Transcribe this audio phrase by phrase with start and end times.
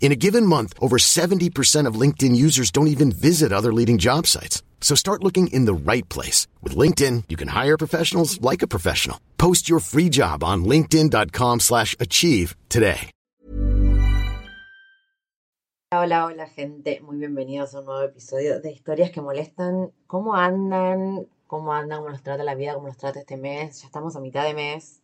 [0.00, 4.26] In a given month, over 70% of LinkedIn users don't even visit other leading job
[4.26, 4.62] sites.
[4.82, 6.46] So start looking in the right place.
[6.62, 9.18] With LinkedIn, you can hire professionals like a professional.
[9.38, 13.10] Post your free job on linkedin.com slash achieve today.
[15.96, 19.92] Hola, hola gente, muy bienvenidos a un nuevo episodio de Historias que Molestan.
[20.08, 21.28] ¿Cómo andan?
[21.46, 21.98] ¿Cómo andan?
[22.00, 22.74] ¿Cómo nos trata la vida?
[22.74, 23.82] ¿Cómo nos trata este mes?
[23.82, 25.00] Ya estamos a mitad de mes.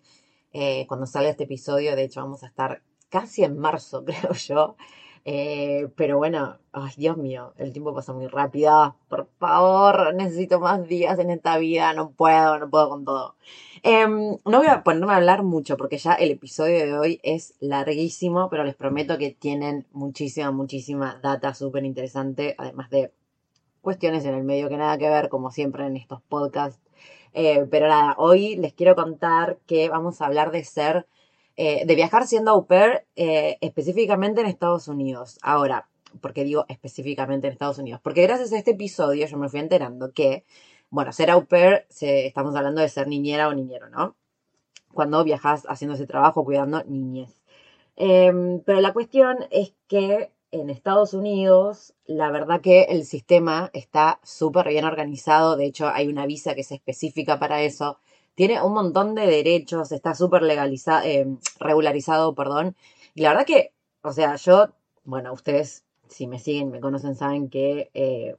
[0.53, 4.77] Eh, cuando salga este episodio, de hecho, vamos a estar casi en marzo, creo yo.
[5.27, 8.97] Eh, pero bueno, ay Dios mío, el tiempo pasa muy rápido.
[9.09, 11.93] Por favor, necesito más días en esta vida.
[11.93, 13.37] No puedo, no puedo con todo.
[13.83, 17.55] Em, no voy a ponerme a hablar mucho porque ya el episodio de hoy es
[17.61, 23.13] larguísimo, pero les prometo que tienen muchísima, muchísima data súper interesante, además de
[23.83, 26.81] cuestiones en el medio que nada que ver, como siempre en estos podcasts.
[27.33, 31.07] Eh, pero nada, hoy les quiero contar que vamos a hablar de ser
[31.57, 35.39] eh, de viajar siendo au pair eh, específicamente en Estados Unidos.
[35.43, 35.89] Ahora,
[36.21, 38.01] ¿por qué digo específicamente en Estados Unidos?
[38.03, 40.45] Porque gracias a este episodio yo me fui enterando que,
[40.91, 44.17] bueno, ser au pair, estamos hablando de ser niñera o niñero, ¿no?
[44.93, 47.41] Cuando viajas haciendo ese trabajo cuidando niñez.
[47.97, 54.21] Em, pero la cuestión es que en Estados Unidos, la verdad que el sistema está
[54.23, 55.57] súper bien organizado.
[55.57, 57.99] De hecho, hay una visa que es específica para eso
[58.41, 61.27] tiene un montón de derechos, está súper legalizado, eh,
[61.59, 62.75] regularizado, perdón.
[63.15, 64.71] Y la verdad que, o sea, yo,
[65.05, 68.37] bueno, ustedes, si me siguen, me conocen, saben que eh,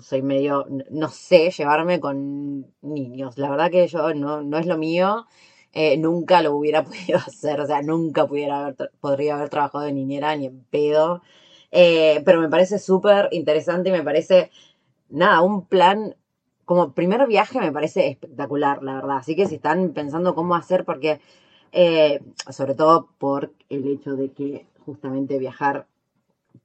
[0.00, 3.38] soy medio, no sé llevarme con niños.
[3.38, 5.26] La verdad que yo no, no es lo mío.
[5.72, 10.34] Eh, nunca lo hubiera podido hacer, o sea, nunca pudiera podría haber trabajado de niñera
[10.34, 11.22] ni en pedo.
[11.70, 14.50] pero me parece súper interesante y me parece,
[15.10, 16.16] nada, un plan
[16.68, 19.16] como primer viaje me parece espectacular, la verdad.
[19.16, 21.18] Así que si están pensando cómo hacer, porque
[21.72, 22.20] eh,
[22.50, 25.86] sobre todo por el hecho de que justamente viajar,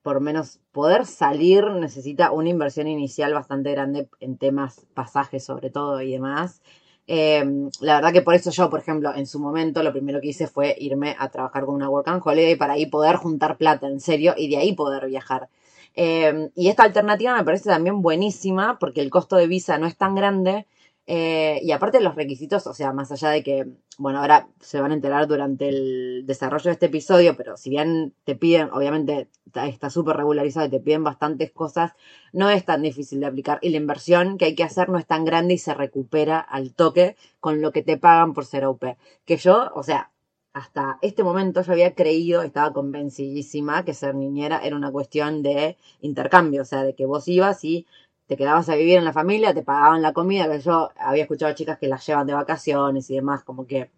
[0.01, 6.01] por menos poder salir, necesita una inversión inicial bastante grande en temas pasajes sobre todo
[6.01, 6.61] y demás.
[7.07, 10.27] Em, la verdad que por eso yo, por ejemplo, en su momento lo primero que
[10.27, 13.87] hice fue irme a trabajar con una Work and Holiday para ahí poder juntar plata
[13.87, 15.47] en serio y de ahí poder viajar.
[15.95, 19.97] Em, y esta alternativa me parece también buenísima porque el costo de visa no es
[19.97, 20.67] tan grande.
[21.05, 23.67] Eh, y aparte los requisitos, o sea, más allá de que,
[23.97, 28.13] bueno, ahora se van a enterar durante el desarrollo de este episodio, pero si bien
[28.23, 31.91] te piden, obviamente está súper regularizado y te piden bastantes cosas,
[32.31, 35.05] no es tan difícil de aplicar y la inversión que hay que hacer no es
[35.05, 38.97] tan grande y se recupera al toque con lo que te pagan por ser OP.
[39.25, 40.12] Que yo, o sea,
[40.53, 45.77] hasta este momento yo había creído, estaba convencidísima que ser niñera era una cuestión de
[46.01, 47.87] intercambio, o sea, de que vos ibas y
[48.27, 51.55] te quedabas a vivir en la familia, te pagaban la comida, yo había escuchado a
[51.55, 53.89] chicas que las llevan de vacaciones y demás, como que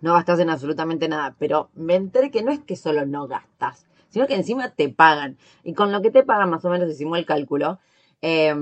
[0.00, 3.86] no gastas en absolutamente nada, pero me enteré que no es que solo no gastas,
[4.08, 5.36] sino que encima te pagan.
[5.64, 7.78] Y con lo que te pagan, más o menos hicimos el cálculo,
[8.22, 8.54] eh,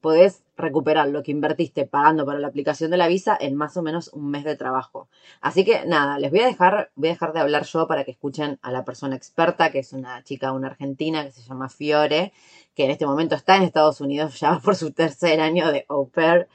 [0.00, 3.82] podés recuperar lo que invertiste pagando para la aplicación de la visa en más o
[3.82, 5.08] menos un mes de trabajo.
[5.40, 8.12] Así que nada, les voy a dejar, voy a dejar de hablar yo para que
[8.12, 12.32] escuchen a la persona experta, que es una chica, una argentina que se llama Fiore,
[12.74, 15.84] que en este momento está en Estados Unidos, ya va por su tercer año de
[15.88, 16.48] au pair.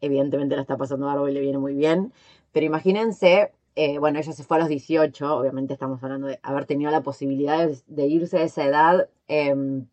[0.00, 2.12] Evidentemente la está pasando algo y le viene muy bien.
[2.52, 6.66] Pero imagínense, eh, bueno, ella se fue a los 18, obviamente estamos hablando de haber
[6.66, 9.08] tenido la posibilidad de, irse a esa edad.
[9.28, 9.86] Em,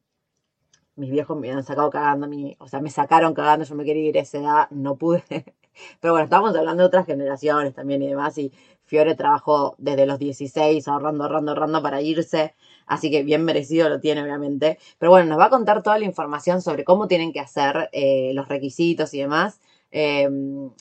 [0.98, 4.10] mis viejos me han sacado cagando, mi, o sea, me sacaron cagando, yo me quería
[4.10, 5.24] ir a esa edad, no pude.
[6.02, 8.52] Pero bueno, estamos hablando de otras generaciones también y demás, y
[8.86, 12.56] Fiore trabajó desde los 16, ahorrando, ahorrando, ahorrando para irse,
[12.88, 14.80] así que bien merecido lo tiene, obviamente.
[14.98, 18.32] Pero bueno, nos va a contar toda la información sobre cómo tienen que hacer eh,
[18.34, 19.60] los requisitos y demás.
[19.92, 20.28] Eh,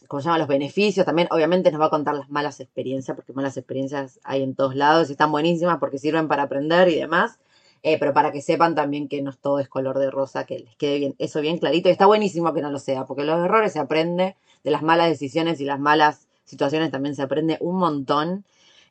[0.08, 3.32] como se llama, los beneficios, también obviamente nos va a contar las malas experiencias, porque
[3.32, 7.38] malas experiencias hay en todos lados y están buenísimas porque sirven para aprender y demás.
[7.82, 10.76] Eh, pero para que sepan también que no todo es color de rosa, que les
[10.76, 11.88] quede bien, eso bien clarito.
[11.88, 15.08] Y está buenísimo que no lo sea, porque los errores se aprende, de las malas
[15.08, 18.44] decisiones y las malas situaciones también se aprende un montón.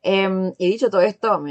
[0.03, 1.43] Em, y dicho todo esto,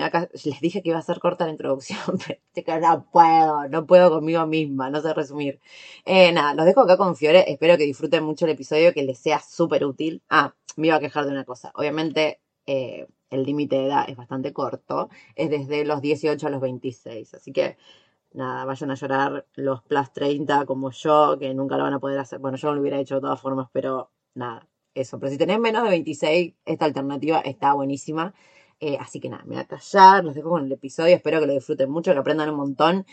[0.45, 1.99] les dije que iba a ser corta la introducción,
[2.55, 5.61] pero no puedo, no puedo conmigo misma, no sé resumir.
[6.05, 9.19] Eh, nada, los dejo acá con Fiore, espero que disfruten mucho el episodio, que les
[9.19, 10.23] sea súper útil.
[10.31, 14.17] Ah, me iba a quejar de una cosa, obviamente eh, el límite de edad es
[14.17, 17.77] bastante corto, es desde los 18 a los 26, así que
[18.35, 22.19] nada, vayan a llorar los plus 30 como yo, que nunca lo van a poder
[22.19, 22.39] hacer.
[22.41, 25.19] Bueno, yo no lo hubiera hecho de todas formas, pero nada, eso.
[25.19, 28.35] Pero si tenés menos de 26, esta alternativa está buenísima.
[28.81, 31.47] Eh, así que nada, me voy a callar, los dejo con el episodio, espero que
[31.47, 33.07] lo disfruten mucho, que aprendan un montón.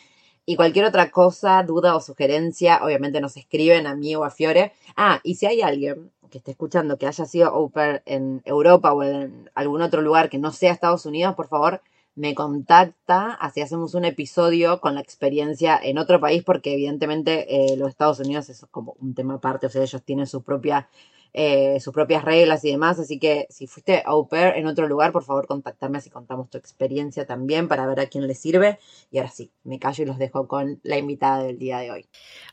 [0.46, 4.74] Y cualquier otra cosa, duda o sugerencia, obviamente nos escriben a mí o a Fiore.
[4.98, 7.72] Ah, y si hay alguien que esté escuchando que haya sido au
[8.06, 11.82] en Europa o en algún otro lugar que no sea Estados Unidos, por favor,
[12.16, 17.78] me contacta, así hacemos un episodio con la experiencia en otro país, porque evidentemente eh,
[17.78, 20.90] los Estados Unidos es como un tema aparte, o sea, ellos tienen su propia
[21.34, 23.00] eh, sus propias reglas y demás.
[23.00, 26.58] Así que si fuiste au pair en otro lugar, por favor contactarme así contamos tu
[26.58, 28.80] experiencia también para ver a quién le sirve.
[29.12, 32.06] Y ahora sí, me callo y los dejo con la invitada del día de hoy.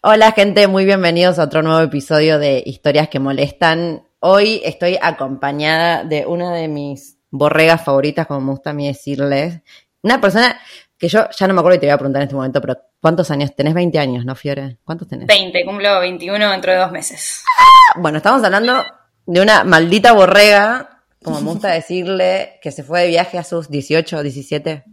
[0.03, 4.05] Hola gente, muy bienvenidos a otro nuevo episodio de Historias que Molestan.
[4.21, 9.61] Hoy estoy acompañada de una de mis borregas favoritas, como me gusta a mí decirles.
[10.03, 10.59] Una persona
[10.99, 12.77] que yo ya no me acuerdo y te voy a preguntar en este momento, pero
[13.01, 13.55] ¿cuántos años?
[13.55, 14.79] Tenés 20 años, ¿no, Fiore?
[14.85, 15.29] ¿Cuántos tenés?
[15.29, 17.43] 20, cumplo 21 dentro de dos meses.
[17.97, 18.85] Bueno, estamos hablando
[19.25, 23.71] de una maldita borrega, como me gusta decirle, que se fue de viaje a sus
[23.71, 24.85] 18 o 17.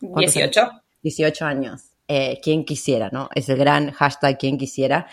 [0.00, 0.70] 18.
[1.02, 1.82] 18 años.
[2.06, 3.30] Eh, quien quisiera, ¿no?
[3.34, 5.06] Es el gran hashtag quien quisiera.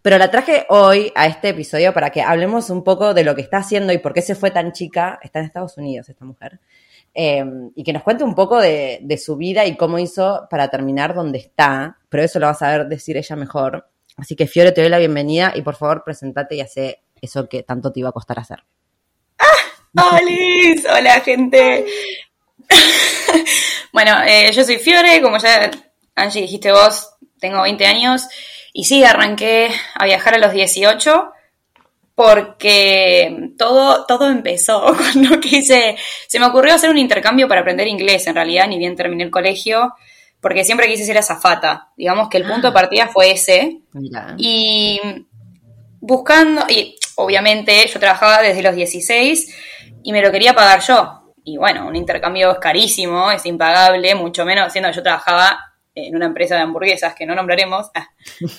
[0.00, 3.42] Pero la traje hoy a este episodio para que hablemos un poco de lo que
[3.42, 5.18] está haciendo y por qué se fue tan chica.
[5.22, 6.58] Está en Estados Unidos esta mujer.
[7.20, 7.44] Eh,
[7.74, 11.38] y que nos cuente un poco de, su vida y cómo hizo para terminar donde
[11.38, 11.98] está.
[12.08, 13.90] Pero eso lo va a saber decir ella mejor.
[14.16, 17.64] Así que Fiore, te doy la bienvenida y por favor presentate y hace eso que
[17.64, 18.62] tanto te iba a costar hacer.
[19.36, 20.20] ¡Ah!
[20.96, 21.86] Hola, gente.
[23.92, 25.72] bueno, eh, yo soy Fiore, como ya
[26.14, 28.28] Angie dijiste vos, tengo 20 años
[28.72, 31.32] y sí, arranqué a viajar a los 18
[32.18, 38.26] porque todo, todo empezó cuando quise, se me ocurrió hacer un intercambio para aprender inglés,
[38.26, 39.94] en realidad, ni bien terminé el colegio,
[40.40, 41.92] porque siempre quise ser azafata.
[41.96, 42.72] Digamos que el punto de ah.
[42.72, 43.82] partida fue ese.
[44.36, 45.00] Y
[46.00, 49.54] buscando, y obviamente yo trabajaba desde los 16
[50.02, 51.34] y me lo quería pagar yo.
[51.44, 55.56] Y bueno, un intercambio es carísimo, es impagable, mucho menos siendo que yo trabajaba
[55.94, 57.92] en una empresa de hamburguesas que no nombraremos.
[57.94, 58.08] Ah.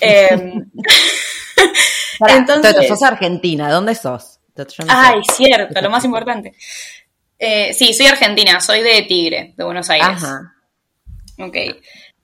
[2.28, 4.40] Em, entonces, sos argentina, ¿dónde sos?
[4.88, 6.52] Ay, cierto, lo más importante.
[7.38, 10.22] Eh, sí, soy argentina, soy de Tigre, de Buenos Aires.
[10.22, 10.54] Ajá.
[11.38, 11.56] Ok.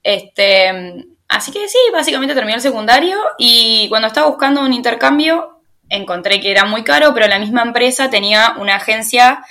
[0.03, 6.41] Este, así que sí, básicamente terminé el secundario y cuando estaba buscando un intercambio encontré
[6.41, 9.45] que era muy caro, pero la misma empresa tenía una agencia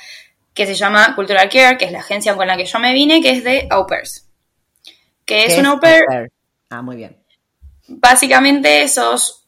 [0.54, 3.22] que se llama Cultural Care, que es la agencia con la que yo me vine,
[3.22, 4.28] que es de au pairs.
[5.26, 6.32] Que es un au pair.
[6.70, 7.18] Ah, muy bien.
[7.88, 9.45] Básicamente sos,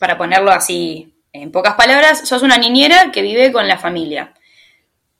[0.00, 4.34] para ponerlo así en pocas palabras, sos una niñera que vive con la familia.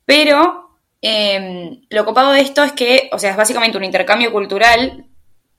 [0.04, 0.70] Pero
[1.02, 5.06] Em, lo copado de esto es que, o sea, es básicamente un intercambio cultural,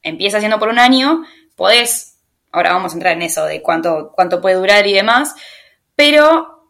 [0.03, 1.23] empieza siendo por un año,
[1.56, 2.19] podés,
[2.51, 5.33] ahora vamos a entrar en eso de cuánto, cuánto puede durar y demás,
[5.95, 6.69] pero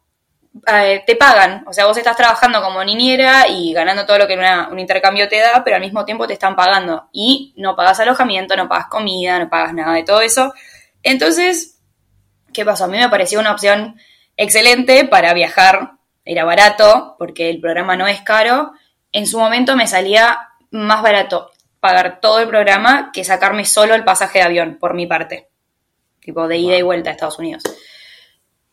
[0.67, 4.37] eh, te pagan, o sea, vos estás trabajando como niñera y ganando todo lo que
[4.71, 8.55] un intercambio te da, pero al mismo tiempo te están pagando y no pagas alojamiento,
[8.55, 10.53] no pagas comida, no pagas nada de todo eso.
[11.03, 11.80] Entonces,
[12.53, 12.85] ¿qué pasó?
[12.85, 13.99] A mí me pareció una opción
[14.37, 15.93] excelente para viajar
[16.23, 18.73] era barato, porque el programa no es caro,
[19.11, 24.03] en su momento me salía más barato pagar todo el programa que sacarme solo el
[24.03, 25.49] pasaje de avión, por mi parte.
[26.21, 27.63] Tipo, de ida y vuelta a Estados Unidos.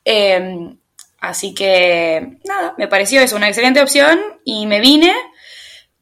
[0.04, 0.78] Em,
[1.18, 5.14] así que, nada, me pareció eso una excelente opción y me vine.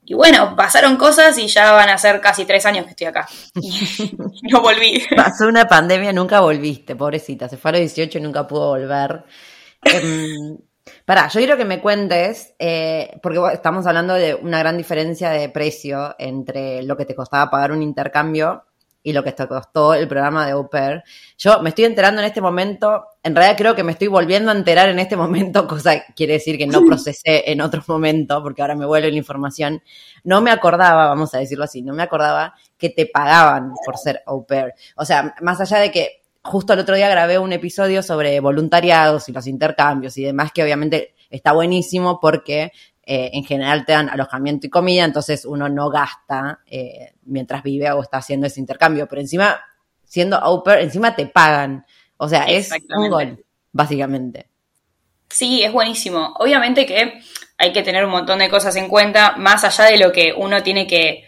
[0.08, 3.28] Y bueno, pasaron cosas y ya van a ser casi tres años que estoy acá.
[3.56, 4.16] Y
[4.50, 5.02] no volví.
[5.16, 7.48] Pasó una pandemia, nunca volviste, pobrecita.
[7.48, 9.24] Se fue a los 18 y nunca pudo volver.
[9.82, 10.56] Em,
[11.04, 15.48] Pará, yo quiero que me cuentes, eh, porque estamos hablando de una gran diferencia de
[15.48, 18.64] precio entre lo que te costaba pagar un intercambio
[19.02, 20.68] y lo que te costó el programa de Au
[21.38, 24.54] Yo me estoy enterando en este momento, en realidad creo que me estoy volviendo a
[24.54, 28.62] enterar en este momento, cosa que quiere decir que no procesé en otro momento, porque
[28.62, 29.82] ahora me vuelve la información.
[30.22, 34.22] No me acordaba, vamos a decirlo así, no me acordaba que te pagaban por ser
[34.26, 34.74] au pair.
[34.96, 39.28] O sea, más allá de que justo el otro día grabé un episodio sobre voluntariados
[39.28, 42.70] y los intercambios y demás, que obviamente está buenísimo porque
[43.02, 47.90] eh, en general te dan alojamiento y comida, entonces uno no gasta eh, mientras vive
[47.90, 49.58] o está haciendo ese intercambio, pero encima,
[50.04, 51.84] siendo au pair, encima te pagan.
[52.16, 54.46] O sea, es un gol, básicamente.
[55.28, 56.34] Sí, es buenísimo.
[56.38, 57.20] Obviamente que
[57.58, 60.62] hay que tener un montón de cosas en cuenta, más allá de lo que uno
[60.62, 61.24] tiene que,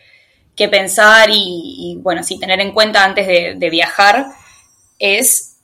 [0.70, 4.26] pensar y, bueno, sí, tener en cuenta antes de, de viajar,
[4.98, 5.60] es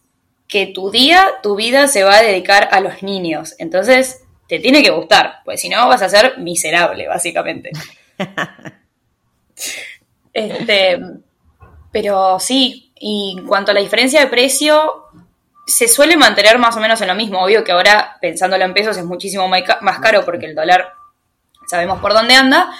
[0.46, 3.54] que tu día, tu vida se va a dedicar a los niños.
[3.58, 7.70] Entonces, te tiene que gustar, pues si no vas a ser miserable, básicamente.
[10.32, 11.00] este,
[11.90, 15.10] pero sí, y en cuanto a la diferencia de precio,
[15.66, 17.44] se suele mantener más o menos en lo mismo.
[17.44, 20.90] Obvio que ahora, pensándolo en pesos, es muchísimo más caro porque el dólar
[21.68, 22.70] sabemos por dónde anda,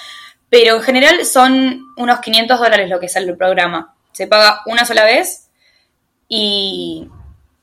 [0.48, 3.94] pero en general son unos 500 dólares lo que sale el programa.
[4.12, 5.50] Se paga una sola vez
[6.26, 7.06] y,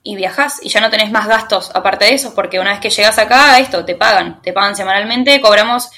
[0.03, 2.91] y viajas y ya no tenés más gastos aparte de eso, porque una vez que
[2.91, 5.89] llegas acá, esto, te pagan, te pagan semanalmente, cobramos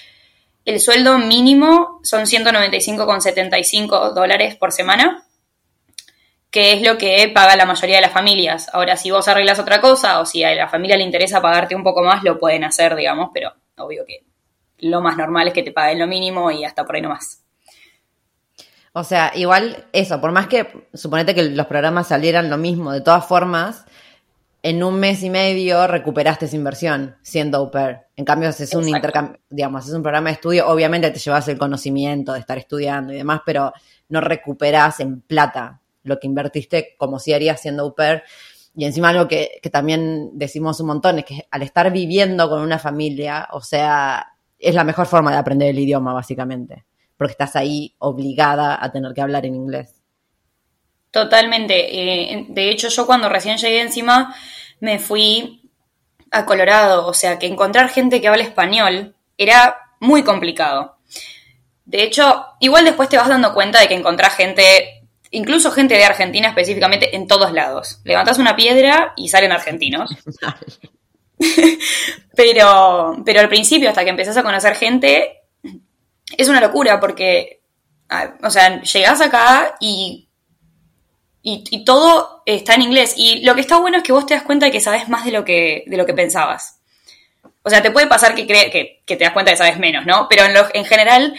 [0.64, 5.26] el sueldo mínimo, son 195,75 dólares por semana
[6.54, 8.70] que es lo que paga la mayoría de las familias.
[8.72, 11.84] Ahora, si vos arreglas otra cosa o si a la familia le interesa pagarte un
[11.84, 14.24] poco más, lo pueden hacer, digamos, pero obvio que
[14.78, 17.44] lo más normal es que te paguen lo mínimo y hasta por ahí nomás.
[18.92, 23.02] O sea, igual eso, por más que suponete que los programas salieran lo mismo, de
[23.02, 23.86] todas formas,
[24.62, 28.02] en un mes y medio recuperaste esa inversión siendo au pair.
[28.16, 31.58] En cambio, es un intercambio, digamos, es un programa de estudio, obviamente te llevas el
[31.58, 33.74] conocimiento de estar estudiando y demás, pero
[34.10, 38.24] no recuperas en plata lo que invertiste como si harías siendo au pair.
[38.76, 42.80] Y encima algo que, también decimos un montón es que al estar viviendo con una
[42.80, 46.86] familia, o sea, es la mejor forma de aprender el idioma, básicamente,
[47.18, 50.02] porque estás ahí obligada a tener que hablar en inglés.
[51.12, 52.32] Totalmente.
[52.32, 54.36] Eh, de hecho, yo cuando recién llegué encima
[54.80, 55.70] me fui
[56.32, 60.98] a Colorado, o sea, que encontrar gente que habla español era muy complicado.
[61.86, 64.93] De hecho, igual después te vas dando cuenta de que encontrar gente
[65.34, 68.00] incluso gente de Argentina específicamente, en todos lados.
[68.04, 70.16] Levantas una piedra y salen argentinos.
[72.36, 75.42] pero, pero al principio, hasta que empezás a conocer gente,
[76.38, 77.62] es una locura porque,
[78.44, 80.30] o sea, llegás acá y,
[81.42, 83.16] y, todo está en inglés.
[83.18, 85.26] Y lo que está bueno es que vos te das cuenta de que sabes más
[85.26, 86.80] de lo que, de lo que pensabas.
[87.64, 90.06] O sea, te puede pasar que, que, que te das cuenta de que sabes menos,
[90.06, 90.28] ¿no?
[90.30, 91.34] Pero en, lo, en general,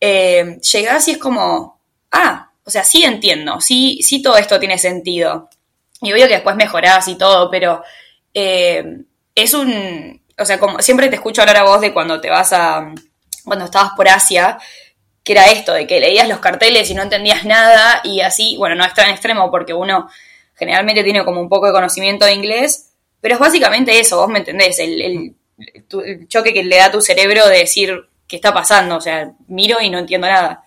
[0.00, 1.80] eh, llegás y es como,
[2.12, 5.48] ah, o sea, sí entiendo, sí, sí todo esto tiene sentido.
[6.00, 7.82] Y obvio que después mejorás y todo, pero
[8.34, 8.84] eh,
[9.34, 12.52] es un, o sea, como siempre te escucho hablar a vos de cuando te vas
[12.52, 12.92] a,
[13.44, 14.58] cuando estabas por Asia,
[15.24, 18.74] que era esto, de que leías los carteles y no entendías nada y así, bueno,
[18.74, 20.08] no es tan extremo porque uno
[20.54, 24.40] generalmente tiene como un poco de conocimiento de inglés, pero es básicamente eso, vos me
[24.40, 25.34] entendés, el, el,
[26.04, 29.32] el choque que le da a tu cerebro de decir qué está pasando, o sea,
[29.46, 30.64] miro y no entiendo nada.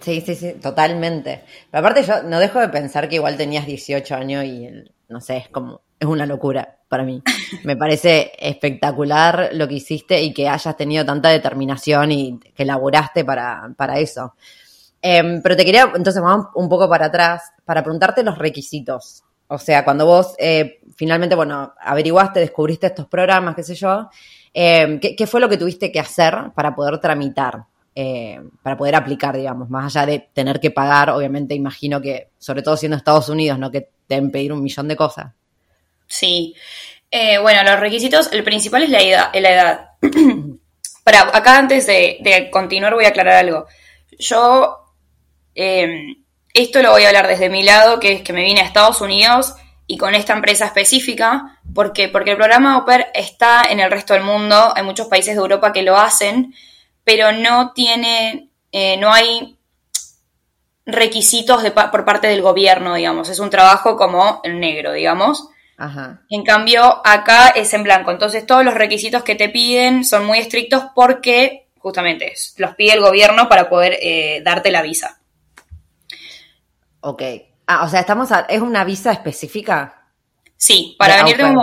[0.00, 1.44] Sí, sí, sí, totalmente.
[1.70, 4.68] Pero aparte yo no dejo de pensar que igual tenías 18 años y
[5.08, 7.22] no sé, es como, es una locura para mí.
[7.64, 13.24] Me parece espectacular lo que hiciste y que hayas tenido tanta determinación y que laburaste
[13.24, 14.34] para, para eso.
[15.02, 19.22] Em, pero te quería, entonces vamos un poco para atrás, para preguntarte los requisitos.
[19.48, 24.10] O sea, cuando vos eh, finalmente, bueno, averiguaste, descubriste estos programas, qué sé yo,
[24.52, 27.64] em, ¿qué, ¿qué fue lo que tuviste que hacer para poder tramitar?
[28.00, 32.62] Eh, para poder aplicar, digamos, más allá de tener que pagar, obviamente imagino que, sobre
[32.62, 33.72] todo siendo Estados Unidos, ¿no?
[33.72, 35.32] Que deben pedir un millón de cosas.
[36.06, 36.54] Sí.
[37.10, 39.30] Eh, bueno, los requisitos, el principal es la edad.
[39.34, 39.88] La edad.
[41.02, 43.66] para, acá antes de, continuar voy a aclarar algo.
[44.16, 44.76] Yo,
[45.56, 46.22] em,
[46.54, 49.00] esto lo voy a hablar desde mi lado, que es que me vine a Estados
[49.00, 49.56] Unidos
[49.88, 54.22] y con esta empresa específica, porque, porque el programa OPER está en el resto del
[54.22, 56.54] mundo, hay muchos países de Europa que lo hacen,
[57.08, 59.56] pero no tiene, eh, no hay
[60.84, 63.30] requisitos de, por parte del gobierno, digamos.
[63.30, 65.48] Es un trabajo como en negro, digamos.
[65.78, 66.20] Ajá.
[66.28, 68.10] En cambio, acá es en blanco.
[68.10, 73.00] Entonces, todos los requisitos que te piden son muy estrictos porque, justamente, los pide el
[73.00, 75.18] gobierno para poder eh, darte la visa.
[77.00, 77.22] Ok.
[77.66, 80.10] Ah, o sea, estamos ¿es una visa específica?
[80.58, 81.54] Sí, para venir de un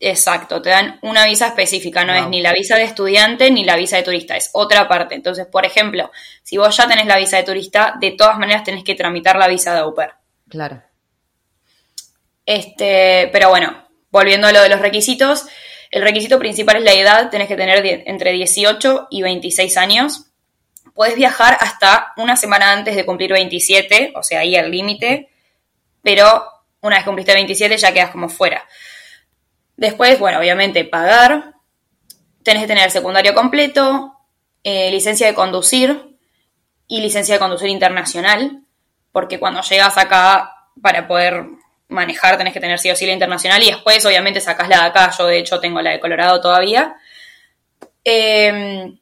[0.00, 3.76] Exacto, te dan una visa específica, no es ni la visa de estudiante ni la
[3.76, 5.14] visa de turista, es otra parte.
[5.14, 6.10] Entonces, por ejemplo,
[6.42, 9.48] si vos ya tenés la visa de turista, de todas maneras tenés que tramitar la
[9.48, 10.10] visa de au pair.
[10.48, 10.82] Claro.
[12.44, 15.46] Este, pero bueno, volviendo a lo de los requisitos,
[15.90, 20.26] el requisito principal es la edad, tenés que tener entre 18 y 26 años.
[20.92, 25.30] Puedes viajar hasta una semana antes de cumplir 27, o sea, ahí al límite,
[26.02, 26.44] pero
[26.80, 28.66] una vez cumpliste 27 ya quedas como fuera.
[29.76, 31.54] Después, bueno, obviamente pagar,
[32.42, 34.16] tenés que tener secundario completo,
[34.62, 36.16] eh, licencia de conducir
[36.86, 38.62] y licencia de conducir internacional,
[39.12, 41.44] porque cuando llegas acá para poder
[41.88, 44.86] manejar, tenés que tener sí o sí la internacional y después obviamente sacás la de
[44.86, 46.96] acá, yo de hecho tengo la de Colorado todavía.
[48.04, 48.92] Eh,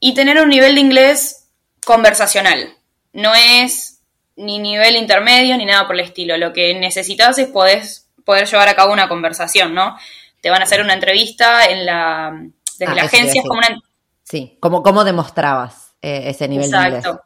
[0.00, 1.48] y tener un nivel de inglés
[1.84, 2.76] conversacional.
[3.12, 4.00] No es
[4.36, 6.36] ni nivel intermedio ni nada por el estilo.
[6.36, 7.82] Lo que necesitas es poder,
[8.24, 9.96] poder llevar a cabo una conversación, ¿no?
[10.40, 12.32] Te van a hacer una entrevista en la,
[12.78, 13.80] desde Ah, la agencia, es como una
[14.24, 16.94] Sí, ¿cómo, cómo demostrabas eh, ese nivel de inglés?
[17.04, 17.24] Exacto.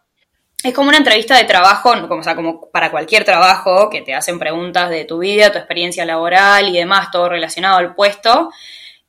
[0.62, 4.14] Es como una entrevista de trabajo, como, o sea, como para cualquier trabajo, que te
[4.14, 8.50] hacen preguntas de tu vida, tu experiencia laboral y demás, todo relacionado al puesto.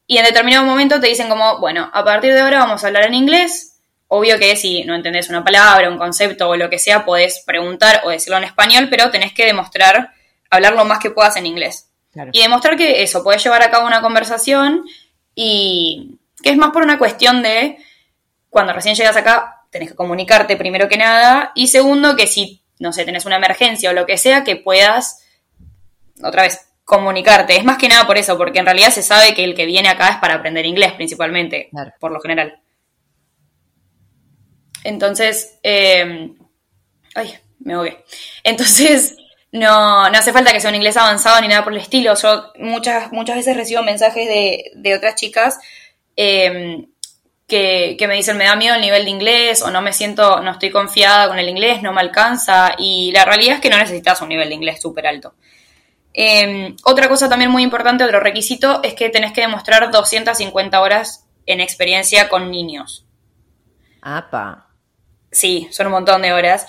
[0.05, 3.05] Y en determinado momento te dicen como, bueno, a partir de ahora vamos a hablar
[3.05, 3.79] en inglés.
[4.07, 8.01] Obvio que si no entendés una palabra, un concepto o lo que sea, podés preguntar
[8.03, 10.11] o decirlo en español, pero tenés que demostrar,
[10.49, 11.89] hablar lo más que puedas en inglés.
[12.11, 12.31] Claro.
[12.33, 14.83] Y demostrar que eso, puedes llevar a cabo una conversación
[15.35, 17.77] y que es más por una cuestión de
[18.49, 21.51] cuando recién llegas acá, tenés que comunicarte primero que nada.
[21.53, 25.23] Y segundo, que si, no sé, tenés una emergencia o lo que sea, que puedas,
[26.23, 27.55] otra vez, comunicarte.
[27.55, 29.89] Es más que nada por eso, porque en realidad se sabe que el que viene
[29.89, 31.93] acá es para aprender inglés principalmente, Claro.
[31.99, 32.59] por lo general.
[34.83, 36.31] Entonces, eh,
[37.15, 38.03] ay, me ahogué.
[38.43, 39.17] Entonces,
[39.51, 42.13] no, no hace falta que sea un inglés avanzado ni nada por el estilo.
[42.15, 45.59] Yo muchas, muchas veces recibo mensajes de, de otras chicas
[46.15, 46.85] eh,
[47.47, 50.41] que, que me dicen me da miedo el nivel de inglés o no me siento,
[50.41, 52.73] no estoy confiada con el inglés, no me alcanza.
[52.77, 55.33] Y la realidad es que no necesitas un nivel de inglés súper alto.
[56.13, 61.25] Eh, otra cosa también muy importante, otro requisito, es que tenés que demostrar 250 horas
[61.45, 63.05] en experiencia con niños.
[64.01, 64.67] Apa.
[65.31, 66.65] Sí, son un montón de horas.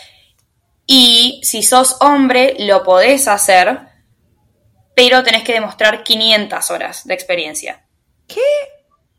[0.93, 3.79] Y si sos hombre, lo podés hacer,
[4.97, 7.85] pero tenés que demostrar 500 horas de experiencia.
[8.27, 8.41] ¿Qué?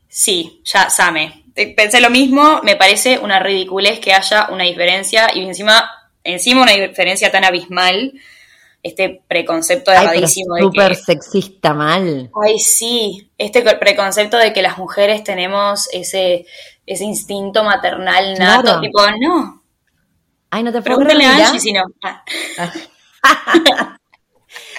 [0.06, 1.44] Sí, ya, Same.
[1.54, 5.90] Eh, Pensé lo mismo, me parece una ridiculez que haya una diferencia y encima,
[6.24, 8.12] encima una diferencia tan abismal,
[8.82, 12.30] este preconcepto erradísimo de súper sexista mal.
[12.44, 16.44] Ay, sí, este co- preconcepto de que las mujeres tenemos ese,
[16.84, 18.80] ese instinto maternal nato, Claro.
[18.82, 19.61] tipo, no,
[20.54, 21.46] Ay, no te puedo pregúntale creer, a.
[21.48, 21.84] Angie si no.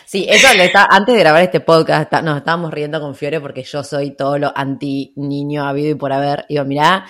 [0.05, 3.41] Sí, eso lo está, antes de grabar este podcast, está- nos estábamos riendo con Fiore
[3.41, 6.45] porque yo soy todo lo anti niño habido y por haber.
[6.47, 7.07] Digo, mirá,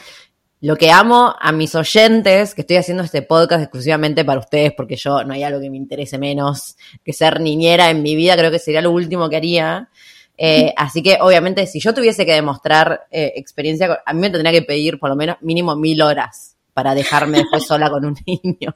[0.62, 4.96] lo que amo a mis oyentes, que estoy haciendo este podcast exclusivamente para ustedes, porque
[4.96, 8.52] yo no hay algo que me interese menos que ser niñera en mi vida, creo
[8.52, 9.90] que sería lo último que haría.
[10.38, 14.54] Eh, así que, obviamente, si yo tuviese que demostrar eh, experiencia, a mí me tendría
[14.54, 18.74] que pedir por lo menos mínimo mil horas para dejarme después sola con un niño.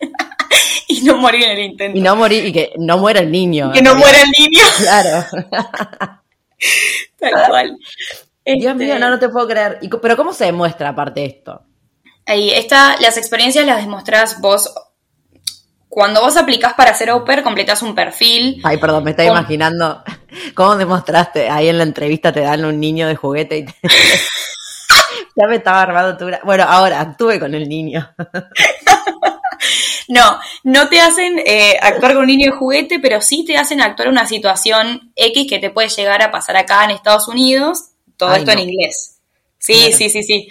[0.88, 1.96] Y no morir en el intento.
[1.98, 3.70] Y no morir, y que no muera el niño.
[3.72, 4.08] que no realidad.
[4.12, 5.26] muera el niño, Claro.
[7.18, 7.76] tal cual.
[8.44, 9.78] Dios Este, mío, no, no te puedo creer.
[9.82, 11.62] Y pero ¿cómo se demuestra aparte esto?
[12.26, 14.72] Ahí está, las experiencias las demostrás vos.
[15.88, 18.60] Cuando vos aplicás para ser au pair, completás un perfil.
[18.64, 19.38] Ay, perdón, me está ¿Cómo?
[19.38, 20.02] imaginando
[20.54, 21.48] cómo demostraste.
[21.48, 23.74] Ahí en la entrevista te dan un niño de juguete y te...
[25.36, 26.30] ya me estaba armando tu...
[26.44, 28.08] Bueno, ahora actúe con el niño.
[30.08, 33.80] No, no te hacen eh, actuar con un niño de juguete, pero sí te hacen
[33.80, 38.30] actuar una situación X que te puede llegar a pasar acá en Estados Unidos, todo
[38.30, 38.60] Ay, esto no.
[38.60, 39.18] en inglés.
[39.58, 39.96] Sí, Claro.
[39.96, 40.48] sí, sí, sí.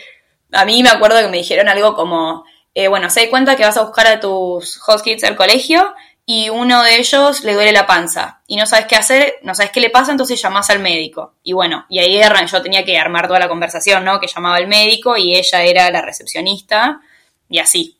[0.52, 3.65] A mí me acuerdo que me dijeron algo como, eh, bueno, se da cuenta que
[3.65, 5.94] vas a buscar a tus host kids al colegio
[6.32, 9.72] y uno de ellos le duele la panza y no sabes qué hacer, no sabes
[9.72, 11.34] qué le pasa, entonces llamás al médico.
[11.42, 14.20] Y bueno, y ahí yo tenía que armar toda la conversación, ¿no?
[14.20, 17.02] Que llamaba al médico y ella era la recepcionista
[17.50, 17.98] y así.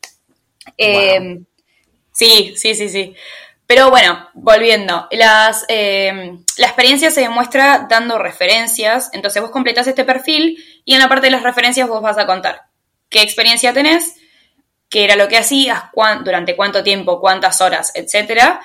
[0.78, 1.40] Eh,
[2.12, 3.16] sí, sí, sí, sí.
[3.66, 10.04] Pero bueno, volviendo, las, eh, la experiencia se demuestra dando referencias, entonces vos completás este
[10.04, 12.62] perfil y en la parte de las referencias vos vas a contar
[13.08, 14.19] qué experiencia tenés,
[14.90, 18.60] qué era lo que hacías, cuán- durante cuánto tiempo, cuántas horas, etcétera,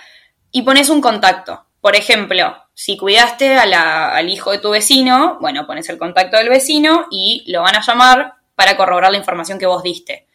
[0.51, 1.65] y pones un contacto.
[1.79, 6.38] Por ejemplo, si cuidaste a la- al hijo de tu vecino, bueno, pones el contacto
[6.38, 10.25] del vecino y lo van a llamar para corroborar la información que vos diste.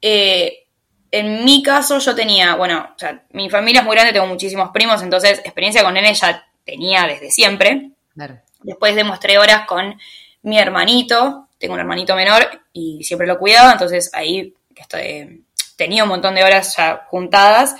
[0.00, 0.64] Eh,
[1.10, 4.70] en mi caso yo tenía, bueno, o sea, mi familia es muy grande, tengo muchísimos
[4.70, 7.90] primos, entonces experiencia con nene ya tenía desde siempre.
[8.14, 8.40] Claro.
[8.62, 10.00] Después demostré horas con
[10.42, 15.44] mi hermanito, tengo un hermanito menor y siempre lo cuidaba, entonces ahí estoy,
[15.76, 17.74] tenía un montón de horas ya juntadas.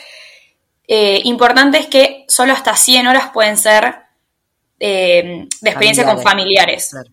[0.87, 3.95] Eh, importante es que solo hasta 100 horas pueden ser
[4.81, 6.91] eh, de experiencia con familiares.
[6.91, 7.11] Claro.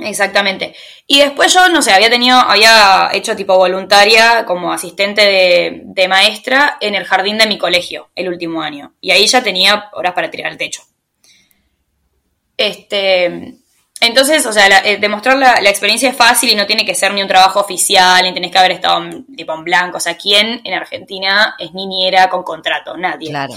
[0.00, 0.76] Exactamente.
[1.06, 6.08] Y después yo, no sé, había tenido, había hecho tipo voluntaria como asistente de, de
[6.08, 8.94] maestra en el jardín de mi colegio el último año.
[9.00, 10.82] Y ahí ya tenía horas para tirar el techo.
[12.56, 13.54] Este,
[14.00, 16.94] entonces, o sea, la- eh, demostrar la, la experiencia es fácil y no tiene que
[16.94, 19.96] ser ni un trabajo oficial, ni tenés que haber estado en, tipo en blanco.
[19.96, 22.96] O sea, ¿quién en Argentina es niñera con contrato?
[22.96, 23.30] Nadie.
[23.30, 23.54] Claro.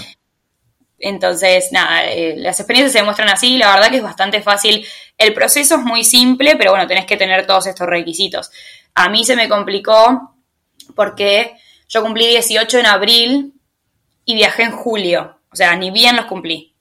[0.98, 4.86] Entonces, nada, eh, las experiencias se demuestran así, la verdad que es bastante fácil.
[5.18, 8.50] El proceso es muy simple, pero bueno, tenés que tener todos estos requisitos.
[8.94, 10.36] A mí se me complicó
[10.94, 11.56] porque
[11.88, 13.52] yo cumplí 18 en abril
[14.24, 15.38] y viajé en julio.
[15.52, 16.72] O sea, ni bien los cumplí.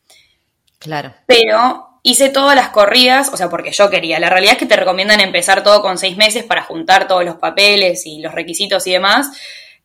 [0.78, 1.14] Claro.
[1.26, 4.20] Pero hice todas las corridas, o sea, porque yo quería.
[4.20, 7.36] La realidad es que te recomiendan empezar todo con seis meses para juntar todos los
[7.36, 9.30] papeles y los requisitos y demás.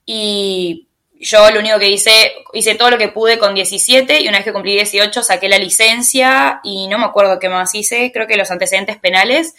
[0.05, 0.89] Y
[1.21, 4.45] yo lo único que hice, hice todo lo que pude con 17 y una vez
[4.45, 8.37] que cumplí 18 saqué la licencia y no me acuerdo qué más hice, creo que
[8.37, 9.55] los antecedentes penales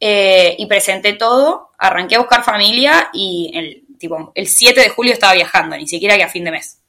[0.00, 5.12] eh, y presenté todo, arranqué a buscar familia y el, tipo, el 7 de julio
[5.12, 6.80] estaba viajando, ni siquiera que a fin de mes.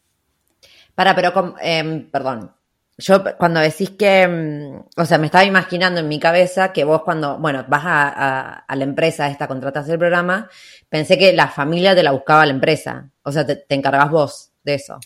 [0.95, 2.51] Para, pero, eh, perdón,
[2.97, 7.01] yo cuando decís que, mm, o sea, me estaba imaginando en mi cabeza que vos
[7.03, 10.49] cuando, bueno, vas a, la empresa esta, contratas el programa,
[10.89, 14.51] pensé que la familia te la buscaba la empresa, o sea, te, te encargas vos
[14.63, 14.99] de eso.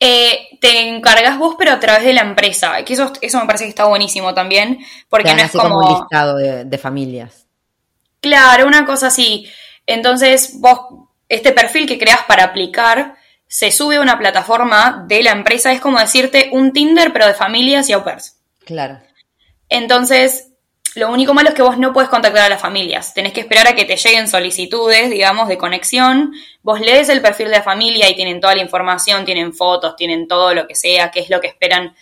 [0.00, 3.64] Eh, te encargas vos, pero a través de la empresa, que eso, eso me parece
[3.64, 5.78] que está buenísimo también, porque no es como...
[5.78, 7.46] un listado de, de familias.
[8.20, 9.48] Claro, una cosa así.
[9.86, 10.80] Entonces, vos,
[11.28, 13.16] este perfil que creas para aplicar,
[13.48, 17.34] se sube a una plataforma de la empresa, es como decirte un Tinder, pero de
[17.34, 18.36] familias y au pairs.
[18.64, 19.00] Claro.
[19.70, 20.48] Entonces,
[20.94, 23.14] lo único malo es que vos no puedes contactar a las familias.
[23.14, 26.32] Tenés que esperar a que te lleguen solicitudes, digamos, de conexión.
[26.62, 30.28] Vos lees el perfil de la familia y tienen toda la información, tienen fotos, tienen
[30.28, 31.94] todo lo que sea, qué es lo que esperan,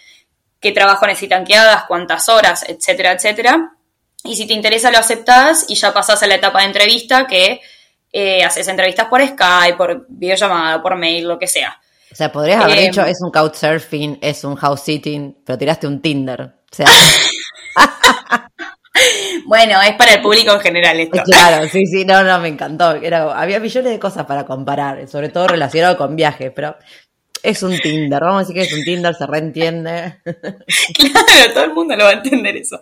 [0.61, 3.77] qué trabajo necesitan que hagas, cuántas horas, etcétera, etcétera.
[4.25, 7.61] Y si te interesa, lo aceptás y ya pasás a la etapa de entrevista que
[8.19, 11.79] eh, haces entrevistas por Skype, por videollamada, por mail, lo que sea.
[12.11, 15.87] O sea, podrías haber eh, dicho, es un couchsurfing, es un house sitting, pero tiraste
[15.87, 16.41] un Tinder.
[16.41, 16.87] O sea.
[19.45, 21.23] bueno, es para el público en general esto.
[21.27, 22.93] Claro, sí, sí, no, no, me encantó.
[22.93, 26.75] Era, había millones de cosas para comparar, sobre todo relacionado con viajes, pero
[27.43, 30.21] es un Tinder, vamos a decir que es un Tinder, se reentiende.
[30.25, 32.81] claro, todo el mundo lo va a entender eso.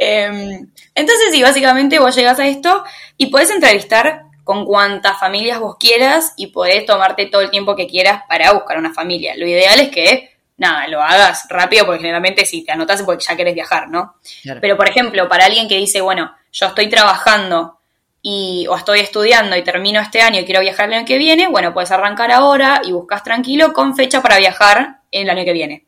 [0.00, 2.84] Em, entonces, sí, básicamente vos llegas a esto
[3.18, 7.88] y puedes entrevistar con cuantas familias vos quieras y podés tomarte todo el tiempo que
[7.88, 9.34] quieras para buscar una familia.
[9.36, 13.24] Lo ideal es que, nada, lo hagas rápido porque generalmente si te anotas es porque
[13.28, 14.14] ya querés viajar, ¿no?
[14.60, 17.80] Pero, por ejemplo, para alguien que dice, bueno, yo estoy trabajando
[18.22, 21.48] y, o estoy estudiando y termino este año y quiero viajar el año que viene,
[21.48, 25.86] bueno, puedes arrancar ahora y buscas tranquilo con fecha para viajar el año que viene.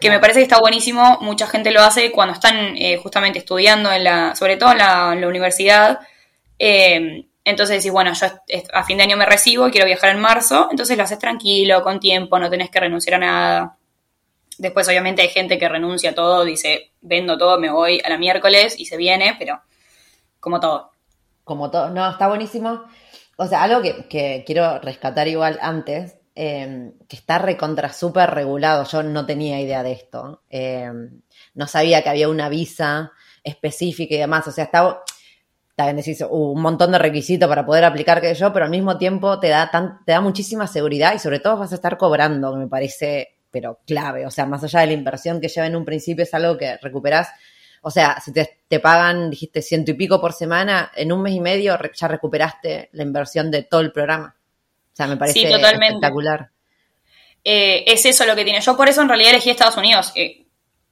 [0.00, 3.92] Que me parece que está buenísimo, mucha gente lo hace cuando están eh, justamente estudiando,
[3.92, 6.00] en la, sobre todo en la, universidad,
[6.58, 8.26] eh, entonces decís, bueno, yo
[8.72, 12.00] a fin de año me recibo quiero viajar en marzo, entonces lo haces tranquilo, con
[12.00, 13.78] tiempo, no tenés que renunciar a nada.
[14.56, 18.18] Después, obviamente, hay gente que renuncia a todo, dice, vendo todo, me voy a la
[18.18, 19.60] miércoles y se viene, pero
[20.40, 20.92] como todo.
[21.42, 22.84] Como todo, no, está buenísimo.
[23.36, 29.02] O sea, algo que, quiero rescatar igual antes, em, que está recontra súper regulado, yo
[29.02, 31.20] no tenía idea de esto, em,
[31.54, 35.02] no sabía que había una visa específica y demás, o sea, estaba
[35.74, 38.96] también decís uh, un montón de requisitos para poder aplicar que yo, pero al mismo
[38.96, 42.56] tiempo te da, tan, te da muchísima seguridad y sobre todo vas a estar cobrando,
[42.56, 44.26] me parece, pero clave.
[44.26, 46.76] O sea, más allá de la inversión que lleva en un principio, es algo que
[46.78, 47.28] recuperás.
[47.82, 51.34] O sea, si te, te pagan, dijiste, ciento y pico por semana, en un mes
[51.34, 54.34] y medio ya recuperaste la inversión de todo el programa.
[54.92, 56.50] O sea, me parece espectacular.
[57.42, 58.60] Eh, es eso lo que tiene.
[58.60, 60.12] Yo por eso en realidad elegí Estados Unidos.
[60.14, 60.43] Eh,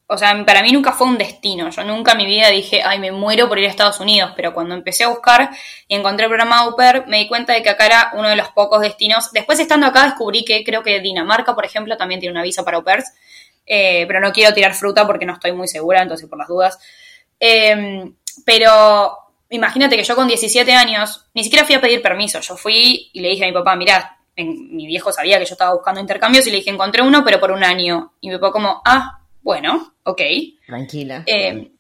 [0.06, 1.70] o sea, para mí nunca fue un destino.
[1.70, 4.32] Yo nunca en mi vida dije, ay, me muero por ir a Estados Unidos.
[4.36, 5.50] Pero cuando empecé a buscar
[5.88, 8.48] y encontré el programa Au me di cuenta de que acá era uno de los
[8.48, 9.32] pocos destinos.
[9.32, 12.76] Después, estando acá, descubrí que creo que Dinamarca, por ejemplo, también tiene una visa para
[12.76, 13.10] au pairs.
[13.64, 16.78] Eh, pero no quiero tirar fruta porque no estoy muy segura, entonces por las dudas.
[17.40, 19.16] Em, pero
[19.50, 22.40] imagínate que yo con 17 años ni siquiera fui a pedir permiso.
[22.40, 25.74] Yo fui y le dije a mi papá, mirá, mi viejo sabía que yo estaba
[25.74, 28.12] buscando intercambios y le dije, encontré uno, pero por un año.
[28.20, 30.20] Y mi papá como, ah, bueno, ok.
[30.66, 31.24] Tranquila.
[31.26, 31.72] Eh,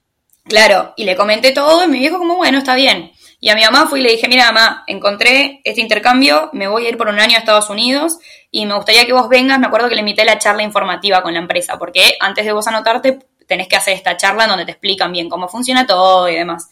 [0.44, 3.12] claro, y le comenté todo y mi viejo como, bueno, está bien.
[3.40, 6.86] Y a mi mamá fui y le dije, mira mamá, encontré este intercambio, me voy
[6.86, 8.18] a ir por un año a Estados Unidos
[8.52, 11.32] y me gustaría que vos vengas, me acuerdo que le invité la charla informativa con
[11.32, 15.10] la empresa, porque antes de vos anotarte tenés que hacer esta charla donde te explican
[15.10, 16.70] bien cómo funciona todo y demás.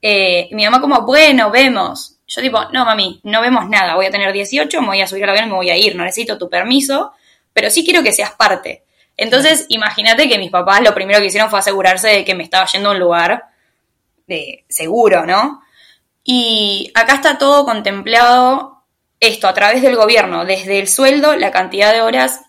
[0.00, 2.18] Eh, y mi mamá como, bueno, vemos.
[2.28, 5.24] Yo tipo, no mami, no vemos nada, voy a tener 18, me voy a subir
[5.24, 7.12] al avión y me voy a ir, no necesito tu permiso,
[7.52, 8.83] pero sí quiero que seas parte.
[9.16, 12.66] Entonces, imagínate que mis papás lo primero que hicieron fue asegurarse de que me estaba
[12.66, 13.44] yendo a un lugar
[14.26, 15.62] de seguro, ¿no?
[16.24, 18.82] Y acá está todo contemplado
[19.20, 22.42] esto a través del gobierno, desde el sueldo, la cantidad de horas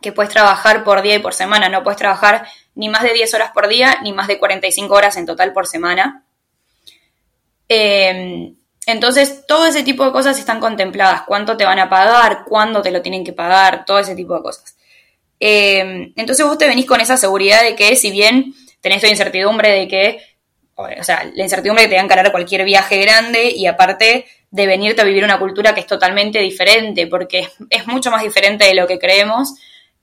[0.00, 1.68] que puedes trabajar por día y por semana.
[1.68, 5.16] No puedes trabajar ni más de 10 horas por día, ni más de 45 horas
[5.16, 6.24] en total por semana.
[7.68, 11.22] Em, entonces, todo ese tipo de cosas están contempladas.
[11.22, 14.42] Cuánto te van a pagar, cuándo te lo tienen que pagar, todo ese tipo de
[14.42, 14.76] cosas.
[15.44, 19.70] Eh, entonces vos te venís con esa seguridad de que si bien tenés toda incertidumbre
[19.72, 20.20] de que,
[20.76, 24.66] o sea, la incertidumbre que te va a encarar cualquier viaje grande y aparte de
[24.68, 28.74] venirte a vivir una cultura que es totalmente diferente, porque es, mucho más diferente de
[28.74, 29.54] lo que creemos.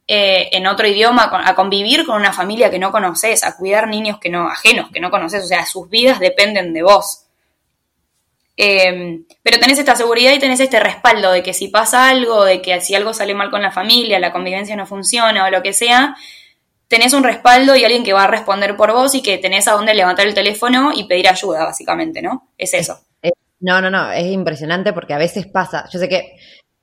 [0.08, 4.20] Eh, en otro idioma, a convivir con una familia que no conoces, a cuidar niños
[4.20, 7.29] que no, ajenos, que no conoces, o sea, sus vidas dependen de vos.
[8.62, 12.62] Eh, pero tenés esta seguridad y tenés este respaldo de que si pasa algo, de
[12.62, 15.72] que si algo sale mal con la familia, la convivencia no funciona o lo que
[15.72, 16.18] sea,
[16.90, 19.72] tenés un respaldo y alguien que va a responder por vos y que tenés a
[19.72, 22.50] dónde levantar el teléfono y pedir ayuda, básicamente, ¿no?
[22.58, 23.00] Es eso.
[23.62, 26.36] No, no, no, es impresionante porque a veces pasa, yo sé que,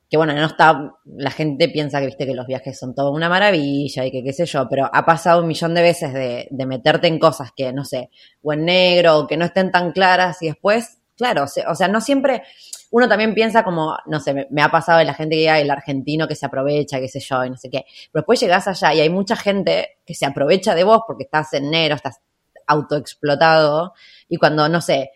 [0.09, 3.29] que bueno, no está, la gente piensa que, viste, que los viajes son todo una
[3.29, 6.65] maravilla y que qué sé yo, pero ha pasado un millón de veces de, de
[6.65, 8.09] meterte en cosas que, no sé,
[8.41, 11.99] o en negro, o que no estén tan claras y después, claro, o sea, no
[11.99, 12.43] siempre,
[12.91, 15.71] uno también piensa como, no sé, me, ha pasado de la gente que llega, el
[15.71, 18.93] argentino que se aprovecha, qué sé yo, y no sé qué, pero después llegás allá
[18.93, 22.19] y hay mucha gente que se aprovecha de vos porque estás en negro, estás
[22.67, 23.93] autoexplotado,
[24.29, 25.11] y cuando, no sé,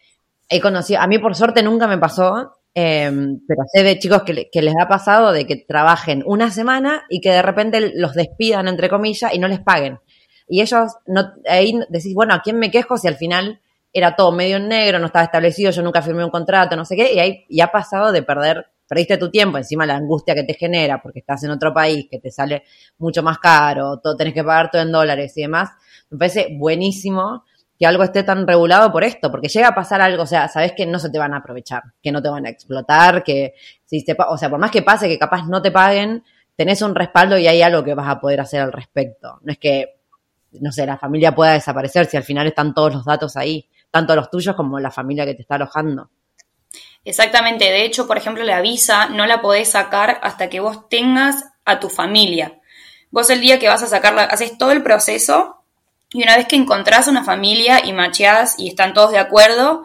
[0.49, 4.61] he conocido, a mí por suerte nunca me pasó, em, pero sé de chicos que,
[4.61, 8.89] les ha pasado de que trabajen una semana y que de repente los despidan, entre
[8.89, 9.99] comillas, y no les paguen.
[10.47, 13.60] Y ellos, no, ahí decís, bueno, ¿a quién me quejo si al final
[13.93, 16.95] era todo medio en negro, no estaba establecido, yo nunca firmé un contrato, no sé
[16.95, 20.43] qué, y ahí ya ha pasado de perder, perdiste tu tiempo, encima la angustia que
[20.43, 22.63] te genera porque estás en otro país, que te sale
[22.97, 25.69] mucho más caro, todo tenés que pagar todo en dólares y demás,
[26.09, 27.43] me parece buenísimo
[27.81, 30.73] que algo esté tan regulado por esto, porque llega a pasar algo, o sea, sabes
[30.73, 34.05] que no se te van a aprovechar, que no te van a explotar, que si
[34.05, 36.23] te, o sea, por más que pase que capaz no te paguen,
[36.55, 39.39] tenés un respaldo y hay algo que vas a poder hacer al respecto.
[39.41, 40.01] No es que,
[40.59, 44.15] no sé, la familia pueda desaparecer si al final están todos los datos ahí, tanto
[44.15, 46.09] los tuyos como la familia que te está alojando.
[47.03, 51.45] Exactamente, de hecho, por ejemplo, la visa no la podés sacar hasta que vos tengas
[51.65, 52.59] a tu familia.
[53.09, 55.63] Vos el día que vas a sacarla, haces todo el proceso
[56.13, 59.83] y una vez que encontrás una familia y macheás y están todos de acuerdo,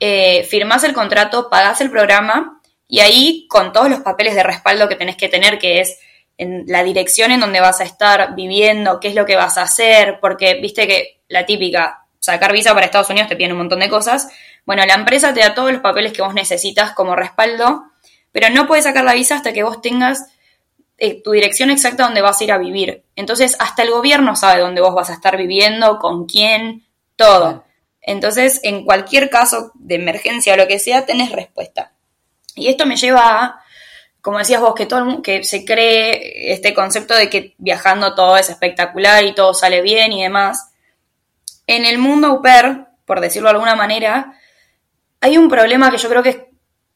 [0.00, 4.88] eh, firmás el contrato, pagás el programa y ahí con todos los papeles de respaldo
[4.88, 5.98] que tenés que tener, que es
[6.38, 9.62] en la dirección en donde vas a estar viviendo, qué es lo que vas a
[9.62, 13.80] hacer, porque viste que la típica, sacar visa para Estados Unidos te piden un montón
[13.80, 14.28] de cosas.
[14.64, 17.84] Bueno, la empresa te da todos los papeles que vos necesitas como respaldo,
[18.32, 20.26] pero no puedes sacar la visa hasta que vos tengas
[20.98, 23.04] eh, tu dirección exacta donde vas a ir a vivir.
[23.14, 26.84] Entonces, hasta el gobierno sabe dónde vos vas a estar viviendo, con quién,
[27.14, 27.64] todo.
[28.02, 31.92] Entonces, en cualquier caso de emergencia o lo que sea, tenés respuesta.
[32.56, 33.64] Y esto me lleva a,
[34.20, 38.16] como decías vos, que todo el mundo, que se cree este concepto de que viajando
[38.16, 40.72] todo es espectacular y todo sale bien y demás.
[41.66, 42.42] En el mundo au
[43.04, 44.38] por decirlo de alguna manera,
[45.20, 46.50] hay un problema que yo creo que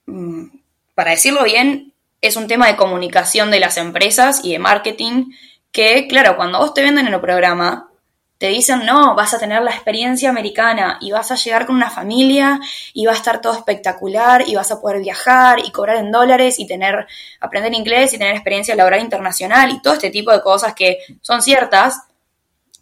[0.06, 0.46] mm,
[0.94, 5.32] para decirlo bien, es un tema de comunicación de las empresas y de marketing
[5.72, 7.88] que, claro, cuando vos te venden en el programa,
[8.36, 11.90] te dicen, no, vas a tener la experiencia americana y vas a llegar con una
[11.90, 12.58] familia
[12.94, 16.58] y va a estar todo espectacular y vas a poder viajar y cobrar en dólares
[16.58, 17.06] y tener,
[17.40, 21.42] aprender inglés y tener experiencia laboral internacional y todo este tipo de cosas que son
[21.42, 22.02] ciertas,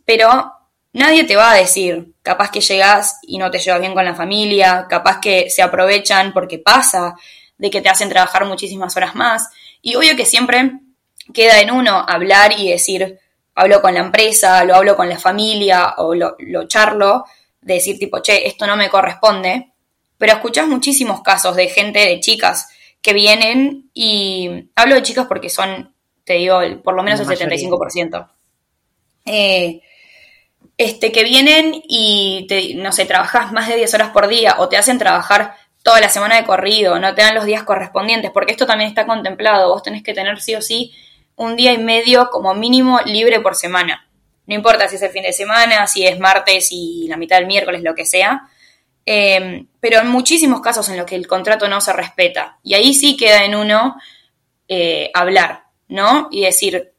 [0.04, 0.52] pero
[0.98, 4.14] nadie te va a decir, capaz que llegas y no te llevas bien con la
[4.14, 7.14] familia, capaz que se aprovechan porque pasa,
[7.56, 9.48] de que te hacen trabajar muchísimas horas más.
[9.80, 10.72] Y obvio que siempre
[11.32, 13.18] queda en uno hablar y decir,
[13.54, 16.36] hablo con la empresa, lo hablo con la familia o lo,
[16.68, 17.24] charlo,
[17.60, 19.72] de decir tipo, che, esto no me corresponde.
[20.16, 22.68] Pero escuchás muchísimos casos de gente, de chicas,
[23.00, 28.28] que vienen y hablo de chicas porque son, te digo, por lo menos el 75%.
[29.26, 29.80] Eh,
[30.78, 34.68] este, que vienen y, te, no sé, trabajas más de 10 horas por día o
[34.68, 38.52] te hacen trabajar toda la semana de corrido, no te dan los días correspondientes, porque
[38.52, 40.94] esto también está contemplado, vos tenés que tener sí o sí
[41.34, 44.08] un día y medio como mínimo libre por semana.
[44.46, 47.46] No importa si es el fin de semana, si es martes y la mitad del
[47.46, 48.48] miércoles, lo que sea.
[49.04, 52.58] Em, pero en muchísimos casos en los que el contrato no se respeta.
[52.62, 53.96] Y ahí sí queda en uno
[54.68, 56.28] eh, hablar, ¿no?
[56.30, 56.92] Y decir,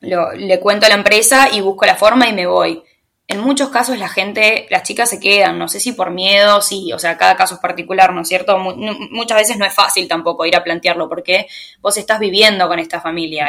[0.00, 2.82] le cuento a la empresa y busco la forma y me voy
[3.30, 6.92] en muchos casos la gente, las chicas se quedan, no sé si por miedo, sí,
[6.92, 8.58] o sea, cada caso es particular, ¿no es cierto?
[8.58, 11.46] muchas veces no es fácil tampoco ir a plantearlo porque
[11.80, 13.48] vos estás viviendo con esta familia,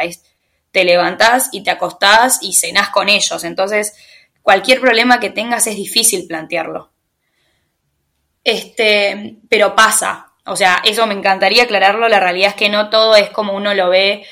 [0.70, 3.94] te levantás y te acostás y cenás con ellos, entonces
[4.40, 6.92] cualquier problema que tengas es difícil plantearlo.
[8.44, 13.16] Este, pero pasa, o sea, eso me encantaría aclararlo, la realidad es que no todo
[13.16, 14.24] es como uno lo ve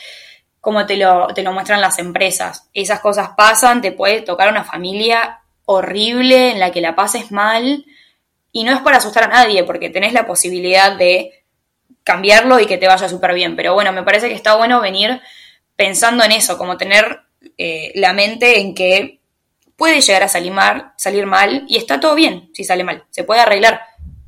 [0.61, 2.69] como te lo, te lo muestran las empresas.
[2.75, 5.40] Esas cosas pasan, te puede tocar una familia
[5.71, 7.85] horrible, en la que la pases mal,
[8.53, 11.45] y no es para asustar a nadie, porque tenés la posibilidad de
[12.03, 13.57] cambiarlo y que te vaya súper bien.
[13.57, 15.21] Pero bueno, me parece que está bueno venir
[15.77, 17.21] pensando en eso, como tener
[17.57, 19.21] eh, la mente en que
[19.77, 23.25] puede llegar a salir mal, salir mal y está todo bien si sale mal, se
[23.25, 23.81] puede arreglar,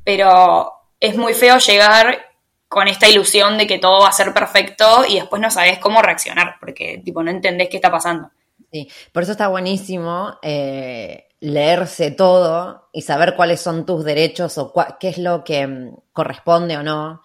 [0.03, 2.25] pero es muy feo llegar
[2.67, 6.01] con esta ilusión de que todo va a ser perfecto y después no sabes cómo
[6.01, 8.31] reaccionar, porque tipo no entendés qué está pasando.
[8.71, 14.73] Sí, por eso está buenísimo eh, leerse todo y saber cuáles son tus derechos o
[14.97, 17.21] qué es lo que mm, corresponde o no.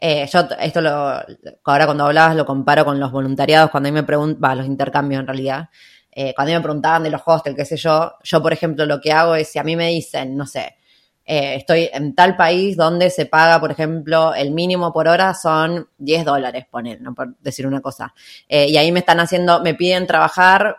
[0.00, 3.94] Eh, yo esto lo, ahora cuando hablabas lo comparo con los voluntariados, cuando a mí
[3.94, 5.68] me preguntan, los intercambios en realidad,
[6.10, 8.86] eh, cuando a mí me preguntaban de los hostels, qué sé yo, yo por ejemplo
[8.86, 10.76] lo que hago es si a mí me dicen, no sé,
[11.24, 15.88] eh, estoy en tal país donde se paga, por ejemplo, el mínimo por hora son
[15.98, 18.14] 10 dólares, poner, por decir una cosa.
[18.48, 20.78] y ahí me están haciendo, me piden trabajar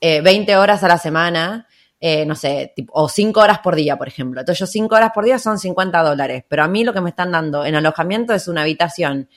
[0.00, 1.66] 20 horas a la semana
[2.02, 4.40] eh, no sé, tipo, o cinco horas por día, por ejemplo.
[4.40, 7.10] Entonces yo cinco horas por día son 50 dólares, pero a mí lo que me
[7.10, 9.28] están dando en alojamiento es una habitación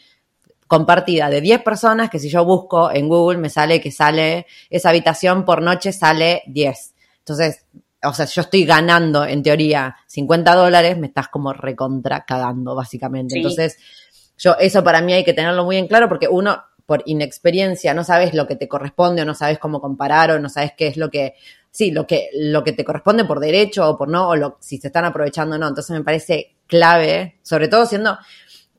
[0.65, 4.89] compartida de 10 personas que si yo busco en Google me sale que sale, esa
[4.89, 6.93] habitación por noche sale 10.
[7.19, 7.65] Entonces,
[8.01, 13.35] o sea, yo estoy ganando en teoría 50 dólares, me estás como recontra cagando, básicamente.
[13.37, 13.77] Entonces,
[14.37, 18.03] yo, eso para mí hay que tenerlo muy en claro porque uno, por inexperiencia, no
[18.03, 20.97] sabes lo que te corresponde o no sabes cómo comparar o no sabes qué es
[20.97, 21.35] lo que
[21.73, 24.77] sí, lo que, lo que te corresponde por derecho o por no, o lo, si
[24.77, 25.67] se están aprovechando o no.
[25.67, 28.17] Entonces me parece clave, sobre todo siendo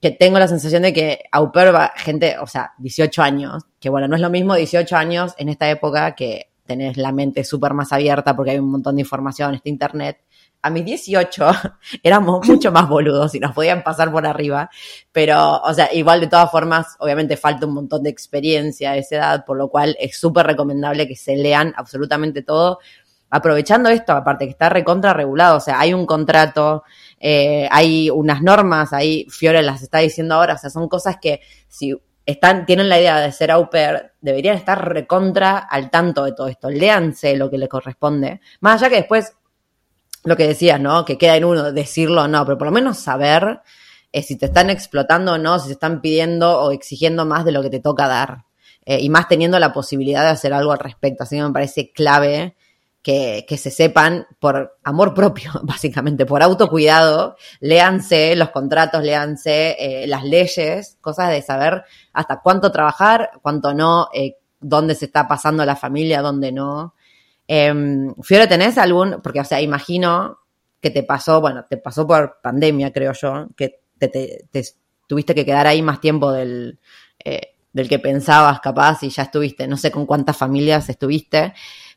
[0.01, 4.07] que tengo la sensación de que au va gente, o sea, 18 años, que bueno,
[4.07, 7.93] no es lo mismo 18 años en esta época que tenés la mente súper más
[7.93, 10.21] abierta porque hay un montón de información, este internet,
[10.65, 11.47] a mis 18
[12.03, 14.71] éramos mucho más boludos y nos podían pasar por arriba,
[15.13, 19.17] pero, o sea, igual de todas formas, obviamente falta un montón de experiencia a esa
[19.17, 22.79] edad, por lo cual es súper recomendable que se lean absolutamente todo,
[23.29, 26.85] aprovechando esto, aparte que está recontra regulado, o sea, hay un contrato,
[27.21, 31.43] eh, hay unas normas, ahí Fiore las está diciendo ahora, o sea, son cosas que
[31.69, 36.33] si están, tienen la idea de ser au pair, deberían estar recontra al tanto de
[36.33, 36.71] todo esto.
[36.71, 38.41] Léanse lo que les corresponde.
[38.61, 39.35] Más allá que después
[40.25, 41.05] lo que decías, ¿no?
[41.05, 43.61] Que queda en uno decirlo o no, pero por lo menos saber
[44.13, 47.53] eh, si te están explotando o no, si te están pidiendo o exigiendo más de
[47.53, 48.45] lo que te toca dar.
[48.87, 51.25] Eh, y más teniendo la posibilidad de hacer algo al respecto.
[51.25, 52.55] Así que me parece clave
[53.03, 60.07] que, que, se sepan por amor propio, básicamente, por autocuidado, léanse los contratos, léanse eh,
[60.07, 64.09] las leyes, cosas de saber hasta cuánto trabajar, cuánto no,
[64.61, 66.94] dónde se está pasando la familia, dónde no.
[67.47, 67.73] Eh,
[68.23, 70.39] Fiore, ¿tenés algún, porque o sea, imagino
[70.81, 74.47] que te pasó, bueno, te pasó por pandemia, creo yo, que te,
[75.07, 76.79] tuviste que quedar ahí más tiempo del,
[77.25, 81.55] eh, del que pensabas capaz y ya estuviste, no sé con cuántas familias estuviste,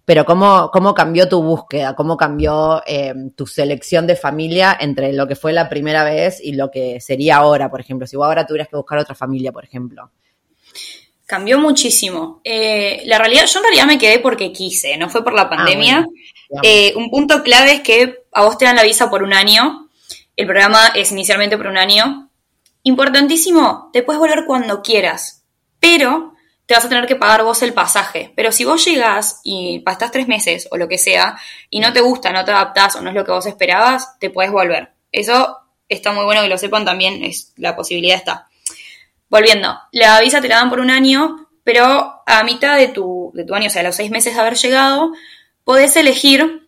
[0.07, 1.93] pero ¿cómo, cómo cambió tu búsqueda?
[1.93, 6.53] ¿Cómo cambió eh, tu selección de familia entre lo que fue la primera vez y
[6.53, 8.07] lo que sería ahora, por ejemplo?
[8.07, 10.09] Si vos ahora tuvieras que buscar otra familia, por ejemplo.
[11.27, 12.39] Cambió muchísimo.
[12.45, 15.49] Eh, la realidad, yo en realidad me quedé porque quise, no fue por la ah,
[15.49, 16.07] pandemia.
[16.63, 19.89] Eh, un punto clave es que a vos te dan la visa por un año.
[20.37, 22.29] El programa es inicialmente por un año.
[22.83, 25.43] Importantísimo, te puedes volver cuando quieras,
[25.81, 26.33] pero
[26.65, 28.31] te vas a tener que pagar vos el pasaje.
[28.33, 31.37] Pero si vos llegas y pasás tres meses o lo que sea
[31.69, 34.29] y no te gusta, no te adaptás o no es lo que vos esperabas, te
[34.29, 34.93] puedes volver.
[35.11, 35.57] Eso
[35.89, 38.46] está muy bueno que lo sepan también, es, la posibilidad está.
[39.29, 43.43] Volviendo, la visa te la dan por un año, pero a mitad de tu, de
[43.43, 45.11] tu año, o sea, a los seis meses de haber llegado,
[45.63, 46.67] podés elegir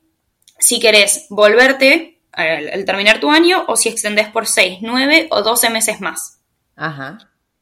[0.59, 5.69] si querés volverte al, terminar tu año o si extendés por seis, nueve o doce
[5.69, 6.39] meses más.
[6.75, 7.17] Ajá.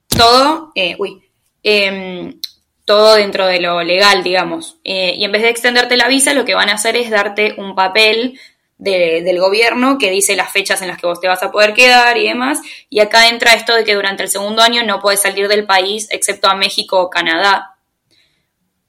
[0.07, 1.23] Todo, eh, uy,
[1.63, 2.39] em,
[2.85, 4.77] todo dentro de lo legal, digamos.
[4.83, 7.55] Eh, y en vez de extenderte la visa, lo que van a hacer es darte
[7.57, 8.39] un papel
[8.77, 12.17] del gobierno que dice las fechas en las que vos te vas a poder quedar
[12.17, 12.61] y demás.
[12.89, 16.07] Y acá entra esto de que durante el segundo año no puedes salir del país
[16.11, 17.77] excepto a México o Canadá.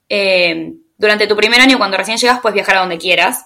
[0.07, 3.45] Eh, durante tu primer año, cuando recién llegas, puedes viajar a donde quieras.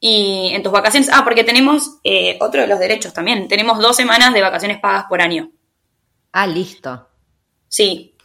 [0.00, 3.96] Y en tus vacaciones, ah, porque tenemos eh, otro de los derechos también, tenemos dos
[3.96, 5.50] semanas de vacaciones pagas por año.
[6.32, 7.08] Ah, listo.
[7.68, 8.16] Sí,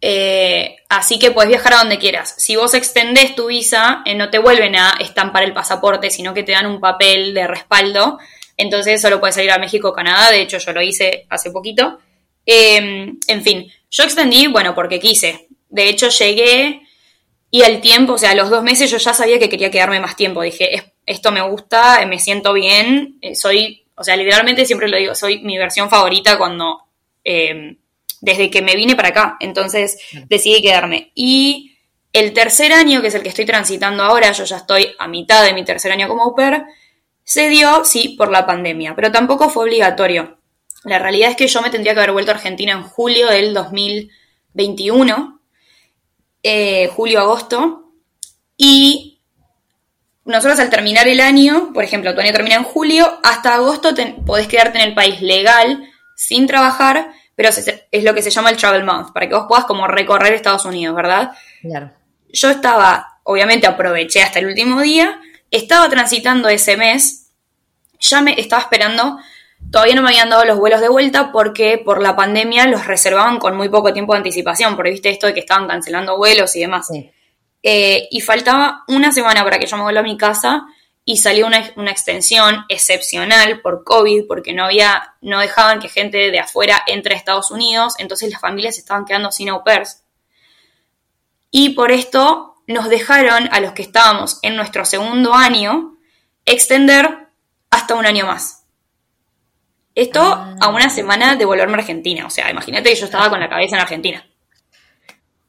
[0.00, 2.34] eh, así que puedes viajar a donde quieras.
[2.38, 6.42] Si vos extendés tu visa, eh, no te vuelven a estampar el pasaporte, sino que
[6.42, 8.18] te dan un papel de respaldo.
[8.56, 10.30] Entonces solo puedes salir a México o Canadá.
[10.30, 11.98] De hecho, yo lo hice hace poquito.
[12.46, 15.48] Em, en fin, yo extendí, bueno, porque quise.
[15.68, 16.82] De hecho, llegué
[17.50, 20.00] y al tiempo, o sea, a los dos meses yo ya sabía que quería quedarme
[20.00, 20.42] más tiempo.
[20.42, 23.18] Dije, esto me gusta, me siento bien.
[23.20, 26.82] Eh, soy, o sea, literalmente siempre lo digo, soy mi versión favorita cuando
[27.24, 27.76] em,
[28.20, 29.36] desde que me vine para acá.
[29.40, 29.98] Entonces
[30.28, 31.12] decidí quedarme.
[31.14, 31.76] Y
[32.12, 35.44] el tercer año, que es el que estoy transitando ahora, yo ya estoy a mitad
[35.44, 36.64] de mi tercer año como au pair,
[37.22, 40.38] se dio, sí, por la pandemia, pero tampoco fue obligatorio.
[40.84, 43.52] La realidad es que yo me tendría que haber vuelto a Argentina en julio del
[43.52, 45.40] 2021,
[46.42, 47.84] eh, julio-agosto,
[48.60, 49.20] Y
[50.24, 53.94] nosotros al terminar el año, por ejemplo, tu año termina en julio, hasta agosto
[54.26, 58.56] podés quedarte en el país legal, sin trabajar, pero es lo que se llama el
[58.56, 61.30] Travel Month, para que vos puedas como recorrer Estados Unidos, ¿verdad?
[61.62, 61.92] Claro.
[62.32, 67.30] Yo estaba, obviamente aproveché hasta el último día, estaba transitando ese mes,
[68.00, 69.20] ya me estaba esperando
[69.70, 73.38] Todavía no me habían dado los vuelos de vuelta porque por la pandemia los reservaban
[73.38, 76.60] con muy poco tiempo de anticipación, porque viste esto de que estaban cancelando vuelos y
[76.60, 76.88] demás.
[77.62, 80.66] Eh, y faltaba una semana para que yo me vuelva a mi casa
[81.10, 86.30] y salió una, una, extensión excepcional por COVID, porque no había, no dejaban que gente
[86.30, 90.02] de afuera entre a Estados Unidos, entonces las familias estaban quedando sin au pairs.
[91.50, 95.96] Y por esto nos dejaron a los que estábamos en nuestro segundo año
[96.44, 97.28] extender
[97.70, 98.66] hasta un año más.
[99.94, 100.68] Esto a ah.
[100.68, 102.26] una semana de volverme a Argentina.
[102.26, 104.26] O sea, imagínate que yo estaba con la cabeza en Argentina.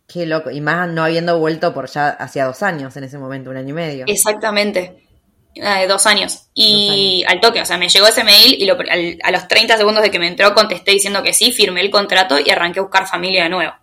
[0.07, 0.51] Qué loco.
[0.51, 3.71] Y más no habiendo vuelto por ya hacía dos años en ese momento, un año
[3.71, 4.05] y medio.
[4.07, 5.08] Exactamente.
[5.55, 6.47] Eh, dos años.
[6.53, 10.11] Y al toque, o sea, me llegó ese mail y a los 30 segundos de
[10.11, 13.43] que me entró contesté diciendo que sí, firmé el contrato y arranqué a buscar familia
[13.43, 13.73] de nuevo.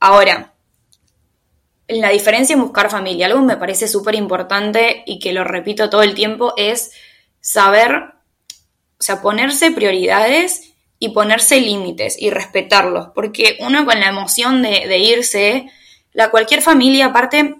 [0.00, 0.54] Ahora,
[1.88, 6.02] la diferencia en buscar familia, algo me parece súper importante y que lo repito todo
[6.02, 6.92] el tiempo, es
[7.40, 8.14] saber
[8.98, 14.98] o sea, ponerse prioridades y ponerse límites y respetarlos, porque uno con la emoción de,
[14.98, 15.70] irse,
[16.12, 17.54] la cualquier familia aparte,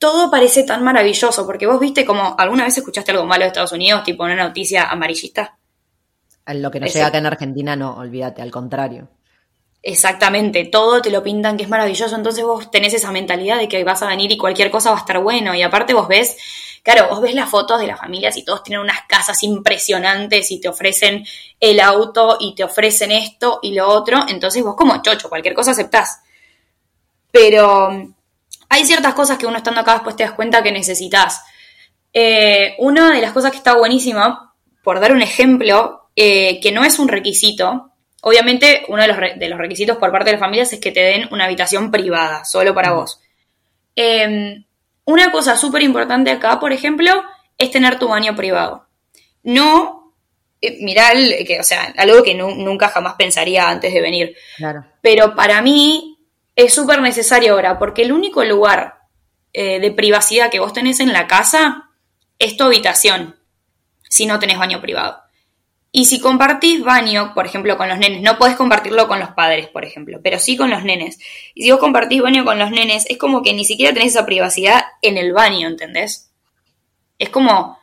[0.00, 3.72] todo parece tan maravilloso, porque vos viste como alguna vez escuchaste algo malo de Estados
[3.72, 5.58] Unidos, tipo una noticia amarillista.
[6.46, 9.08] Lo que nos llega acá en Argentina, no, olvídate, al contrario.
[9.82, 13.84] Exactamente, todo te lo pintan que es maravilloso, entonces vos tenés esa mentalidad de que
[13.84, 16.36] vas a venir y cualquier cosa va a estar bueno, y aparte vos ves
[16.82, 20.60] Claro, vos ves las fotos de las familias y todos tienen unas casas impresionantes y
[20.60, 21.26] te ofrecen
[21.58, 25.72] el auto y te ofrecen esto y lo otro, entonces vos como chocho, cualquier cosa
[25.72, 26.22] aceptás.
[27.30, 28.14] Pero
[28.70, 31.42] hay ciertas cosas que uno estando acá después te das cuenta que necesitas.
[32.12, 36.84] Eh, una de las cosas que está buenísima, por dar un ejemplo, eh, que no
[36.84, 37.92] es un requisito,
[38.22, 41.00] obviamente uno de los, de los, requisitos por parte de las familias es que te
[41.00, 43.20] den una habitación privada, solo para vos.
[43.96, 44.64] Eh,
[45.04, 47.10] una cosa súper importante acá, por ejemplo,
[47.58, 48.86] es tener tu baño privado.
[49.42, 50.14] No,
[50.60, 54.36] eh, que, o sea, algo que nunca jamás pensaría antes de venir.
[54.56, 54.84] Claro.
[55.00, 56.09] Pero para mí
[56.64, 59.00] es súper necesario ahora, porque el único lugar
[59.52, 61.90] eh, de privacidad que vos tenés en la casa
[62.38, 63.36] es tu habitación,
[64.08, 65.20] si no tenés baño privado.
[65.92, 69.68] Y si compartís baño, por ejemplo, con los nenes, no podés compartirlo con los padres,
[69.68, 71.18] por ejemplo, pero sí con los nenes.
[71.54, 74.24] Y si vos compartís baño con los nenes, es como que ni siquiera tenés esa
[74.24, 76.30] privacidad en el baño, ¿entendés?
[77.18, 77.78] Es como...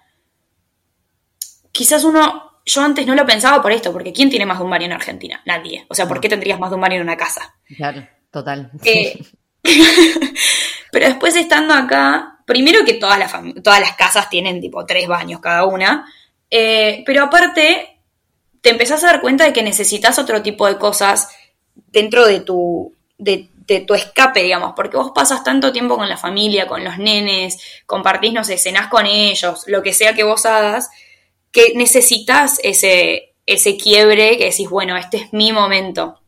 [1.71, 2.61] Quizás uno...
[2.65, 4.93] Yo antes no lo pensaba por esto, porque ¿quién tiene más de un baño en
[4.93, 5.41] Argentina?
[5.45, 5.85] Nadie.
[5.89, 7.55] O sea, ¿por qué tendrías más de un baño en una casa?
[7.77, 8.05] Claro,
[8.37, 8.71] total.
[8.83, 9.19] Eh,
[10.91, 13.33] pero después estando acá, primero que todas las,
[13.63, 16.05] todas las casas tienen tipo tres baños cada una,
[16.49, 17.99] eh, pero aparte
[18.61, 21.29] te empezás a dar cuenta de que necesitas otro tipo de cosas
[21.75, 23.49] dentro de tu, de,
[23.85, 28.33] tu escape, digamos, porque vos pasas tanto tiempo con la familia, con los nenes, compartís,
[28.33, 30.89] no sé, cenás con ellos, lo que sea que vos hagas,
[31.51, 36.21] que necesitas ese, ese quiebre que decís, bueno, este es mi momento.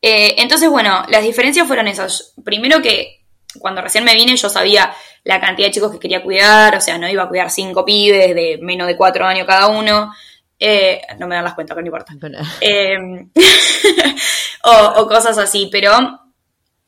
[0.00, 2.34] Eh, entonces, bueno, las diferencias fueron esas.
[2.44, 3.18] Primero que
[3.58, 4.94] cuando recién me vine yo sabía
[5.24, 8.34] la cantidad de chicos que quería cuidar, o sea, no iba a cuidar cinco pibes
[8.34, 10.12] de menos de cuatro años cada uno.
[10.58, 12.14] Eh, no me dan las cuentas, pero no importa.
[12.60, 13.30] Em,
[14.64, 15.92] o, cosas así, pero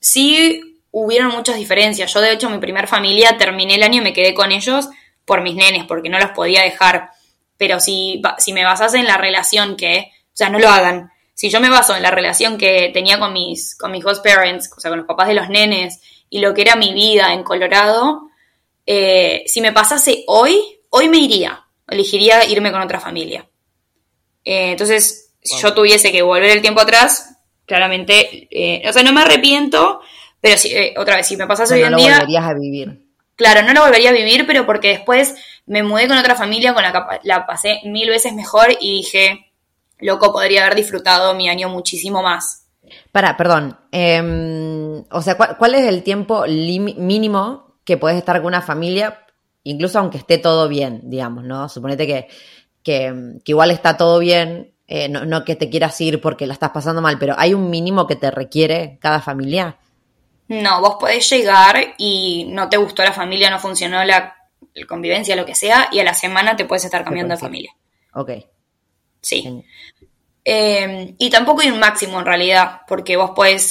[0.01, 2.13] sí hubieron muchas diferencias.
[2.13, 4.89] Yo, de hecho, mi primer familia terminé el año y me quedé con ellos
[5.25, 7.11] por mis nenes, porque no los podía dejar.
[7.57, 11.13] Pero si, si me basas en la relación que, o sea, no lo hagan.
[11.41, 14.71] Si yo me baso en la relación que tenía con mis, con mis host parents,
[14.77, 17.45] o sea, con los papás de los nenes, y lo que era mi vida en
[17.45, 18.29] Colorado,
[18.85, 20.61] eh, si me pasase hoy,
[20.91, 21.65] hoy me iría.
[21.89, 23.49] Elegiría irme con otra familia.
[24.45, 27.35] Eh, entonces, si yo tuviese que volver el tiempo atrás,
[27.65, 30.03] claramente, eh, o sea, no me arrepiento,
[30.43, 32.11] pero si, eh, otra vez, si me pasase hoy en día...
[32.11, 33.01] No volverías a vivir.
[33.37, 36.83] Claro, no lo volvería a vivir, pero porque después me mudé con otra familia con
[36.83, 39.50] la que la pasé mil veces mejor y dije,
[40.01, 42.67] loco, podría haber disfrutado mi año muchísimo más.
[43.13, 43.79] Para, perdón.
[43.93, 49.27] Em, o sea, ¿cuál, es el tiempo mínimo que puedes estar con una familia,
[49.65, 51.69] incluso aunque esté todo bien, digamos, ¿no?
[51.69, 52.29] Suponete que
[52.83, 57.03] que, igual está todo bien, eh, no, que te quieras ir porque la estás pasando
[57.03, 59.77] mal, pero ¿hay un mínimo que te requiere cada familia?
[60.49, 64.37] No, vos podés llegar y no te gustó la familia, no funcionó la,
[64.89, 67.73] convivencia, lo que sea, y a la semana te puedes estar cambiando de familia.
[68.15, 68.31] Ok.
[69.23, 69.65] Sí.
[70.45, 73.71] Eh, y tampoco hay un máximo en realidad, porque vos podés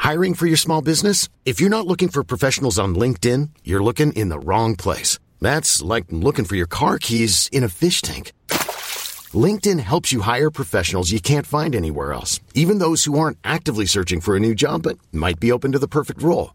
[0.00, 1.28] Hiring for your small business?
[1.44, 5.18] If you're not looking for professionals on LinkedIn, you're looking in the wrong place.
[5.42, 8.32] That's like looking for your car keys in a fish tank.
[9.32, 13.84] LinkedIn helps you hire professionals you can't find anywhere else, even those who aren't actively
[13.84, 16.54] searching for a new job but might be open to the perfect role.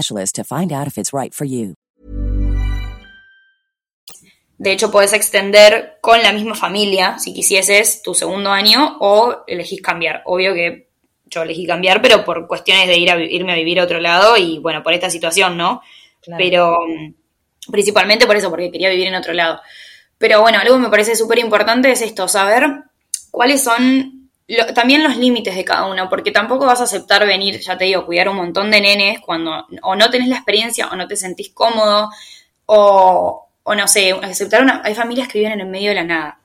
[0.07, 1.75] to find out if it's right for you.
[4.57, 9.81] De hecho, puedes extender con la misma familia, si quisieses, tu segundo año o elegís
[9.81, 10.21] cambiar.
[10.25, 10.89] Obvio que
[11.25, 14.37] yo elegí cambiar, pero por cuestiones de ir a, irme a vivir a otro lado
[14.37, 15.81] y bueno, por esta situación, ¿no?
[16.21, 16.37] Claro.
[16.37, 19.61] Pero mm, principalmente por eso, porque quería vivir en otro lado.
[20.19, 22.83] Pero bueno, algo que me parece súper importante es esto, saber
[23.31, 24.20] cuáles son
[24.55, 27.85] lo, también los límites de cada uno, porque tampoco vas a aceptar venir, ya te
[27.85, 31.15] digo, cuidar un montón de nenes cuando o no tenés la experiencia o no te
[31.15, 32.09] sentís cómodo
[32.65, 34.81] o, o no sé, aceptar una...
[34.83, 36.39] Hay familias que viven en el medio de la nada.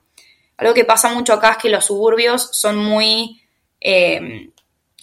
[0.57, 3.41] Algo que pasa mucho acá es que los suburbios son muy...
[3.79, 4.49] Eh,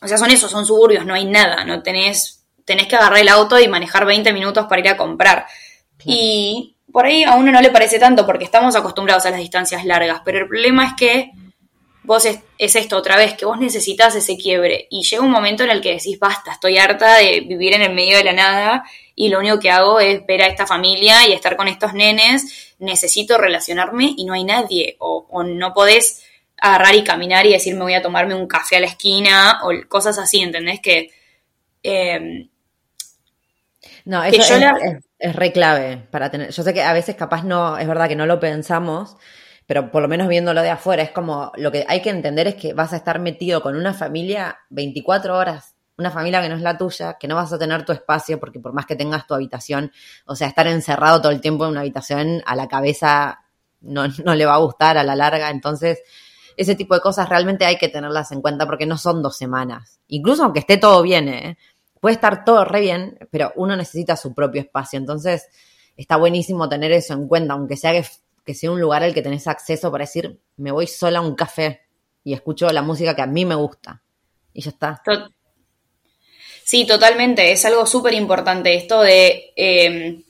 [0.00, 2.40] o sea, son esos, son suburbios, no hay nada, no tenés...
[2.64, 5.46] Tenés que agarrar el auto y manejar 20 minutos para ir a comprar.
[5.98, 6.18] Claro.
[6.18, 9.84] Y por ahí a uno no le parece tanto porque estamos acostumbrados a las distancias
[9.84, 11.30] largas, pero el problema es que
[12.04, 14.86] vos es, es, esto otra vez, que vos necesitas ese quiebre.
[14.90, 17.94] Y llega un momento en el que decís, basta, estoy harta de vivir en el
[17.94, 18.84] medio de la nada
[19.16, 22.74] y lo único que hago es ver a esta familia y estar con estos nenes,
[22.78, 24.96] necesito relacionarme y no hay nadie.
[24.98, 26.24] O, o no podés
[26.58, 29.70] agarrar y caminar y decir, me voy a tomarme un café a la esquina o
[29.88, 30.80] cosas así, ¿entendés?
[30.80, 31.10] Que...
[31.82, 32.48] Eh,
[34.06, 34.70] no, eso es, la...
[34.82, 36.50] es, es re clave para tener.
[36.50, 39.16] Yo sé que a veces capaz no, es verdad que no lo pensamos,
[39.66, 42.54] pero por lo menos viéndolo de afuera, es como lo que hay que entender es
[42.56, 46.62] que vas a estar metido con una familia 24 horas, una familia que no es
[46.62, 49.34] la tuya, que no vas a tener tu espacio, porque por más que tengas tu
[49.34, 49.92] habitación,
[50.26, 53.40] o sea, estar encerrado todo el tiempo en una habitación a la cabeza
[53.80, 56.02] no, no le va a gustar a la larga, entonces
[56.56, 60.00] ese tipo de cosas realmente hay que tenerlas en cuenta porque no son dos semanas,
[60.08, 61.58] incluso aunque esté todo bien, ¿eh?
[62.00, 65.48] puede estar todo re bien, pero uno necesita su propio espacio, entonces
[65.96, 68.06] está buenísimo tener eso en cuenta, aunque sea que
[68.44, 71.34] que sea un lugar al que tenés acceso para decir, me voy sola a un
[71.34, 71.82] café
[72.22, 74.02] y escucho la música que a mí me gusta.
[74.52, 75.02] Y ya está.
[76.64, 77.52] Sí, totalmente.
[77.52, 80.22] Es algo súper importante esto de eh,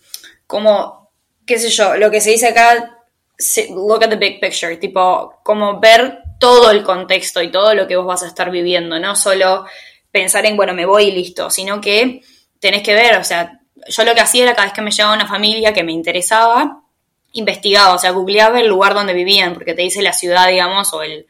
[0.46, 1.10] como,
[1.46, 2.98] qué sé yo, lo que se dice acá,
[3.70, 7.96] look at the big picture, tipo, como ver todo el contexto y todo lo que
[7.96, 9.66] vos vas a estar viviendo, no solo
[10.10, 12.22] pensar en, bueno, me voy y listo, sino que
[12.60, 15.14] tenés que ver, o sea, yo lo que hacía era cada vez que me llegaba
[15.14, 16.83] una familia que me interesaba,
[17.34, 21.02] investigaba, o sea, googleaba el lugar donde vivían, porque te dice la ciudad, digamos, o
[21.02, 21.26] el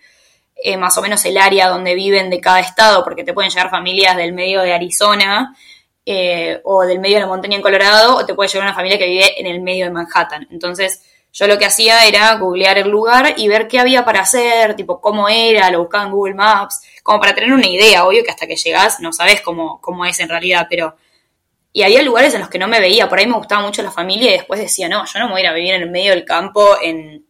[0.56, 3.70] eh, más o menos el área donde viven de cada estado, porque te pueden llegar
[3.70, 5.54] familias del medio de Arizona
[6.06, 8.98] eh, o del medio de la montaña en Colorado, o te puede llevar una familia
[8.98, 10.46] que vive en el medio de Manhattan.
[10.50, 11.02] Entonces,
[11.32, 15.00] yo lo que hacía era googlear el lugar y ver qué había para hacer, tipo
[15.00, 18.46] cómo era, lo buscaba en Google Maps, como para tener una idea, obvio que hasta
[18.46, 20.96] que llegas no sabes cómo, cómo es en realidad, pero...
[21.76, 23.90] Y había lugares en los que no me veía, por ahí me gustaba mucho la
[23.90, 25.90] familia y después decía, no, yo no me voy a ir a vivir en el
[25.90, 27.26] medio del campo, en,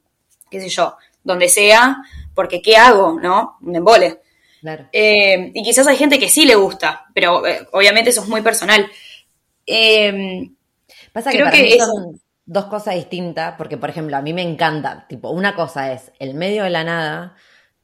[0.51, 1.97] qué sé yo, donde sea,
[2.34, 3.18] porque ¿qué hago?
[3.18, 3.57] ¿No?
[3.62, 4.20] Un embole.
[4.61, 4.84] Claro.
[4.92, 8.42] Eh, y quizás hay gente que sí le gusta, pero eh, obviamente eso es muy
[8.42, 8.86] personal.
[9.66, 10.51] Eh,
[11.12, 14.20] Pasa que creo para que mí eso- son dos cosas distintas, porque por ejemplo, a
[14.20, 17.34] mí me encanta, tipo, una cosa es el medio de la nada,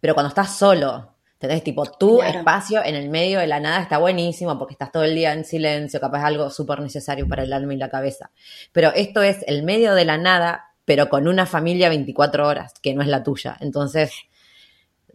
[0.01, 1.10] pero cuando estás solo,
[1.41, 1.65] ¿entendés?
[1.65, 2.39] Tipo, tu Claro.
[2.41, 5.47] espacio en el medio de la nada está buenísimo porque estás todo el día en
[5.47, 8.31] silencio, capaz algo súper necesario para el alma y la cabeza.
[8.73, 12.93] Pero esto es el medio de la nada, pero con una familia 24 horas, que
[12.95, 13.57] no es la tuya.
[13.61, 14.13] Entonces,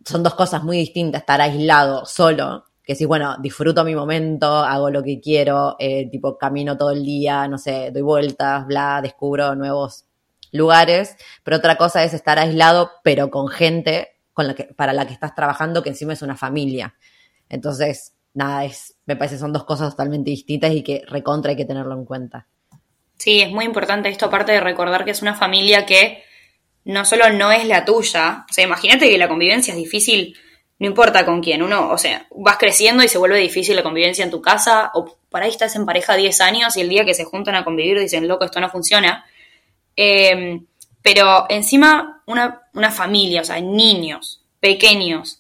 [0.04, 4.90] son dos cosas muy distintas, estar aislado, solo, que si, bueno, disfruto mi momento, hago
[4.90, 9.54] lo que quiero, eh, tipo, camino todo el día, no sé, doy vueltas, bla, descubro
[9.56, 10.06] nuevos
[10.52, 15.08] lugares, pero otra cosa es estar aislado, pero con gente con la que, para la
[15.08, 16.94] que estás trabajando, que encima es una familia.
[17.48, 21.56] Entonces, nada, es, me parece que son dos cosas totalmente distintas y que recontra hay
[21.56, 22.46] que tenerlo en cuenta.
[23.18, 26.22] Sí, es muy importante esto, aparte de recordar que es una familia que
[26.84, 30.38] no solo no es la tuya, o sea, imagínate que la convivencia es difícil,
[30.80, 34.26] no importa con quién, uno, o sea, vas creciendo y se vuelve difícil la convivencia
[34.26, 37.14] en tu casa, o por ahí estás en pareja 10 años y el día que
[37.14, 39.26] se juntan a convivir dicen, loco, esto no funciona.
[39.96, 40.60] Eh,
[41.06, 45.40] pero encima una, una familia, o sea, niños, pequeños,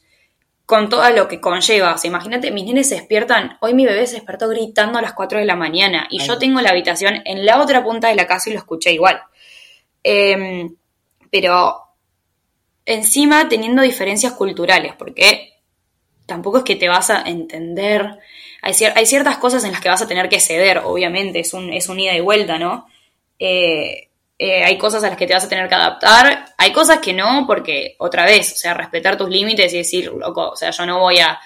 [0.68, 1.95] con todo lo que conlleva.
[1.95, 3.57] O sea, imagínate, mis nenes se despiertan.
[3.61, 6.28] Hoy mi bebé se despertó gritando a las 4 de la mañana y Ay.
[6.28, 9.20] yo tengo la habitación en la otra punta de la casa y lo escuché igual.
[10.03, 10.70] Eh,
[11.32, 11.82] pero
[12.86, 15.53] encima teniendo diferencias culturales, porque
[16.28, 18.20] tampoco es que te vas a entender.
[18.61, 21.53] Hay, cier- hay ciertas cosas en las que vas a tener que ceder, obviamente, es
[21.55, 22.88] un, es un ida y vuelta, ¿no?
[23.39, 27.00] Eh, eh, hay cosas a las que te vas a tener que adaptar, hay cosas
[27.00, 30.72] que no, porque otra vez, o sea, respetar tus límites y decir, loco, o sea,
[30.72, 31.40] yo no voy a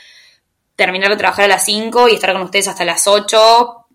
[0.76, 3.86] terminar de trabajar a las 5 y estar con ustedes hasta las 8,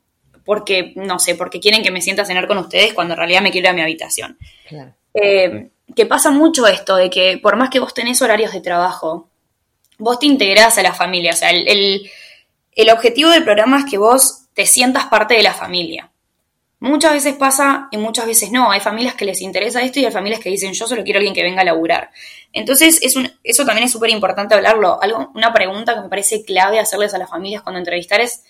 [0.44, 3.40] porque, no sé, porque quieren que me sienta a cenar con ustedes cuando en realidad
[3.40, 4.38] me quiero ir a mi habitación.
[4.68, 4.92] Claro.
[5.14, 9.28] Eh, que pasa mucho esto de que por más que vos tenés horarios de trabajo,
[9.98, 11.32] vos te integrás a la familia.
[11.32, 12.10] O sea, el, el-
[12.76, 16.10] el objetivo del programa es que vos te sientas parte de la familia.
[16.84, 18.70] Muchas veces pasa y muchas veces no.
[18.70, 21.34] Hay familias que les interesa esto y hay familias que dicen yo solo quiero alguien
[21.34, 22.10] que venga a laburar.
[22.52, 25.00] Entonces, es un, eso también es súper importante hablarlo.
[25.00, 28.44] Algo, una pregunta que me parece clave hacerles a las familias cuando entrevistar es,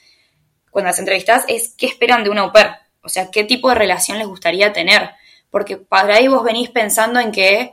[0.72, 2.72] cuando las entrevistas es qué esperan de una au pair.
[3.04, 5.12] O sea, qué tipo de relación les gustaría tener.
[5.48, 7.72] Porque para ahí vos venís pensando en que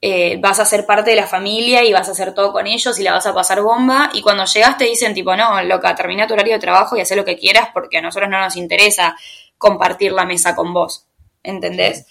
[0.00, 2.98] eh, vas a ser parte de la familia y vas a hacer todo con ellos
[2.98, 4.08] y la vas a pasar bomba.
[4.14, 7.14] Y cuando llegas te dicen tipo, no, loca, termina tu horario de trabajo y haz
[7.14, 9.14] lo que quieras porque a nosotros no nos interesa
[9.58, 11.06] compartir la mesa con vos.
[11.42, 12.06] ¿Entendés?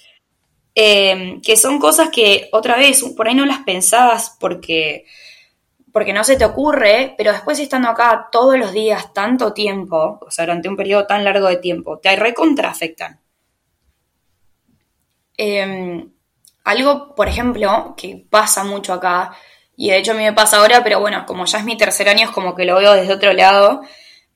[0.76, 5.06] Eh, que son cosas que otra vez por ahí no las pensabas porque
[5.92, 10.30] porque no se te ocurre, pero después estando acá todos los días tanto tiempo, o
[10.30, 13.20] sea, durante un periodo tan largo de tiempo, te recontraafectan.
[15.36, 16.06] Eh,
[16.64, 19.36] algo, por ejemplo, que pasa mucho acá,
[19.76, 22.10] y de hecho a mí me pasa ahora, pero bueno, como ya es mi tercer
[22.10, 23.82] año, es como que lo veo desde otro lado.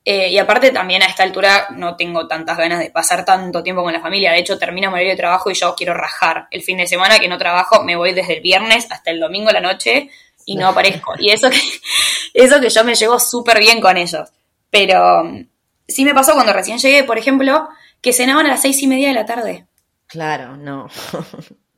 [0.04, 3.84] Eh, y aparte también a esta altura no tengo tantas ganas de pasar tanto tiempo
[3.84, 4.32] con la familia.
[4.32, 6.48] De hecho, termina mi horario de trabajo y yo quiero rajar.
[6.50, 9.50] El fin de semana que no trabajo, me voy desde el viernes hasta el domingo
[9.50, 10.10] a la noche
[10.46, 11.14] y no aparezco.
[11.20, 11.60] Y eso que,
[12.34, 14.30] eso que yo me llevo súper bien con ellos.
[14.72, 15.48] Pero mm,
[15.88, 17.70] sí me pasó cuando recién llegué, por ejemplo,
[18.02, 19.68] que cenaban a las seis y media de la tarde.
[20.08, 20.90] Claro, no.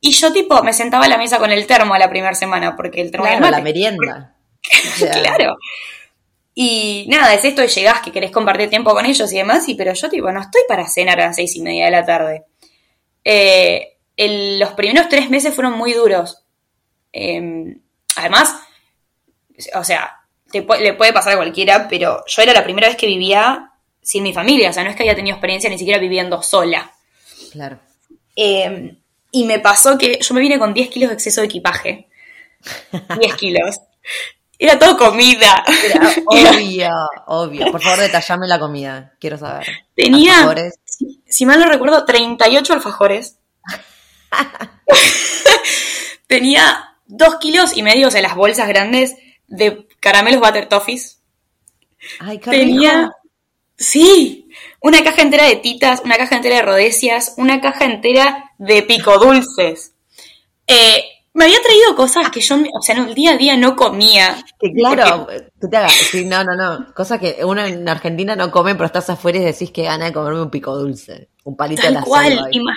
[0.00, 3.00] Y yo tipo me sentaba a la mesa con el termo la primera semana, porque
[3.00, 4.34] el termo Claro, era la merienda.
[4.98, 5.56] Claro.
[6.54, 9.74] Y nada, es esto de llegás que querés compartir tiempo con ellos y demás, y
[9.74, 12.44] pero yo tipo no estoy para cenar a las seis y media de la tarde.
[13.24, 16.44] Eh, el- los primeros tres meses fueron muy duros.
[17.12, 17.76] Eh,
[18.16, 18.54] además,
[19.74, 23.06] o sea, te le puede pasar a cualquiera, pero yo era la primera vez que
[23.06, 26.40] vivía sin mi familia, o sea, no es que haya tenido experiencia ni siquiera viviendo
[26.42, 26.92] sola.
[27.50, 27.78] Claro.
[28.36, 28.94] Eh,
[29.32, 32.08] y me pasó que yo me vine con 10 kilos de exceso de equipaje.
[33.18, 33.80] 10 kilos.
[34.58, 35.64] Era todo comida.
[35.84, 36.90] Era obvio,
[37.26, 37.72] obvio.
[37.72, 39.12] Por favor, detallame la comida.
[39.20, 39.66] Quiero saber.
[39.94, 40.74] Tenía, Alfajores.
[40.84, 43.38] si, si mal no recuerdo, 38 alfajores.
[46.26, 49.14] Tenía 2 kilos y medio en las bolsas grandes
[49.46, 51.20] de caramelos Butter Toffees.
[52.20, 53.14] Ay, qué Tenía, rico.
[53.76, 54.48] sí,
[54.80, 59.18] una caja entera de titas, una caja entera de rodecias, una caja entera de pico
[59.18, 59.92] dulces.
[60.66, 61.02] Eh,
[61.34, 64.36] Me había traído cosas que yo, o sea, en el día a día no comía.
[64.58, 68.52] Que claro, que te hagas, sí, no, no, no, cosas que uno en Argentina no
[68.52, 71.82] come, pero estás afuera y decís que gana de comerme un pico dulce, un palito
[71.82, 72.72] de la cual, selva.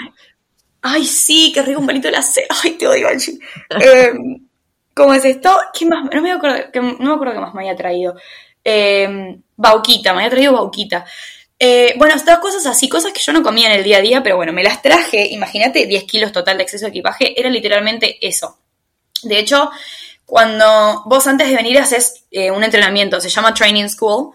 [0.82, 2.56] Ay, sí, qué rico un palito de la selva.
[2.64, 3.38] Ay, te odio, Angie.
[3.80, 4.14] eh,
[4.96, 5.56] ¿Cómo es esto?
[5.72, 6.10] ¿Qué más?
[6.12, 8.16] No me acuerdo, que, no me acuerdo qué más me había traído.
[8.64, 11.06] Eh, bauquita, me había traído bauquita.
[11.60, 14.24] Eh, bueno, estas cosas así, cosas que yo no comía en el día a día,
[14.24, 15.28] pero bueno, me las traje.
[15.32, 18.60] Imagínate, 10 kilos total de exceso de equipaje, era literalmente eso.
[19.24, 19.72] De hecho,
[20.26, 24.34] cuando vos antes de venir haces eh, un entrenamiento, se llama Training School,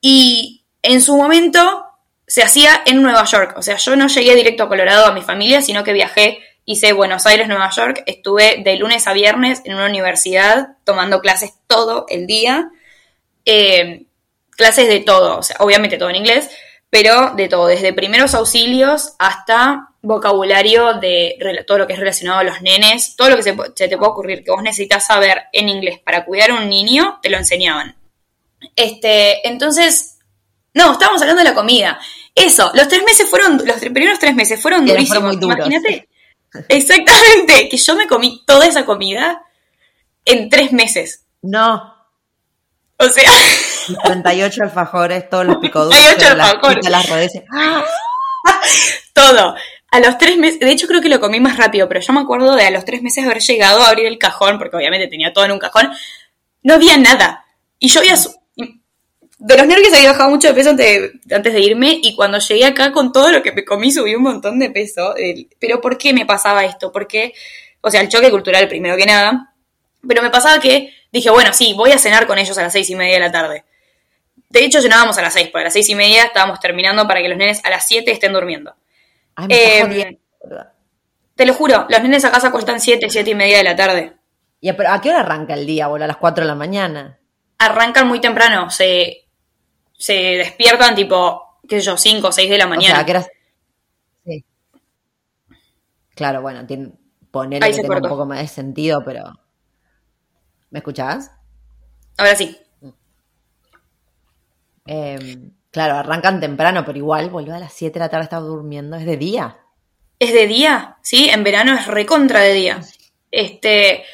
[0.00, 1.84] y en su momento
[2.26, 3.54] se hacía en Nueva York.
[3.56, 6.92] O sea, yo no llegué directo a Colorado a mi familia, sino que viajé, hice
[6.92, 12.04] Buenos Aires, Nueva York, estuve de lunes a viernes en una universidad tomando clases todo
[12.08, 12.70] el día.
[13.46, 14.07] Eh,
[14.58, 16.50] clases de todo, o sea, obviamente todo en inglés,
[16.90, 22.44] pero de todo, desde primeros auxilios hasta vocabulario de todo lo que es relacionado a
[22.44, 25.68] los nenes, todo lo que se, se, te puede ocurrir que vos necesitas saber en
[25.68, 27.96] inglés para cuidar a un niño, te lo enseñaban.
[28.74, 30.18] Este, entonces,
[30.74, 32.00] no, estábamos hablando de la comida.
[32.34, 35.36] Eso, los tres meses fueron, los primeros tres meses fueron durísimos.
[35.36, 35.56] fueron.
[35.56, 36.08] Imagínate,
[36.68, 39.42] exactamente, que yo me comí toda esa comida
[40.24, 41.26] en tres meses.
[41.42, 41.94] No,
[43.00, 43.30] O sea,
[44.04, 46.76] 38 alfajores, todos los picodulces, 38 las, alfajores.
[46.76, 47.42] pizzas, las rodeces.
[49.12, 49.54] todo.
[49.90, 52.20] A los tres meses, de hecho creo que lo comí más rápido, pero yo me
[52.20, 55.32] acuerdo de a los tres meses haber llegado a abrir el cajón, porque obviamente tenía
[55.32, 55.90] todo en un cajón,
[56.62, 57.44] no había nada.
[57.78, 61.60] Y yo había, de los nervios había bajado mucho de peso antes de, antes de
[61.60, 64.70] irme, y cuando llegué acá con todo lo que me comí subí un montón de
[64.70, 65.14] peso.
[65.58, 66.92] Pero ¿por qué me pasaba esto?
[66.92, 67.32] Porque,
[67.80, 69.54] o sea, el choque cultural primero que nada,
[70.06, 72.88] pero me pasaba que dije, bueno, sí, voy a cenar con ellos a las seis
[72.90, 73.64] y media de la tarde.
[74.50, 77.20] De hecho, cenábamos a las seis, porque a las seis y media estábamos terminando para
[77.20, 78.74] que los nenes a las siete estén durmiendo.
[79.34, 80.66] Ay, me está Eh, jodiendo, boludo.
[81.34, 84.16] Te lo juro, los nenes acá se acuestan 7, 7 y media de la tarde.
[84.60, 86.04] Pero ¿a qué hora arranca el día, boludo?
[86.04, 87.18] A las 4 de la mañana.
[87.58, 89.28] Arrancan muy temprano, se,
[89.96, 93.00] se despiertan tipo, qué sé yo, 5 o 6 de la O sea, mañana.
[93.00, 93.26] ¿a?
[94.24, 94.44] Sí.
[96.16, 99.22] Claro, bueno, tiene, que tenga un poco más de sentido, pero...
[100.70, 101.30] ¿Me escuchás?
[102.16, 102.58] Ahora sí.
[104.86, 105.38] Eh,
[105.70, 109.04] claro, arrancan temprano, pero igual, boludo, a las 7 de la tarde estaba durmiendo, es
[109.04, 109.58] de día.
[110.18, 111.28] Es de día, ¿sí?
[111.28, 112.80] En verano es recontra de día.
[113.30, 114.04] Este,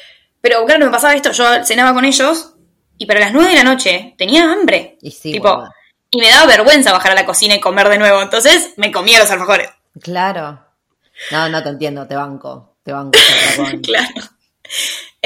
[0.41, 2.53] pero claro, me pasaba esto, yo cenaba con ellos
[2.97, 4.97] y para las 9 de la noche tenía hambre.
[5.01, 5.63] Y sí, tipo,
[6.11, 9.19] y me daba vergüenza bajar a la cocina y comer de nuevo, entonces me comía
[9.19, 9.69] los alfajores.
[10.01, 10.63] Claro.
[11.31, 12.77] No, no te entiendo, te banco.
[12.83, 13.17] Te banco.
[13.81, 14.21] Claro.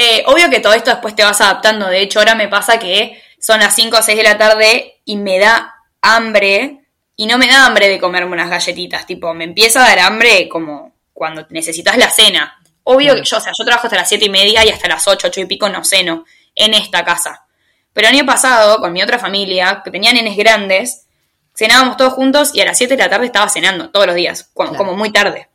[0.02, 1.86] Eh, obvio que todo esto después te vas adaptando.
[1.86, 5.18] De hecho, ahora me pasa que son las 5 o 6 de la tarde y
[5.18, 6.86] me da hambre.
[7.16, 9.04] Y no me da hambre de comerme unas galletitas.
[9.04, 12.58] Tipo, me empieza a dar hambre como cuando necesitas la cena.
[12.84, 15.06] Obvio que yo, o sea, yo trabajo hasta las 7 y media y hasta las
[15.06, 16.24] 8, 8 y pico no ceno
[16.54, 17.44] en esta casa.
[17.92, 21.08] Pero el año pasado, con mi otra familia, que tenía nenes grandes,
[21.54, 24.48] cenábamos todos juntos y a las 7 de la tarde estaba cenando todos los días,
[24.54, 24.82] como, Claro.
[24.82, 25.50] como muy tarde.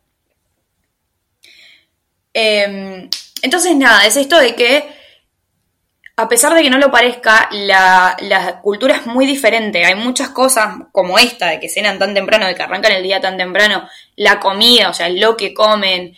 [2.31, 3.09] Eh,
[3.41, 4.89] entonces, nada, es esto de que,
[6.15, 9.85] a pesar de que no lo parezca, la, cultura es muy diferente.
[9.85, 13.21] Hay muchas cosas como esta, de que cenan tan temprano, de que arrancan el día
[13.21, 16.15] tan temprano, la comida, o sea, lo que comen,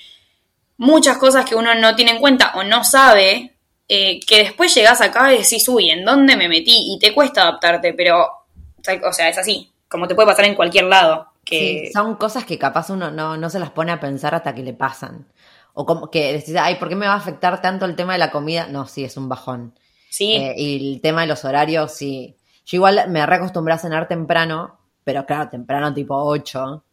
[0.78, 3.56] muchas cosas que uno no tiene en cuenta o no sabe,
[3.90, 6.94] eh, que después llegás acá y decís, uy, ¿en dónde me metí?
[6.94, 10.86] Y te cuesta adaptarte, pero, o sea, es así, como te puede pasar en cualquier
[10.86, 11.28] lado.
[11.44, 11.90] Que...
[11.94, 14.74] Son cosas que capaz uno no, no se las pone a pensar hasta que le
[14.74, 15.26] pasan.
[15.80, 18.20] O como que decís, ay, ¿por qué me va a afectar tanto el tema de
[18.20, 18.66] la comida?
[18.68, 19.78] No, sí, es un bajón.
[20.10, 20.34] Sí.
[20.34, 22.36] Eh, y el tema de los horarios, sí.
[22.66, 26.84] Yo igual me reacostumbré a cenar temprano, pero claro, temprano tipo 8.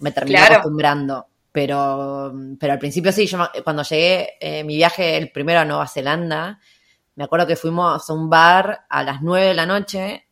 [0.00, 0.54] Me terminé Claro.
[0.56, 1.26] acostumbrando.
[1.52, 5.88] Pero, pero al principio sí, yo cuando llegué, eh, mi viaje, el primero a Nueva
[5.88, 6.60] Zelanda,
[7.16, 10.24] me acuerdo que fuimos a un bar a las 9 de la noche,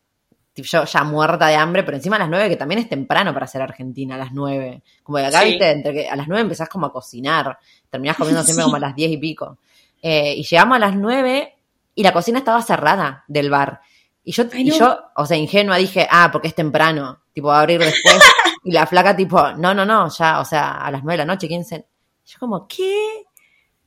[0.55, 3.47] yo ya muerta de hambre, pero encima a las 9, que también es temprano para
[3.47, 4.83] ser Argentina, a las 9.
[5.03, 5.49] Como que acá, Sí.
[5.51, 7.59] viste, entre que a las 9 empezás como a cocinar,
[7.91, 8.67] terminás comiendo siempre Sí.
[8.67, 9.59] como a las 10 y pico.
[10.03, 11.57] Eh, y llegamos a las 9
[11.95, 13.81] y la cocina estaba cerrada del bar.
[14.23, 17.59] Y yo, Ay, y yo, o sea, ingenua, dije, ah, porque es temprano, tipo, va
[17.59, 18.19] a abrir después.
[18.65, 21.33] y la flaca, tipo, no, no, no, ya, o sea, a las 9 de la
[21.33, 21.87] noche, 15.
[22.27, 23.23] Yo como, ¿qué?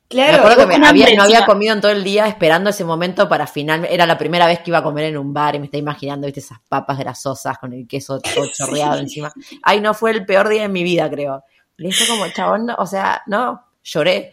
[0.07, 2.71] Claro, me acuerdo y que me había- no había comido en todo el día esperando
[2.71, 3.85] ese momento para final.
[3.85, 6.25] Era la primera vez que iba a comer en un bar y me está imaginando,
[6.25, 9.31] viste, esas papas grasosas con el queso todo chorreado encima.
[9.61, 11.43] Ay, no, fue el peor día de mi vida, creo.
[11.77, 14.31] Le dije como, chabón, o sea, no, lloré.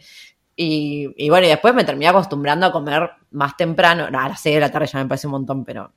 [0.55, 4.09] Y, y bueno, y después me terminé acostumbrando a comer más temprano.
[4.09, 5.91] No, a las 6 de la tarde ya me parece un montón, pero,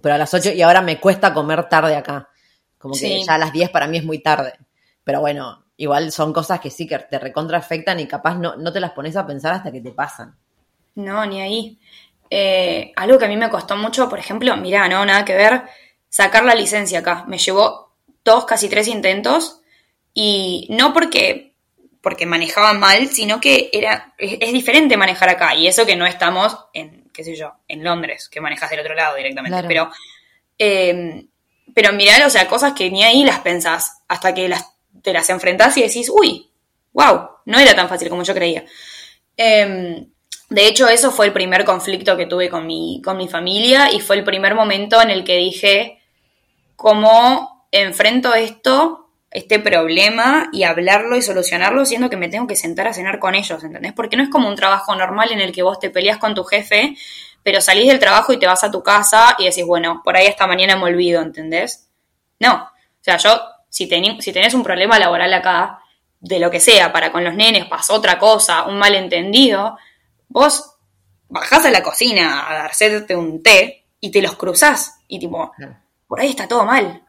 [0.00, 2.28] pero a las 8 y ahora me cuesta comer tarde acá.
[2.78, 3.24] Como que Sí.
[3.26, 4.54] ya a las 10 para mí es muy tarde.
[5.04, 8.72] Pero bueno, igual son cosas que sí que te recontra afectan y capaz no, no
[8.72, 10.36] te las pones a pensar hasta que te pasan.
[10.94, 11.78] No, ni ahí.
[12.30, 15.62] Eh, algo que a mí me costó mucho, por ejemplo, mirá, no, nada que ver,
[16.08, 17.24] sacar la licencia acá.
[17.28, 17.92] Me llevó
[18.24, 19.60] dos, casi tres intentos
[20.14, 21.53] y no porque,
[22.04, 26.06] porque manejaba mal, sino que era, es, es diferente manejar acá y eso que no
[26.06, 29.54] estamos en, qué sé yo, en Londres, que manejas del otro lado directamente.
[29.54, 29.68] Claro.
[29.68, 29.90] Pero,
[30.58, 31.24] eh,
[31.74, 34.70] pero mirá, o sea, cosas que ni ahí las pensás hasta que las,
[35.02, 36.50] te las enfrentás y decís, uy,
[36.92, 38.64] wow, no era tan fácil como yo creía.
[39.36, 40.06] Eh,
[40.50, 44.00] de hecho, eso fue el primer conflicto que tuve con mi, con mi familia y
[44.00, 46.02] fue el primer momento en el que dije,
[46.76, 49.03] ¿cómo enfrento esto,
[49.34, 53.34] este problema y hablarlo y solucionarlo siendo que me tengo que sentar a cenar con
[53.34, 53.92] ellos, ¿entendés?
[53.92, 56.44] Porque no es como un trabajo normal en el que vos te peleas con tu
[56.44, 56.96] jefe,
[57.42, 60.26] pero salís del trabajo y te vas a tu casa y decís, bueno, por ahí
[60.28, 61.88] hasta mañana me olvido, ¿entendés?
[62.38, 62.54] No.
[62.54, 65.80] O sea, yo, si, teni- si tenés un problema laboral acá,
[66.20, 69.76] de lo que sea, para con los nenes, pasó otra cosa, un malentendido,
[70.28, 70.76] vos
[71.28, 75.00] bajás a la cocina a darte un té y te los cruzás.
[75.08, 75.52] Y tipo,
[76.06, 77.02] por ahí está todo mal.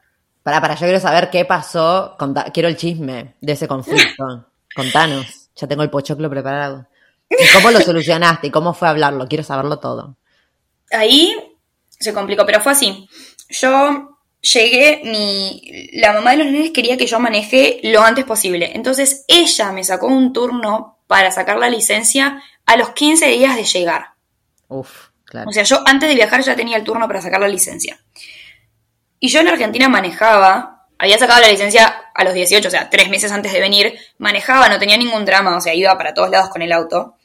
[0.46, 2.16] Para, para, yo quiero saber qué pasó.
[2.20, 4.46] Conta- quiero el chisme de ese conflicto.
[4.76, 5.26] Contanos.
[5.56, 6.86] Ya tengo el pochoclo preparado.
[7.28, 8.46] ¿Y cómo lo solucionaste?
[8.46, 9.28] ¿Y cómo fue a hablarlo?
[9.28, 10.16] Quiero saberlo todo.
[10.92, 11.36] Ahí
[11.90, 13.10] se complicó, pero fue así.
[13.50, 18.70] Yo llegué, mi, la mamá de los nenes quería que yo maneje lo antes posible.
[18.76, 23.64] Entonces ella me sacó un turno para sacar la licencia a los 15 días de
[23.64, 24.10] llegar.
[24.68, 25.50] Uf, claro.
[25.50, 28.00] O sea, yo antes de viajar ya tenía el turno para sacar la licencia.
[29.20, 33.10] Y yo en Argentina manejaba, había sacado la licencia a los 18, o sea, tres
[33.10, 36.50] meses antes de venir, manejaba, no tenía ningún drama, o sea, iba para todos lados
[36.50, 37.16] con el auto.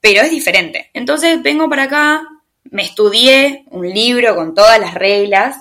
[0.00, 0.90] Pero es diferente.
[0.94, 2.22] Entonces vengo para acá,
[2.64, 5.56] me estudié un libro con todas las reglas,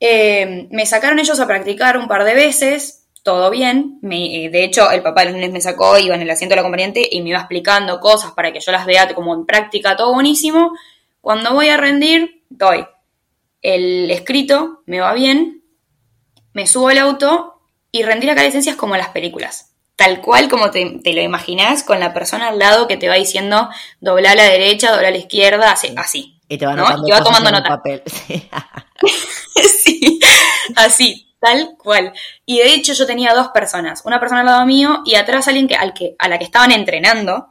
[0.00, 3.98] eh, me sacaron ellos a practicar un par de veces, todo bien.
[4.02, 6.52] Me- eh, de hecho, el papá de los nenes me sacó, iba en el asiento
[6.54, 9.96] del acompañante y me iba explicando cosas para que yo las vea como en práctica,
[9.96, 10.72] todo buenísimo.
[11.20, 12.84] Cuando voy a rendir, doy
[13.62, 15.62] el escrito, me va bien,
[16.52, 17.60] me subo al auto
[17.90, 19.70] y rendir acá licencias como en las películas.
[19.96, 23.14] Tal cual como te, te lo imaginás, con la persona al lado que te va
[23.14, 23.68] diciendo
[24.00, 25.92] dobla a la derecha, dobla a la izquierda, así.
[25.96, 26.40] así.
[26.48, 26.86] Y te va ¿no?
[27.06, 27.68] Y va tomando nota.
[27.68, 28.02] papel.
[28.12, 28.48] Sí.
[29.82, 30.20] sí,
[30.76, 32.12] así, tal cual.
[32.46, 35.66] Y de hecho yo tenía dos personas, una persona al lado mío y atrás alguien
[35.66, 37.48] que, al que, a la que estaban entrenando.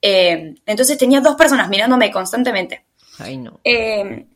[0.00, 2.84] Eh, entonces tenía dos personas mirándome constantemente.
[3.18, 3.60] Ay, no.
[3.64, 4.26] Eh,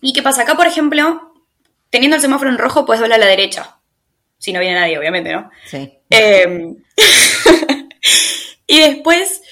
[0.00, 0.42] ¿Y qué pasa?
[0.42, 1.32] Acá, por ejemplo,
[1.90, 3.78] teniendo el semáforo en rojo, puedes doblar a la derecha.
[4.38, 5.50] Si no viene nadie, obviamente, ¿no?
[5.66, 5.92] Sí.
[6.10, 6.74] Eh,
[8.66, 9.42] y después,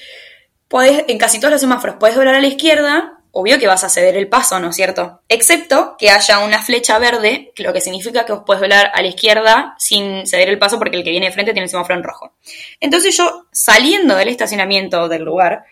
[0.68, 3.18] podés, en casi todos los semáforos, puedes doblar a la izquierda.
[3.36, 5.22] Obvio que vas a ceder el paso, ¿no es cierto?
[5.28, 9.02] Excepto que haya una flecha verde, que lo que significa que vos podés doblar a
[9.02, 11.96] la izquierda sin ceder el paso porque el que viene de frente tiene el semáforo
[11.96, 12.34] en rojo.
[12.78, 15.64] Entonces yo, saliendo del estacionamiento del lugar,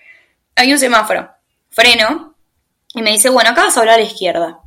[0.56, 1.30] hay un semáforo.
[1.70, 2.34] Freno
[2.94, 4.61] y me dice, bueno, acá vas a doblar a la izquierda.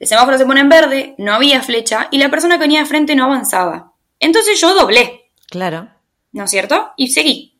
[0.00, 2.86] El semáforo se pone en verde, no había flecha y la persona que venía de
[2.86, 3.92] frente no avanzaba.
[4.18, 5.30] Entonces yo doblé.
[5.48, 5.88] Claro.
[6.32, 6.92] ¿no es cierto?
[6.96, 7.58] Y seguí.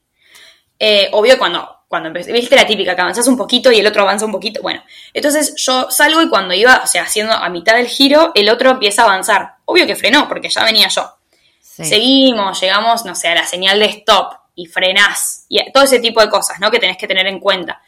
[0.78, 4.03] Eh, obvio cuando, cuando empecé, viste la típica, que avanzás un poquito y el otro
[4.03, 4.82] avanza un poquito, bueno,
[5.12, 8.70] entonces yo salgo y cuando iba, o sea, haciendo a mitad del giro, el otro
[8.70, 9.57] empieza a avanzar.
[9.66, 11.12] Obvio que frenó, porque ya venía yo.
[11.61, 11.84] Sí.
[11.84, 16.20] Seguimos, llegamos, no sé, a la señal de stop y frenás, y todo ese tipo
[16.20, 16.70] de cosas, ¿no?
[16.70, 17.82] Que tenés que tener en cuenta.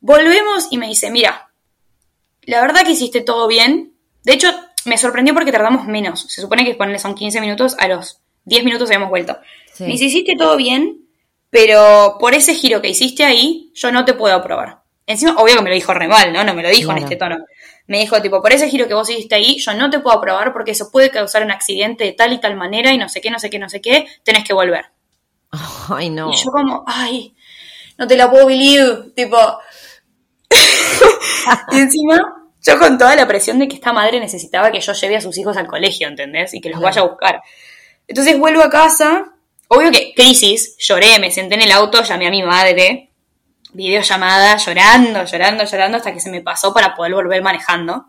[0.00, 1.47] Volvemos y me dice, mira,
[2.42, 3.94] la verdad que hiciste todo bien.
[4.24, 4.48] De hecho,
[4.84, 6.26] me sorprendió porque tardamos menos.
[6.28, 9.38] Se supone que ponerle son 15 minutos, a los 10 minutos habíamos vuelto.
[9.72, 9.84] Sí.
[9.84, 11.08] Me dice, hiciste todo bien,
[11.50, 14.82] pero por ese giro que hiciste ahí, yo no te puedo aprobar.
[15.06, 16.44] Encima, obvio que me lo dijo re mal, ¿no?
[16.44, 17.38] No me lo dijo en este tono.
[17.86, 20.52] Me dijo, tipo, por ese giro que vos hiciste ahí, yo no te puedo aprobar
[20.52, 23.30] porque eso puede causar un accidente de tal y tal manera y no sé qué,
[23.30, 24.84] no sé qué, no sé qué, tenés que volver.
[25.88, 26.30] Ay, no.
[26.30, 27.34] Y yo como, ay,
[27.96, 29.38] no te la puedo believe, tipo...
[31.72, 35.16] y encima, yo con toda la presión de que esta madre necesitaba que yo lleve
[35.16, 36.54] a sus hijos al colegio, ¿entendés?
[36.54, 37.42] Y que los vaya a buscar.
[38.06, 39.34] Entonces vuelvo a casa,
[39.68, 43.08] obvio que crisis, lloré, me senté en el auto, llamé a mi madre,
[43.72, 48.06] videollamada, llorando, llorando, llorando, hasta que se me pasó para poder volver manejando.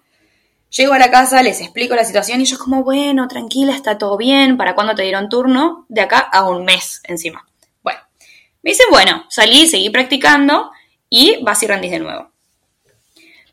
[0.69, 4.17] Llego a la casa, les explico la situación y ellos como, bueno, tranquila, está todo
[4.17, 5.85] bien, ¿para cuándo te dieron turno?
[5.89, 7.45] De acá a un mes encima.
[7.81, 7.99] Bueno,
[8.61, 10.71] me dicen, bueno, salí, seguí practicando
[11.09, 12.28] y vas y rendís de nuevo.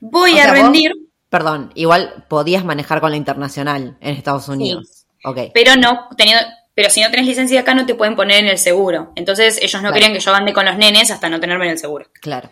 [0.01, 0.93] Voy O a sea, vos- rendir,
[1.29, 5.07] Perdón, igual podías manejar con la internacional en Estados Unidos.
[5.25, 5.39] Ok.
[5.53, 6.45] pero no teniendo,
[6.75, 9.13] pero si no tenés licencia acá no te pueden poner en el seguro.
[9.17, 9.95] Entonces ellos no Claro.
[9.95, 12.07] querían que yo ande con los nenes hasta no tenerme en el seguro.
[12.21, 12.49] Claro.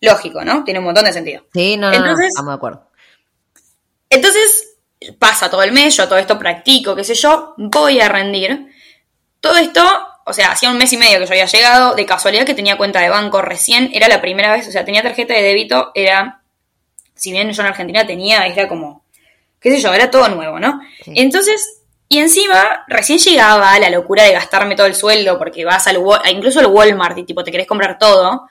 [0.00, 0.64] Lógico, ¿no?
[0.64, 1.44] Tiene un montón de sentido.
[1.54, 2.88] Sí, no, no, no, estamos de acuerdo.
[4.10, 4.76] Entonces
[5.18, 8.68] pasa todo el mes, yo todo esto practico, qué sé yo, voy a rendir.
[9.40, 9.82] todo esto,
[10.24, 12.76] o sea, hacía un mes y medio que yo había llegado, de casualidad que tenía
[12.76, 16.41] cuenta de banco recién, era la primera vez, o sea, tenía tarjeta de débito, era,
[17.14, 19.04] si bien yo en Argentina tenía, era como,
[19.60, 20.80] qué sé yo, era todo nuevo, ¿no?
[21.06, 25.98] Entonces, y encima, recién llegaba la locura de gastarme todo el sueldo, porque vas al
[26.30, 28.48] incluso al Walmart y tipo, te querés comprar todo.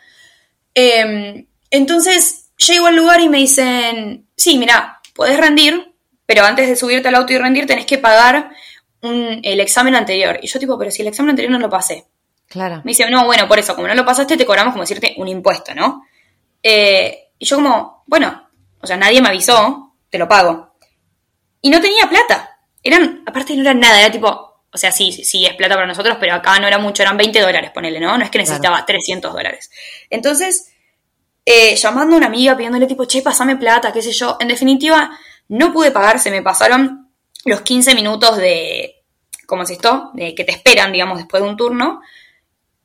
[0.73, 5.93] Em, entonces, llego al lugar y me dicen, sí, mira, podés rendir,
[6.25, 8.51] pero antes de subirte al auto y rendir tenés que pagar
[9.01, 10.39] el examen anterior.
[10.41, 12.05] Y yo tipo, pero si el examen anterior no lo pasé.
[12.47, 12.77] Claro.
[12.83, 15.27] Me dice, no, bueno, por eso, como no lo pasaste, te cobramos como decirte un
[15.27, 16.05] impuesto, ¿no?
[16.61, 18.49] Eh, y yo como, bueno,
[18.81, 20.75] o sea, nadie me avisó, te lo pago.
[21.61, 22.59] Y no tenía plata.
[22.83, 24.27] Eran, aparte no era nada, era tipo,
[24.73, 27.39] o sea, sí, sí, es plata para nosotros, pero acá no era mucho, eran 20
[27.41, 28.17] dólares, ponele, ¿no?
[28.17, 29.69] No es que necesitaba 300 dólares.
[30.09, 30.71] Entonces,
[31.45, 34.37] eh, llamando a una amiga, pidiéndole tipo, che, pasame plata, qué sé yo.
[34.39, 35.11] En definitiva,
[35.49, 37.11] no pude pagar, se me pasaron
[37.45, 39.03] los 15 minutos de,
[39.45, 40.11] ¿cómo es esto?
[40.13, 42.01] De que te esperan, digamos, después de un turno.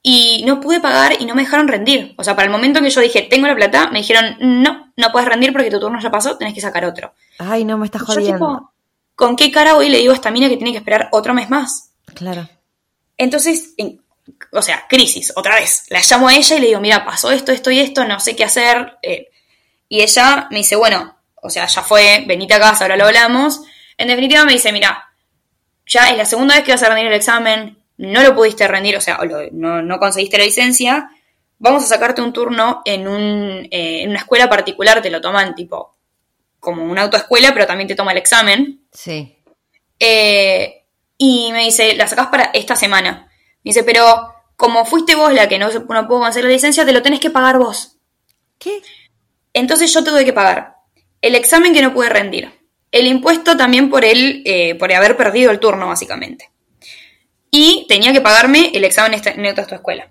[0.08, 2.14] Y no pude pagar y no me dejaron rendir.
[2.16, 5.10] O sea, para el momento que yo dije, tengo la plata, me dijeron, no, no
[5.10, 7.12] puedes rendir porque tu turno ya pasó, tenés que sacar otro.
[7.40, 8.72] Ay, no, me estás jodiendo.
[9.16, 11.34] ¿con qué cara voy y le digo a esta mina que tiene que esperar otro
[11.34, 11.90] mes más?
[12.14, 12.48] Claro.
[13.18, 13.74] Entonces,
[14.52, 15.86] o sea, crisis, otra vez.
[15.88, 18.36] La llamo a ella y le digo, mira, pasó esto, esto y esto, no sé
[18.36, 18.98] qué hacer.
[19.02, 19.30] Eh,
[19.88, 23.62] y ella me dice, bueno, o sea, ya fue, venite a casa, ahora lo hablamos.
[23.98, 25.10] En definitiva me dice, mira,
[25.84, 28.96] ya es la segunda vez que vas a rendir el examen, no lo pudiste rendir,
[28.96, 29.18] o sea,
[29.52, 31.10] no, conseguiste la licencia,
[31.58, 35.54] vamos a sacarte un turno en, un, eh, en una escuela particular, te lo toman
[35.54, 35.94] tipo
[36.60, 38.86] como una autoescuela, pero también te toma el examen.
[38.92, 39.36] Sí.
[40.00, 40.84] Eh,
[41.16, 43.28] y me dice, la sacás para esta semana.
[43.62, 46.92] Me dice, pero como fuiste vos la que no, no pudo conseguir la licencia, te
[46.92, 47.96] lo tenés que pagar vos.
[48.58, 48.82] ¿Qué?
[49.52, 50.76] Entonces yo tuve que pagar
[51.22, 52.52] el examen que no pude rendir,
[52.92, 56.50] el impuesto también por, el, eh, por haber perdido el turno, básicamente.
[57.58, 60.10] Y tenía que pagarme el examen en esta escuela.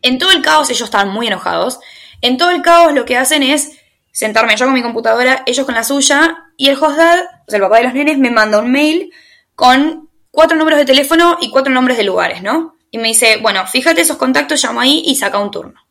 [0.00, 1.80] En todo el caos, ellos estaban muy enojados.
[2.20, 3.80] En todo el caos lo que hacen es
[4.12, 7.18] sentarme yo con mi computadora, ellos con la suya, y el hostdad,
[7.48, 9.12] o sea, el papá de los nenes, me manda un mail
[9.56, 12.76] con cuatro números de teléfono y cuatro nombres de lugares, ¿no?
[12.92, 15.84] Y me dice, bueno, fíjate esos contactos, llamo ahí y saca un turno.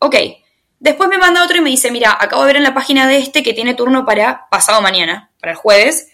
[0.00, 0.16] Ok.
[0.80, 3.18] Después me manda otro y me dice, mira, acabo de ver en la página de
[3.18, 6.08] este que tiene turno para pasado mañana, para el jueves.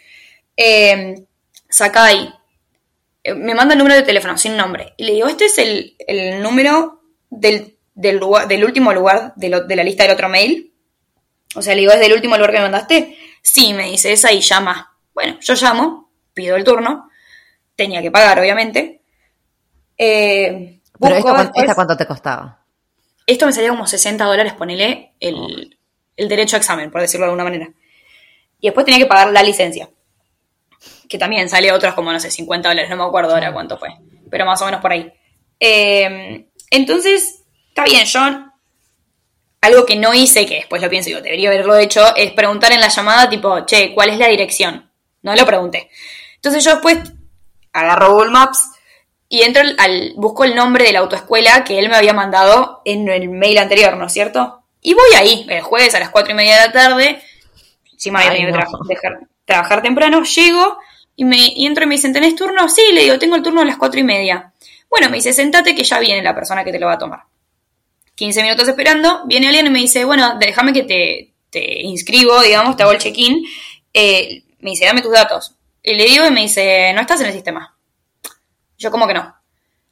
[0.54, 1.24] Eh,
[1.70, 2.30] saca ahí.
[3.26, 4.94] Eh, me manda el número de teléfono, sin nombre.
[4.96, 9.76] Y le digo, este es el, número del, del, lugar, del último lugar de, de
[9.76, 10.72] la lista del otro mail.
[11.56, 13.18] O sea, le digo, ¿es del último lugar que me mandaste?
[13.42, 14.96] Sí, me dice, es ahí, llama.
[15.12, 17.10] Bueno, yo llamo, pido el turno,
[17.74, 19.02] tenía que pagar, obviamente.
[19.98, 21.34] Eh, Pero esto,
[21.74, 22.64] cuánto te costaba?
[23.26, 25.76] Esto me salía como 60 dólares, ponele el,
[26.16, 27.72] el derecho a examen, por decirlo de alguna manera.
[28.60, 29.90] Y después tenía que pagar la licencia.
[31.08, 33.90] Que también sale otros como, no sé, 50 dólares, no me acuerdo ahora cuánto fue.
[34.30, 35.12] Pero más o menos por ahí.
[35.60, 38.20] Eh, entonces, está bien, yo
[39.66, 42.72] algo que no hice, que después lo pienso y digo, debería haberlo hecho, es preguntar
[42.72, 44.90] en la llamada tipo, che, ¿cuál es la dirección?
[45.22, 45.90] No lo pregunté.
[46.36, 46.98] Entonces yo después
[47.72, 48.70] agarro Google Maps
[49.28, 53.08] y entro al, busco el nombre de la autoescuela que él me había mandado en
[53.08, 54.62] el mail anterior, ¿no es cierto?
[54.80, 57.22] Y voy ahí, el jueves a las cuatro y media de la tarde,
[57.92, 59.08] encima había tenido que
[59.44, 60.78] trabajar, temprano, llego
[61.16, 62.68] y, me, entro y me dicen, ¿tenés turno?
[62.68, 64.52] Sí, le digo, tengo el turno a las cuatro y media.
[64.88, 67.20] Bueno, me dice, sentate que ya viene la persona que te lo va a tomar.
[68.14, 72.76] 15 minutos esperando, viene alguien y me dice, bueno, déjame que te, te, inscribo, digamos,
[72.76, 73.44] te hago el check-in.
[73.92, 75.54] Eh, me dice, dame tus datos.
[75.82, 77.76] Y le digo y me dice, no estás en el sistema.
[78.78, 79.34] Yo, ¿cómo que no?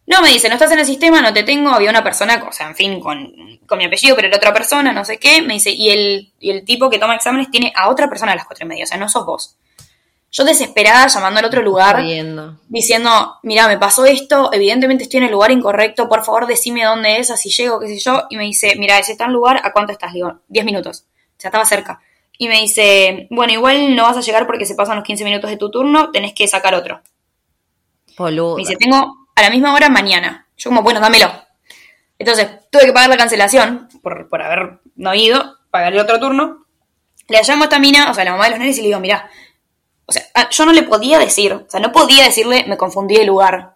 [0.07, 1.70] No, me dice, no estás en el sistema, no te tengo.
[1.70, 3.33] Había una persona, o sea, en fin, con,
[3.66, 5.41] con mi apellido, pero era otra persona, no sé qué.
[5.41, 8.37] Me dice, y el, y el tipo que toma exámenes tiene a otra persona a
[8.37, 9.57] las cuatro y media, o sea, no sos vos.
[10.37, 12.03] Yo desesperada llamando al otro lugar,
[12.66, 17.18] diciendo, mira, me pasó esto, evidentemente estoy en el lugar incorrecto, por favor decime dónde
[17.18, 18.24] es, así llego, qué sé yo.
[18.30, 20.12] Y me dice, mira, ese está en lugar, ¿a cuánto estás?
[20.12, 21.05] Digo, 10 minutos.
[21.37, 22.01] O sea, estaba cerca.
[22.37, 25.49] Y me dice, bueno, igual no vas a llegar porque se pasan los 15 minutos
[25.49, 27.01] de tu turno, tenés que sacar otro.
[28.57, 30.49] Me dice, tengo a la misma hora mañana.
[30.57, 31.30] Yo como, bueno, dámelo.
[32.18, 36.66] Entonces, tuve que pagar la cancelación por, por haber no ido, pagar el otro turno.
[37.28, 38.99] Le llamo a esta mina, o sea, la mamá de los nenes, y le digo,
[38.99, 39.30] mira,
[40.07, 43.17] o sea, ah, yo no le podía decir, o sea, no podía decirle, me confundí
[43.17, 43.75] de lugar.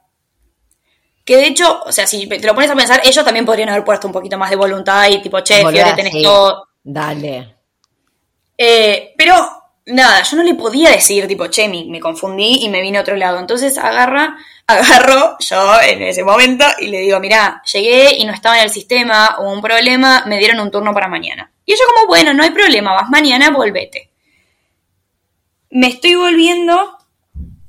[1.24, 3.84] Que de hecho, o sea, si te lo pones a pensar, ellos también podrían haber
[3.84, 6.68] puesto un poquito más de voluntad y tipo, che, Fiore, tenés todo.
[6.82, 7.56] Dale.
[8.56, 9.34] Eh, pero,
[9.86, 13.02] nada, yo no le podía decir, tipo, che, me, me, confundí y me vine a
[13.02, 13.38] otro lado.
[13.38, 18.58] Entonces agarra, agarro yo en ese momento y le digo, mira, llegué y no estaba
[18.58, 21.50] en el sistema, hubo un problema, me dieron un turno para mañana.
[21.64, 24.07] Y ella como, bueno, no hay problema, vas mañana, volvete
[25.70, 26.98] me estoy volviendo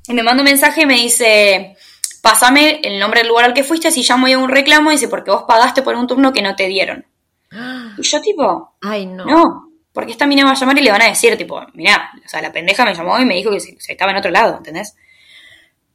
[0.06, 1.76] y me manda un mensaje y me dice,
[2.22, 5.30] pásame el nombre del lugar al que fuiste, así llamo a un reclamo, dice, porque
[5.30, 7.06] vos pagaste por un turno que no te dieron.
[7.98, 9.24] Y yo tipo, Ay, no.
[9.24, 12.28] no, porque esta mina va a llamar y le van a decir, tipo, mirá, o
[12.28, 14.56] sea, la pendeja me llamó y me dijo que se, se estaba en otro lado,
[14.56, 14.94] ¿entendés?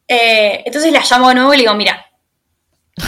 [0.07, 2.05] Eh, entonces la llamo de nuevo y le digo, mira,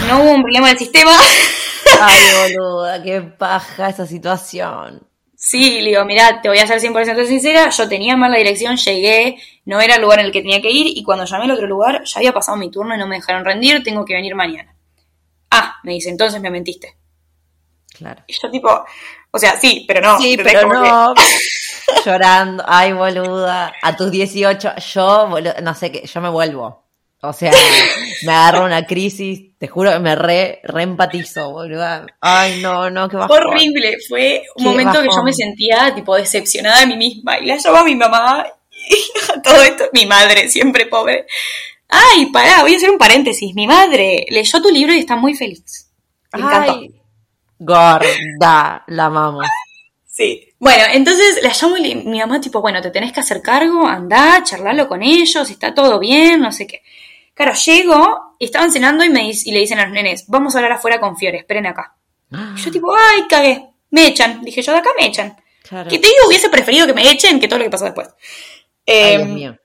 [0.08, 1.12] no hubo un problema del sistema.
[2.02, 2.22] Ay,
[2.58, 5.08] boluda, qué paja esa situación.
[5.40, 8.76] Sí, le digo, mira, te voy a ser 100% sincera, yo tenía mal la dirección,
[8.76, 11.52] llegué, no era el lugar en el que tenía que ir y cuando llamé al
[11.52, 14.34] otro lugar ya había pasado mi turno y no me dejaron rendir, tengo que venir
[14.34, 14.76] mañana.
[15.52, 16.98] Ah, me dice, entonces me mentiste.
[17.96, 18.24] Claro.
[18.26, 18.84] Y yo tipo,
[19.30, 20.20] o sea, sí, pero no.
[20.20, 21.14] Sí, pero que- no.
[22.06, 22.64] Llorando.
[22.68, 23.74] Ay, boluda.
[23.84, 26.87] A tus 18, yo, boluda, no sé qué, yo me vuelvo.
[27.22, 27.52] O sea,
[28.24, 32.06] me agarro una crisis, te juro que me re, re empatizo, boluda.
[32.22, 33.38] Ay, no, no, qué bajón.
[33.38, 37.40] Fue horrible, fue un Qué momento que yo me sentía tipo decepcionada de mí misma.
[37.40, 38.96] Y la llamo a mi mamá y
[39.38, 41.26] a todo esto, mi madre, siempre pobre.
[41.90, 43.56] Ay, pará, voy a hacer un paréntesis.
[43.56, 45.90] Mi madre leyó tu libro y está muy feliz.
[46.34, 46.74] Le encantó.
[46.74, 46.92] Ay,
[47.58, 49.48] gorda, la amamos.
[50.06, 50.54] Sí.
[50.60, 54.44] Bueno, entonces la llamo y mi mamá tipo, bueno, te tenés que hacer cargo, andá,
[54.44, 56.82] charlarlo con ellos, está todo bien, no sé qué.
[57.38, 60.58] Claro, llego, y estaban cenando y, me, y le dicen a los nenes, vamos a
[60.58, 61.96] hablar afuera con Fiore, esperen acá.
[62.32, 64.42] Y yo tipo, ay, cagué, me echan.
[64.44, 65.38] Dije, yo de acá me echan.
[65.62, 65.90] Claro.
[65.90, 68.08] Que te digo, hubiese preferido que me echen que todo lo que pasó después.
[68.08, 68.16] Ay,
[68.88, 69.58] Eh, Dios mío.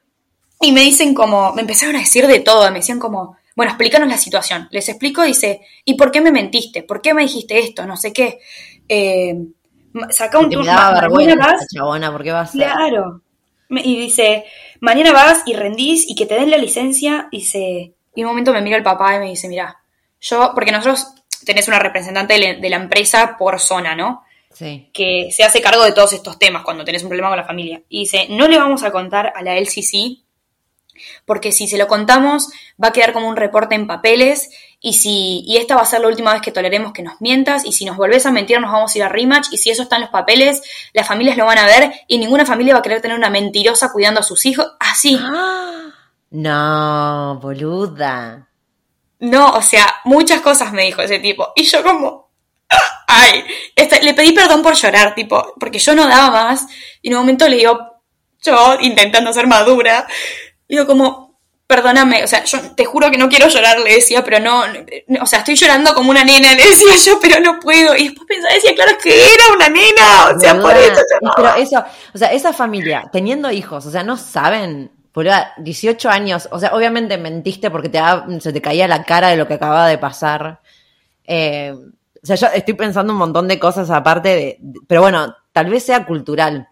[0.60, 4.08] y me dicen como, me empezaron a decir de todo, me decían como, bueno, explícanos
[4.08, 4.68] la situación.
[4.70, 6.82] Les explico, dice, ¿y por qué me mentiste?
[6.82, 7.86] ¿Por qué me dijiste esto?
[7.86, 8.38] No sé qué.
[8.88, 9.34] Eh,
[10.10, 10.66] saca un me turno.
[10.72, 13.22] daba vergüenza, chabona, ¿por qué vas a Claro.
[13.70, 14.44] Y dice,
[14.82, 17.28] mañana vas y rendís y que te den la licencia.
[17.32, 19.80] Dice, y un momento me mira el papá y me dice, mira,
[20.20, 21.06] yo, porque nosotros
[21.46, 24.22] tenés una representante de la- de la empresa por zona, ¿no?
[24.54, 24.90] Sí.
[24.92, 27.80] que se hace cargo de todos estos temas cuando tenés un problema con la familia.
[27.88, 30.18] Y dice, no le vamos a contar a la LCC,
[31.24, 32.48] porque si se lo contamos
[32.82, 34.50] va a quedar como un reporte en papeles,
[34.84, 37.64] y, si, y esta va a ser la última vez que toleremos que nos mientas,
[37.64, 39.84] y si nos volvés a mentir nos vamos a ir a rematch, y si eso
[39.84, 40.60] está en los papeles,
[40.92, 43.92] las familias lo van a ver, y ninguna familia va a querer tener una mentirosa
[43.92, 45.18] cuidando a sus hijos, así.
[46.34, 48.48] No, boluda.
[49.18, 51.52] No, o sea, muchas cosas me dijo ese tipo.
[51.54, 52.30] Y yo como,
[53.06, 53.44] ay,
[53.76, 56.66] este, le pedí perdón por llorar, tipo, porque yo no daba más.
[57.02, 58.02] Y en un momento le digo,
[58.42, 60.06] yo intentando ser madura,
[60.66, 61.31] digo como,
[61.74, 64.64] perdóname, o sea, yo te juro que no quiero llorar, le decía, pero no,
[65.06, 67.96] no, o sea, estoy llorando como una nena, le decía yo, pero no puedo.
[67.96, 71.00] Y después pensaba, decía, claro, es que era una nena, o sea, por eso.
[71.36, 76.46] Pero eso, o sea, esa familia, teniendo hijos, o sea, no saben, boluda, 18 años,
[76.52, 78.00] o sea, obviamente mentiste porque te
[78.40, 80.60] se te caía la cara de lo que acababa de pasar.
[81.24, 85.34] Eh, o sea, yo estoy pensando un montón de cosas aparte de, de- pero bueno,
[85.52, 86.68] tal vez sea cultural.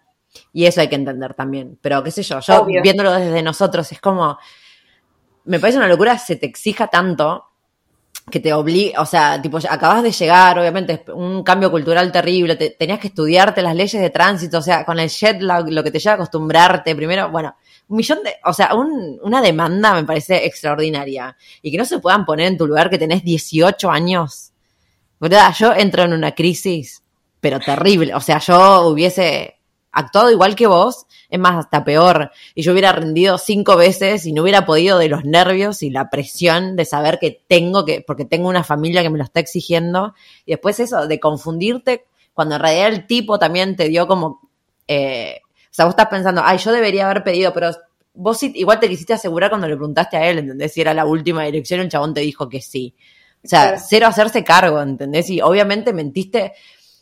[0.52, 1.76] Y eso hay que entender también.
[1.82, 2.82] Pero qué sé yo, yo Obvio.
[2.82, 4.38] viéndolo desde nosotros, es como,
[5.44, 7.44] me parece una locura, se te exija tanto
[8.30, 12.70] que te obliga, o sea, tipo, acabas de llegar, obviamente, un cambio cultural terrible, te-
[12.70, 15.90] tenías que estudiarte las leyes de tránsito, o sea, con el jet lag, lo que
[15.90, 17.56] te lleva a acostumbrarte, primero, bueno,
[17.88, 21.36] un millón de, o sea, un- una demanda me parece extraordinaria.
[21.62, 24.52] Y que no se puedan poner en tu lugar que tenés 18 años.
[25.18, 25.52] ¿Verdad?
[25.58, 27.02] Yo entro en una crisis,
[27.40, 28.14] pero terrible.
[28.14, 29.59] O sea, yo hubiese
[29.92, 32.30] actuado igual que vos, es más, hasta peor.
[32.54, 36.10] Y yo hubiera rendido cinco veces y no hubiera podido de los nervios y la
[36.10, 40.14] presión de saber que tengo que, porque tengo una familia que me lo está exigiendo.
[40.46, 44.48] Y después eso, de confundirte, cuando en realidad el tipo también te dio como,
[44.86, 47.70] eh, o sea, vos estás pensando, ay, yo debería haber pedido, pero
[48.14, 50.72] vos igual te quisiste asegurar cuando le preguntaste a él, ¿entendés?
[50.72, 52.94] Si era la última dirección, el chabón te dijo que sí.
[53.42, 53.82] O sea, Claro.
[53.88, 55.30] cero hacerse cargo, ¿entendés?
[55.30, 56.52] Y obviamente mentiste,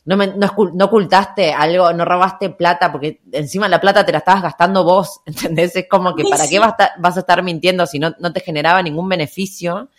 [0.05, 4.43] no, men- no, ocultaste algo, no robaste plata, porque encima la plata te la estabas
[4.43, 5.77] gastando vos, ¿entendés?
[5.77, 6.51] Es como que para sí.
[6.51, 9.91] qué vas, a- vas a estar mintiendo si no, no te generaba ningún beneficio.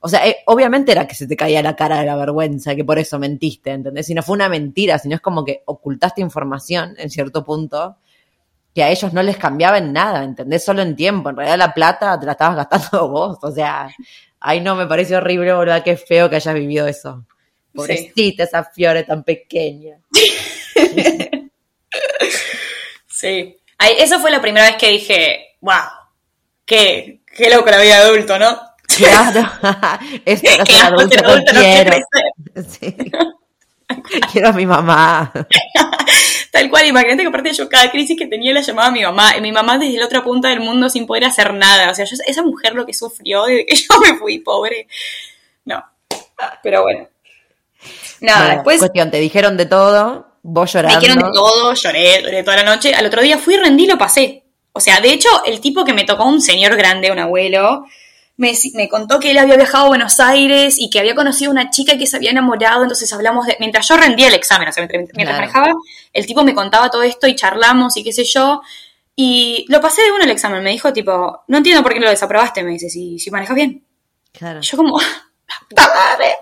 [0.00, 2.84] O sea, eh, obviamente era que se te caía la cara de la vergüenza, que
[2.84, 4.06] por eso mentiste, ¿entendés?
[4.06, 7.96] Si no fue una mentira, sino es como que ocultaste información en cierto punto
[8.74, 10.64] que a ellos no les cambiaba en nada, ¿entendés?
[10.64, 11.30] Solo en tiempo.
[11.30, 13.38] En realidad la plata te la estabas gastando vos.
[13.42, 13.88] O sea,
[14.40, 17.24] ay no, me parece horrible, boludo, qué feo que hayas vivido eso.
[17.76, 19.98] Pobrecita esa Fiore tan pequeña.
[23.08, 23.56] Sí.
[23.78, 25.74] Ay, eso fue la primera vez que dije, wow,
[26.64, 28.58] qué, qué loco la vida de adulto, ¿no?
[28.96, 29.40] Claro,
[30.24, 31.96] esto es ser adulto no quiero.
[32.68, 32.96] Sí.
[34.32, 35.32] Quiero a mi mamá.
[36.52, 39.36] Tal cual, imagínate que aparte yo cada crisis que tenía la llamaba a mi mamá,
[39.36, 41.90] y mi mamá desde la otra punta del mundo sin poder hacer nada.
[41.90, 44.88] O sea, yo- esa mujer lo que sufrió desde que yo me fui, pobre.
[45.66, 45.84] No.
[46.62, 47.08] Pero bueno.
[48.20, 51.00] Nada, Bueno, después Cuestión, te dijeron de todo, vos me llorando.
[51.00, 52.94] dijeron de todo, lloré, lloré toda la noche.
[52.94, 54.44] Al otro día fui, rendí lo pasé.
[54.72, 57.86] O sea, de hecho, el tipo que me tocó, un señor grande, un abuelo,
[58.36, 61.52] me, me contó que él había viajado a Buenos Aires y que había conocido a
[61.52, 63.56] una chica que se había enamorado, entonces hablamos de...
[63.58, 65.52] Mientras yo rendía el examen, o sea, mientras, mientras Claro.
[65.52, 65.80] manejaba,
[66.12, 68.60] el tipo me contaba todo esto y charlamos y qué sé yo.
[69.18, 72.10] Y lo pasé de uno el examen, me dijo tipo, no entiendo por qué lo
[72.10, 73.82] desaprobaste, me dice, si, si manejas bien.
[74.32, 74.60] Claro.
[74.60, 76.34] Yo como, la puta madre.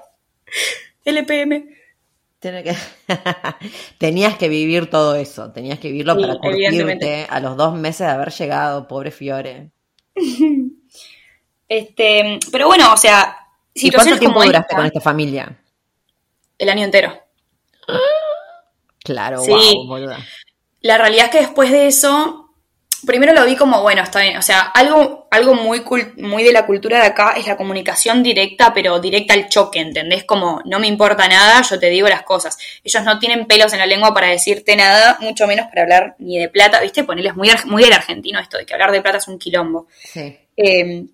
[1.04, 1.68] LPM.
[2.40, 2.76] Que-
[3.98, 8.06] tenías que vivir todo eso, tenías que vivirlo Sí, para curtirte a los dos meses
[8.06, 9.70] de haber llegado, pobre Fiore.
[11.66, 13.36] Este, pero bueno, o sea,
[13.72, 15.58] ¿Y cuánto tiempo como duraste esta, con esta familia?
[16.58, 17.18] el año entero.
[19.02, 19.50] Claro, Sí.
[19.50, 20.18] wow, boluda.
[20.80, 22.43] La realidad es que después de eso,
[23.06, 26.52] primero lo vi como, bueno, está bien, o sea, algo, algo muy, cul- muy de
[26.52, 30.24] la cultura de acá es la comunicación directa, pero directa al choque, ¿entendés?
[30.24, 32.58] Como, no me importa nada, yo te digo las cosas.
[32.82, 36.38] Ellos no tienen pelos en la lengua para decirte nada, mucho menos para hablar ni
[36.38, 37.04] de plata, ¿viste?
[37.04, 39.86] Ponerles muy, muy del argentino esto, de que hablar de plata es un quilombo.
[40.02, 40.36] Sí.
[40.56, 41.04] Eh,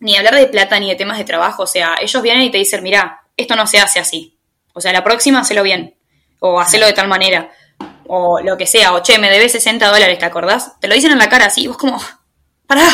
[0.00, 1.62] ni hablar de plata ni de temas de trabajo.
[1.62, 4.36] O sea, ellos vienen y te dicen, mira, esto no se hace así.
[4.72, 5.94] O sea, la próxima hacelo bien.
[6.40, 7.50] O hacelo de tal manera.
[8.06, 8.92] O lo que sea.
[8.94, 10.78] O che, me debes 60 dólares, ¿te acordás?
[10.80, 11.66] Te lo dicen en la cara así.
[11.66, 12.00] Vos como,
[12.66, 12.88] pará.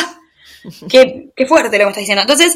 [0.89, 2.21] Qué, qué fuerte lo que estás diciendo.
[2.21, 2.55] Entonces,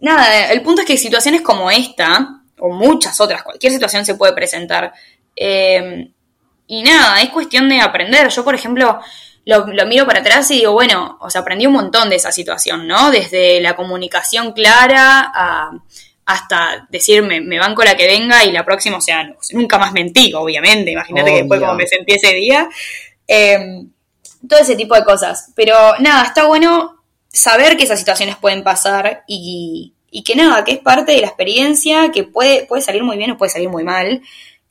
[0.00, 4.32] nada, el punto es que situaciones como esta, o muchas otras, cualquier situación se puede
[4.32, 4.92] presentar.
[5.34, 6.10] Eh,
[6.66, 8.28] y nada, es cuestión de aprender.
[8.28, 8.98] Yo, por ejemplo,
[9.44, 12.32] lo, lo miro para atrás y digo, bueno, o sea, aprendí un montón de esa
[12.32, 13.10] situación, ¿no?
[13.10, 15.70] Desde la comunicación clara a-
[16.26, 19.92] hasta decirme, me banco la que venga y la próxima, o sea, no- nunca más
[19.92, 20.90] mentí, obviamente.
[20.90, 22.68] Imagínate que después como me sentí ese día.
[23.28, 23.84] Eh,
[24.48, 25.52] todo ese tipo de cosas.
[25.56, 30.72] Pero nada, está bueno saber que esas situaciones pueden pasar y, y que nada, que
[30.72, 33.84] es parte de la experiencia, que puede, puede salir muy bien o puede salir muy
[33.84, 34.22] mal.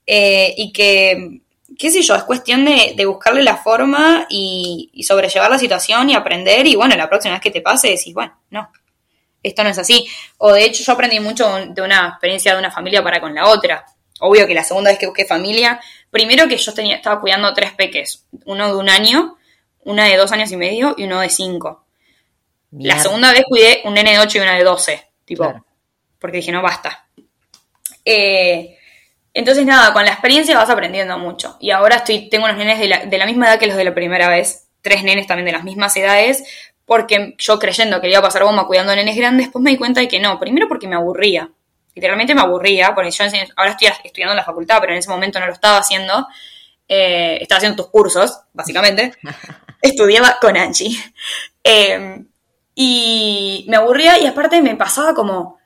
[0.07, 1.41] eh, y que,
[1.79, 6.09] qué sé yo, es cuestión de, de buscarle la forma y, y sobrellevar la situación
[6.09, 6.67] y aprender.
[6.67, 8.69] Y bueno, la próxima vez que te pase decís, bueno, no,
[9.47, 10.07] esto no es así.
[10.37, 13.47] O de hecho, yo aprendí mucho de una experiencia de una familia para con la
[13.47, 13.85] otra.
[14.19, 17.73] Obvio que la segunda vez que busqué familia, primero que yo tenía, estaba cuidando tres
[17.73, 19.37] peques, uno de un año,
[19.83, 21.85] una de dos años y medio y uno de cinco.
[22.71, 25.65] La segunda vez cuidé un nene de 8 y una de 12, tipo, Claro.
[26.19, 27.07] porque dije, no, basta.
[28.03, 28.77] Eh,
[29.33, 31.57] entonces, nada, con la experiencia vas aprendiendo mucho.
[31.61, 33.83] Y ahora estoy, tengo unos nenes de la, de la misma edad que los de
[33.85, 36.43] la primera vez, tres nenes también de las mismas edades,
[36.85, 39.71] porque yo creyendo que le iba a pasar bomba cuidando a nenes grandes, después me
[39.71, 40.39] di cuenta de que no.
[40.39, 41.49] Primero porque me aburría.
[41.95, 43.23] Literalmente me aburría, porque yo
[43.55, 46.27] ahora estoy estudiando en la facultad, pero en ese momento no lo estaba haciendo.
[46.87, 49.13] Eh, estaba haciendo tus cursos, básicamente.
[49.81, 50.97] Estudiaba con Angie.
[51.63, 52.23] Eh,
[52.75, 55.57] y me aburría y aparte me pasaba como...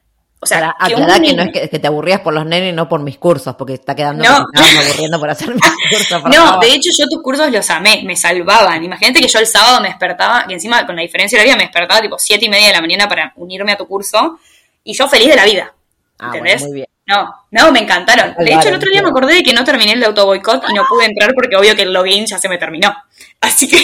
[0.42, 2.46] O sea, Para que un aclarar que no es que, que te aburrías por los
[2.46, 4.36] nenes, no por mis cursos, porque está quedando No.
[4.38, 6.22] aburriendo por hacer mis cursos.
[6.22, 6.60] por No, favor.
[6.66, 8.82] de hecho yo tus cursos los amé, me salvaban.
[8.84, 11.64] Imagínate que yo el sábado me despertaba, y encima con la diferencia de horaria me
[11.64, 14.40] despertaba tipo siete y media de la mañana para unirme a tu curso,
[14.84, 15.74] y yo feliz de la vida.
[16.20, 16.62] Ah, ¿Entendés?
[16.62, 16.88] bueno, muy bien.
[17.06, 18.36] No, no, me encantaron.
[18.38, 20.64] De hecho, el otro día me acordé de que no terminé el de auto boicot
[20.70, 22.96] y no pude entrar porque obvio que el login ya se me terminó.
[23.42, 23.84] Así que,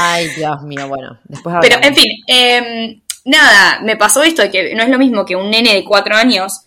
[0.00, 4.74] Ay, Dios mío, bueno, después pero en fin, eh, nada, me pasó esto de que
[4.74, 6.66] no es lo mismo que un nene de cuatro años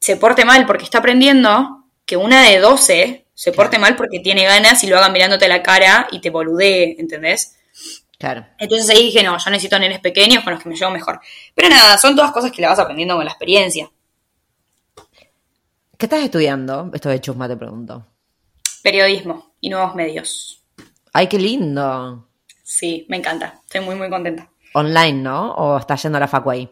[0.00, 4.44] se porte mal porque está aprendiendo que una de 12 se porte mal porque tiene
[4.44, 7.56] ganas y lo hagan mirándote la cara y te boludee, ¿entendés?
[8.18, 8.46] Claro.
[8.58, 11.20] Entonces ahí dije, no, yo necesito nenes pequeños con los que me llevo mejor.
[11.54, 13.88] Pero nada, son todas cosas que le vas aprendiendo con la experiencia.
[15.96, 16.90] ¿Qué estás estudiando?
[16.94, 18.06] Esto de chusma te pregunto.
[18.82, 20.64] Periodismo y nuevos medios.
[21.12, 22.28] Ay, qué lindo.
[22.62, 23.60] Sí, me encanta.
[23.64, 24.50] Estoy muy, muy contenta.
[24.74, 25.52] Online, ¿no?
[25.54, 26.70] ¿O estás yendo a la facu ahí?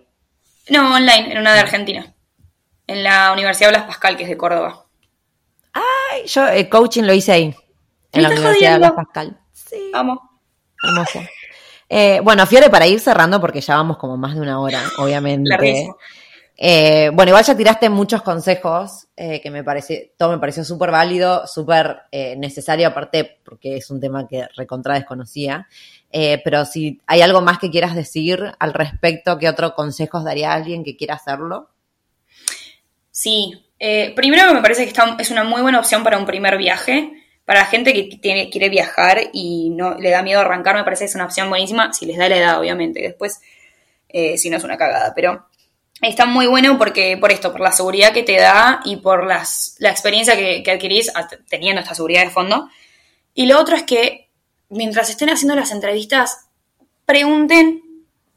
[0.68, 2.14] No, online, en una de Argentina.
[2.86, 4.84] En la Universidad Blas Pascal, que es de Córdoba.
[5.72, 7.54] Ay, yo el coaching lo hice ahí.
[8.12, 8.78] En la Universidad de?
[8.78, 9.40] Blas Pascal.
[9.52, 10.18] Sí, Vamos.
[10.82, 11.20] hermoso.
[11.88, 15.88] Eh, bueno, Fiore, para ir cerrando, porque ya vamos como más de una hora, obviamente.
[16.58, 20.90] Eh, bueno, igual ya tiraste muchos consejos eh, que me parece, todo me pareció súper
[20.90, 25.68] válido, súper eh, necesario, aparte porque es un tema que recontra desconocía.
[26.12, 30.52] Eh, pero si hay algo más que quieras decir al respecto, ¿qué otro consejos daría
[30.52, 31.68] a alguien que quiera hacerlo?
[33.10, 33.62] Sí.
[33.78, 37.12] Eh, primero me parece que está- es una muy buena opción para un primer viaje.
[37.44, 38.18] Para la gente que
[38.50, 41.92] quiere viajar y no le da miedo arrancar, me parece que es una opción buenísima,
[41.92, 43.00] si les da la edad, obviamente.
[43.00, 43.40] Después,
[44.08, 45.46] eh, si no es una cagada, pero
[46.02, 49.76] está muy bueno porque por esto, por la seguridad que te da y por las,
[49.78, 51.12] la experiencia que, que adquirís
[51.48, 52.68] teniendo esta seguridad de fondo.
[53.32, 54.25] Y lo otro es que
[54.68, 56.48] mientras estén haciendo las entrevistas,
[57.04, 57.82] pregunten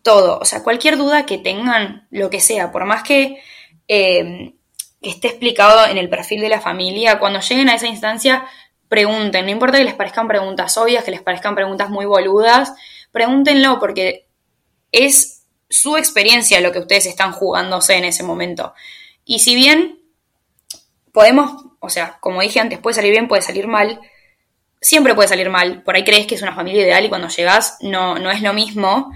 [0.01, 3.41] todo, o sea, cualquier duda que tengan, lo que sea, por más que,
[3.87, 4.53] eh,
[5.01, 8.45] que esté explicado en el perfil de la familia, cuando lleguen a esa instancia,
[8.87, 12.73] pregunten, no importa que les parezcan preguntas obvias, que les parezcan preguntas muy boludas,
[13.11, 14.27] pregúntenlo porque
[14.91, 18.73] es su experiencia lo que ustedes están jugándose en ese momento.
[19.25, 19.99] Y si bien
[21.11, 23.99] podemos, o sea, como dije antes, puede salir bien, puede salir mal,
[24.81, 25.83] siempre puede salir mal.
[25.83, 28.53] Por ahí crees que es una familia ideal y cuando llegas no, no es lo
[28.53, 29.11] mismo.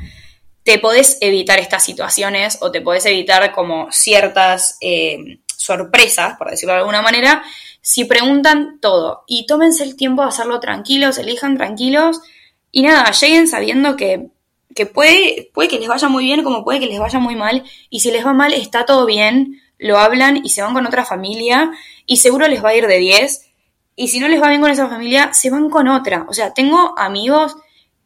[0.64, 6.74] Te podés evitar estas situaciones o te podés evitar como ciertas eh, sorpresas, por decirlo
[6.74, 7.44] de alguna manera,
[7.82, 9.24] si preguntan todo.
[9.28, 12.22] Y tómense el tiempo de hacerlo tranquilos, elijan tranquilos
[12.72, 14.30] y nada, lleguen sabiendo que,
[14.74, 17.64] que puede, puede que les vaya muy bien como puede que les vaya muy mal.
[17.90, 21.04] Y si les va mal, está todo bien, lo hablan y se van con otra
[21.04, 21.72] familia
[22.06, 23.53] y seguro les va a ir de 10
[23.96, 26.26] y si no les va bien con esa familia, se van con otra.
[26.28, 27.56] O sea, tengo amigos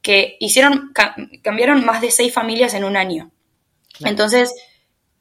[0.02, 0.94] que hicieron,
[1.42, 3.32] cambiaron más de seis familias en un año.
[4.02, 4.54] Entonces,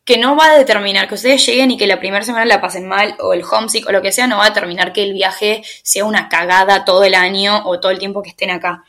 [0.04, 2.86] que no va a determinar que ustedes lleguen y que la primera semana la pasen
[2.86, 5.62] mal, o el homesick, o lo que sea, no va a determinar que el viaje
[5.82, 8.84] sea una cagada todo el año o todo el tiempo que estén acá.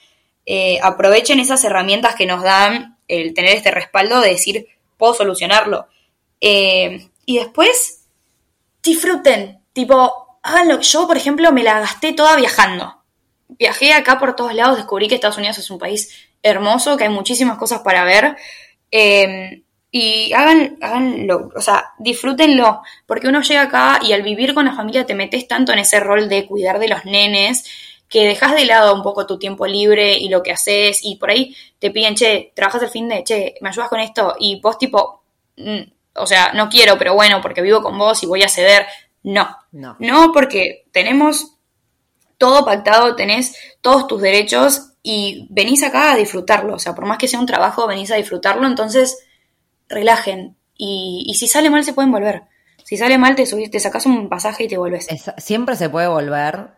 [0.46, 4.68] Eh, aprovechen esas herramientas que nos dan el tener este respaldo de decir,
[4.98, 5.88] puedo solucionarlo.
[6.40, 8.06] Eh, y después,
[8.84, 9.60] disfruten.
[9.74, 10.82] Tipo, háganlo.
[10.82, 13.04] Yo, por ejemplo, me la gasté toda viajando.
[13.50, 17.10] Viajé acá por todos lados, descubrí que Estados Unidos es un país hermoso, que hay
[17.10, 18.36] muchísimas cosas para ver.
[18.92, 24.66] Em, y hagan, háganlo, o sea, disfrútenlo, porque uno llega acá y al vivir con
[24.66, 27.66] la familia te metes tanto en ese rol de cuidar de los nenes
[28.10, 31.30] que dejas de lado un poco tu tiempo libre y lo que haces y por
[31.30, 34.78] ahí te piden, che, trabajas el fin de, che, me ayudas con esto y vos
[34.78, 35.24] tipo,
[35.58, 35.82] mm,
[36.16, 38.88] o sea, no quiero, pero bueno, porque vivo con vos y voy a ceder.
[39.30, 41.58] No, no, no porque tenemos
[42.38, 46.76] todo pactado, tenés todos tus derechos y venís acá a disfrutarlo.
[46.76, 49.18] O sea, por más que sea un trabajo, venís a disfrutarlo, entonces
[49.90, 50.56] relajen.
[50.78, 52.44] Y, si sale mal, se pueden volver.
[52.86, 55.08] Si sale mal, te subís, te sacas un pasaje y te vuelves.
[55.38, 56.70] siempre se puede volver.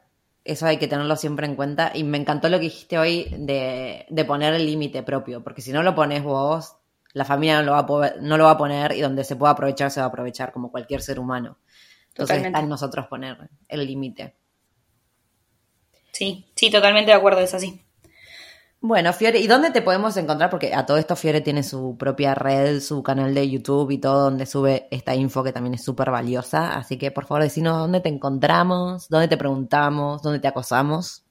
[0.44, 1.92] Eso hay que tenerlo siempre en cuenta.
[1.94, 5.44] Y me encantó lo que dijiste hoy de, de poner el límite propio.
[5.44, 6.78] Porque si no lo pones vos,
[7.14, 9.54] la familia no lo, va a no lo va a poner y donde se pueda
[9.54, 11.58] aprovechar, se va a aprovechar como cualquier ser humano.
[12.24, 14.36] Entonces está en nosotros poner el límite.
[16.12, 17.82] Sí, sí, totalmente de acuerdo, es así.
[18.82, 20.50] Bueno, Fiore, ¿y dónde te podemos encontrar?
[20.50, 24.24] Porque a todo esto Fiore tiene su propia red, su canal de YouTube y todo
[24.24, 26.78] donde sube esta info que también es súper valiosa.
[26.78, 31.24] Así que por favor decinos dónde te encontramos, dónde te preguntamos, dónde te acosamos.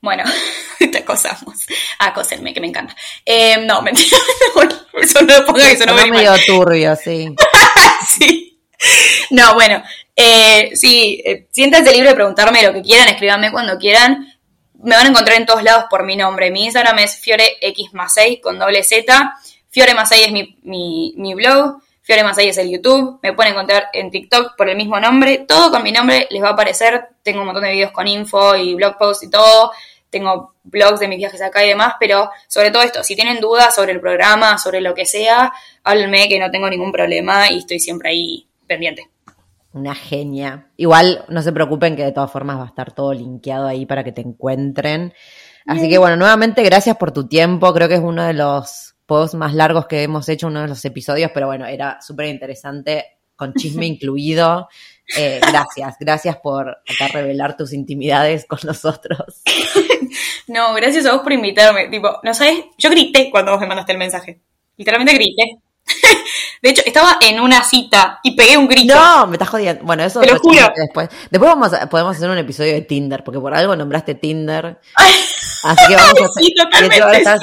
[0.00, 0.24] Bueno,
[0.78, 1.66] te acosamos.
[1.98, 2.94] Acosenme, que me encanta.
[3.24, 4.16] Eh, no, mentira.
[5.00, 7.34] eso no lo ponga, eso no me medio turbio, sí.
[8.08, 8.51] sí.
[9.30, 9.82] No, bueno,
[10.14, 14.28] eh, sí, eh, siéntanse libre de preguntarme lo que quieran, escríbanme cuando quieran.
[14.82, 16.50] Me van a encontrar en todos lados por mi nombre.
[16.50, 19.34] Mi Instagram es FioreX6 con doble Z.
[19.70, 21.80] Fiore es mi, mi, mi blog.
[22.02, 23.20] Fiore es el YouTube.
[23.22, 25.44] Me pueden encontrar en TikTok por el mismo nombre.
[25.46, 27.10] Todo con mi nombre les va a aparecer.
[27.22, 29.70] Tengo un montón de videos con info y blog posts y todo.
[30.10, 33.74] Tengo blogs de mis viajes acá y demás, pero sobre todo esto, si tienen dudas
[33.74, 35.52] sobre el programa, sobre lo que sea,
[35.84, 39.10] háblenme que no tengo ningún problema y estoy siempre ahí pendiente.
[39.72, 40.70] Una genia.
[40.76, 44.04] Igual no se preocupen que de todas formas va a estar todo linkeado ahí para
[44.04, 45.14] que te encuentren.
[45.66, 47.72] Así que bueno, nuevamente gracias por tu tiempo.
[47.72, 50.84] Creo que es uno de los posts más largos que hemos hecho, uno de los
[50.84, 54.68] episodios, pero bueno, era súper interesante, con chisme incluido.
[55.16, 59.42] Eh, gracias, gracias por acá revelar tus intimidades con nosotros.
[60.48, 61.88] No, gracias a vos por invitarme.
[61.88, 64.42] Tipo, no sabes, yo grité cuando vos me mandaste el mensaje.
[64.76, 65.58] Literalmente grité.
[66.62, 68.94] De hecho, estaba en una cita y pegué un grito.
[68.94, 69.82] No, me estás jodiendo.
[69.84, 70.72] Bueno, eso lo juro.
[70.76, 71.08] después.
[71.30, 74.78] Después vamos a, podemos hacer un episodio de Tinder, porque por algo nombraste Tinder.
[75.64, 76.44] Así que vamos a hacer.
[76.44, 76.96] Sí, totalmente,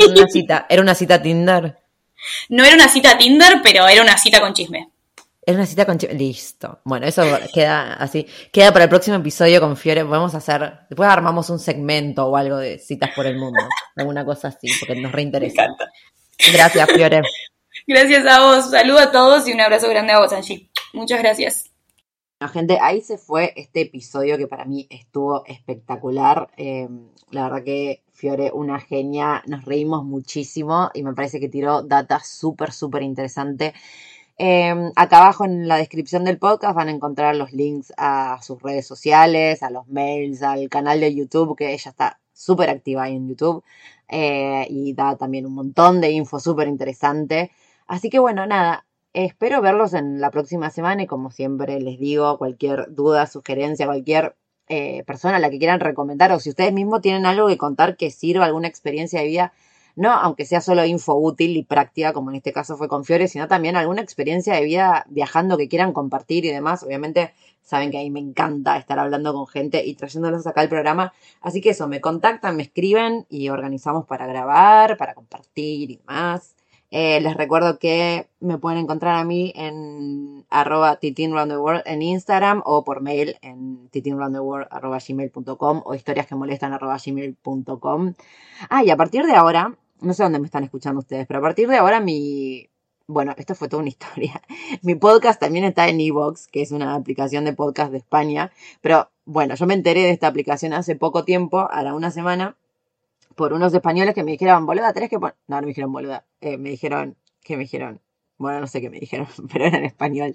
[0.05, 0.65] en una cita.
[0.69, 1.77] ¿Era una cita Tinder?
[2.49, 4.89] No era una cita Tinder, pero era una cita con chisme.
[5.45, 6.15] Era una cita con chisme.
[6.15, 6.79] Listo.
[6.85, 8.25] Bueno, eso queda así.
[8.53, 10.05] Queda para el próximo episodio con Fiore.
[10.05, 10.79] Podemos hacer.
[10.89, 13.59] Después armamos un segmento o algo de citas por el mundo.
[13.97, 15.63] Alguna cosa así, porque nos reinteresa.
[15.63, 15.91] Me encanta.
[16.53, 17.21] Gracias, Fiore.
[17.87, 18.69] Gracias a vos.
[18.69, 20.69] Saludo a todos y un abrazo grande a vos, Angie.
[20.93, 21.71] Muchas gracias.
[22.39, 26.49] Bueno, gente, ahí se fue este episodio que para mí estuvo espectacular.
[26.57, 31.81] Em, la verdad que Fiore, una genia, nos reímos muchísimo y me parece que tiró
[31.81, 33.73] data súper, súper interesante.
[34.37, 38.61] Em, acá abajo en la descripción del podcast van a encontrar los links a sus
[38.61, 43.15] redes sociales, a los mails, al canal de YouTube, que ella está súper activa ahí
[43.17, 43.63] en YouTube
[44.07, 47.51] eh, y da también un montón de info súper interesante.
[47.89, 52.37] Así que bueno, nada, espero verlos en la próxima semana y como siempre les digo,
[52.37, 54.35] cualquier duda, sugerencia, cualquier
[54.67, 57.97] eh, persona a la que quieran recomendar o si ustedes mismos tienen algo que contar
[57.97, 59.53] que sirva, alguna experiencia de vida,
[59.95, 63.27] no aunque sea solo info útil y práctica, como en este caso fue con Fiore,
[63.27, 66.83] sino también alguna experiencia de vida viajando que quieran compartir y demás.
[66.83, 67.33] Obviamente
[67.63, 71.11] saben que a mí me encanta estar hablando con gente y trayéndolos acá al programa.
[71.41, 76.58] Así que eso, me contactan, me escriben y organizamos para grabar, para compartir y demás.
[76.91, 82.83] Eh, les recuerdo que me pueden encontrar a mí en arroba titinroundtheworld en Instagram o
[82.83, 88.13] por mail en titinroundtheworld.gmail.com o historias que molestan arroba gmail.com.
[88.69, 91.43] Ah, y a partir de ahora, no sé dónde me están escuchando ustedes, pero a
[91.43, 92.69] partir de ahora mi...
[93.07, 94.41] Bueno, esto fue toda una historia.
[94.81, 98.51] Mi podcast también está en Evox, que es una aplicación de podcast de España.
[98.81, 102.55] Pero bueno, yo me enteré de esta aplicación hace poco tiempo, ahora una semana,
[103.39, 105.33] por unos españoles que me dijeron, boluda, tenés que poner...
[105.47, 108.01] No, no me dijeron boluda, eh, me dijeron, ¿qué me dijeron?
[108.37, 110.33] Bueno, no sé qué me dijeron, pero era en español,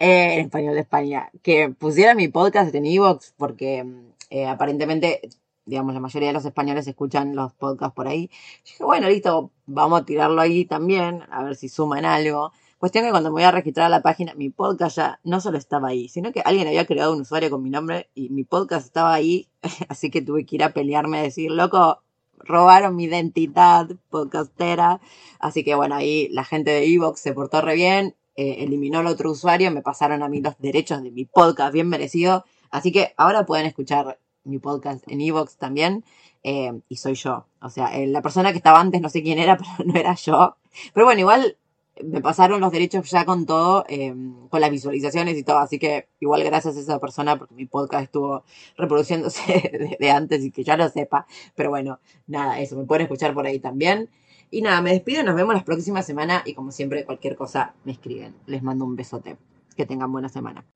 [0.00, 3.86] eh, en español de España, que pusiera mi podcast en Evox porque
[4.30, 5.20] eh, aparentemente,
[5.64, 8.28] digamos, la mayoría de los españoles escuchan los podcasts por ahí.
[8.64, 12.50] Yo dije, bueno, listo, vamos a tirarlo ahí también, a ver si suman algo.
[12.78, 15.56] Cuestión que cuando me voy a registrar a la página, mi podcast ya no solo
[15.56, 18.86] estaba ahí, sino que alguien había creado un usuario con mi nombre y mi podcast
[18.86, 19.48] estaba ahí,
[19.88, 22.02] así que tuve que ir a pelearme a decir, loco,
[22.44, 25.00] robaron mi identidad podcastera.
[25.38, 29.06] Así que bueno, ahí la gente de Evox se portó re bien, eh, eliminó el
[29.06, 32.44] otro usuario, me pasaron a mí los derechos de mi podcast bien merecido.
[32.70, 36.04] Así que ahora pueden escuchar mi podcast en Evox también.
[36.42, 37.46] eh, y soy yo.
[37.60, 40.14] O sea, eh, la persona que estaba antes no sé quién era, pero no era
[40.14, 40.56] yo.
[40.94, 41.58] Pero bueno, igual
[42.04, 44.14] me pasaron los derechos ya con todo, eh,
[44.48, 48.04] con las visualizaciones y todo, así que igual gracias a esa persona porque mi podcast
[48.04, 48.44] estuvo
[48.76, 53.34] reproduciéndose desde antes y que ya lo sepa, pero bueno, nada, eso, me pueden escuchar
[53.34, 54.10] por ahí también.
[54.52, 57.92] Y nada, me despido, nos vemos la próxima semana y como siempre, cualquier cosa me
[57.92, 58.34] escriben.
[58.46, 59.36] Les mando un besote.
[59.76, 60.66] Que tengan buena semana.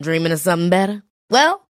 [0.00, 1.02] Dreaming?
[1.30, 1.69] Well,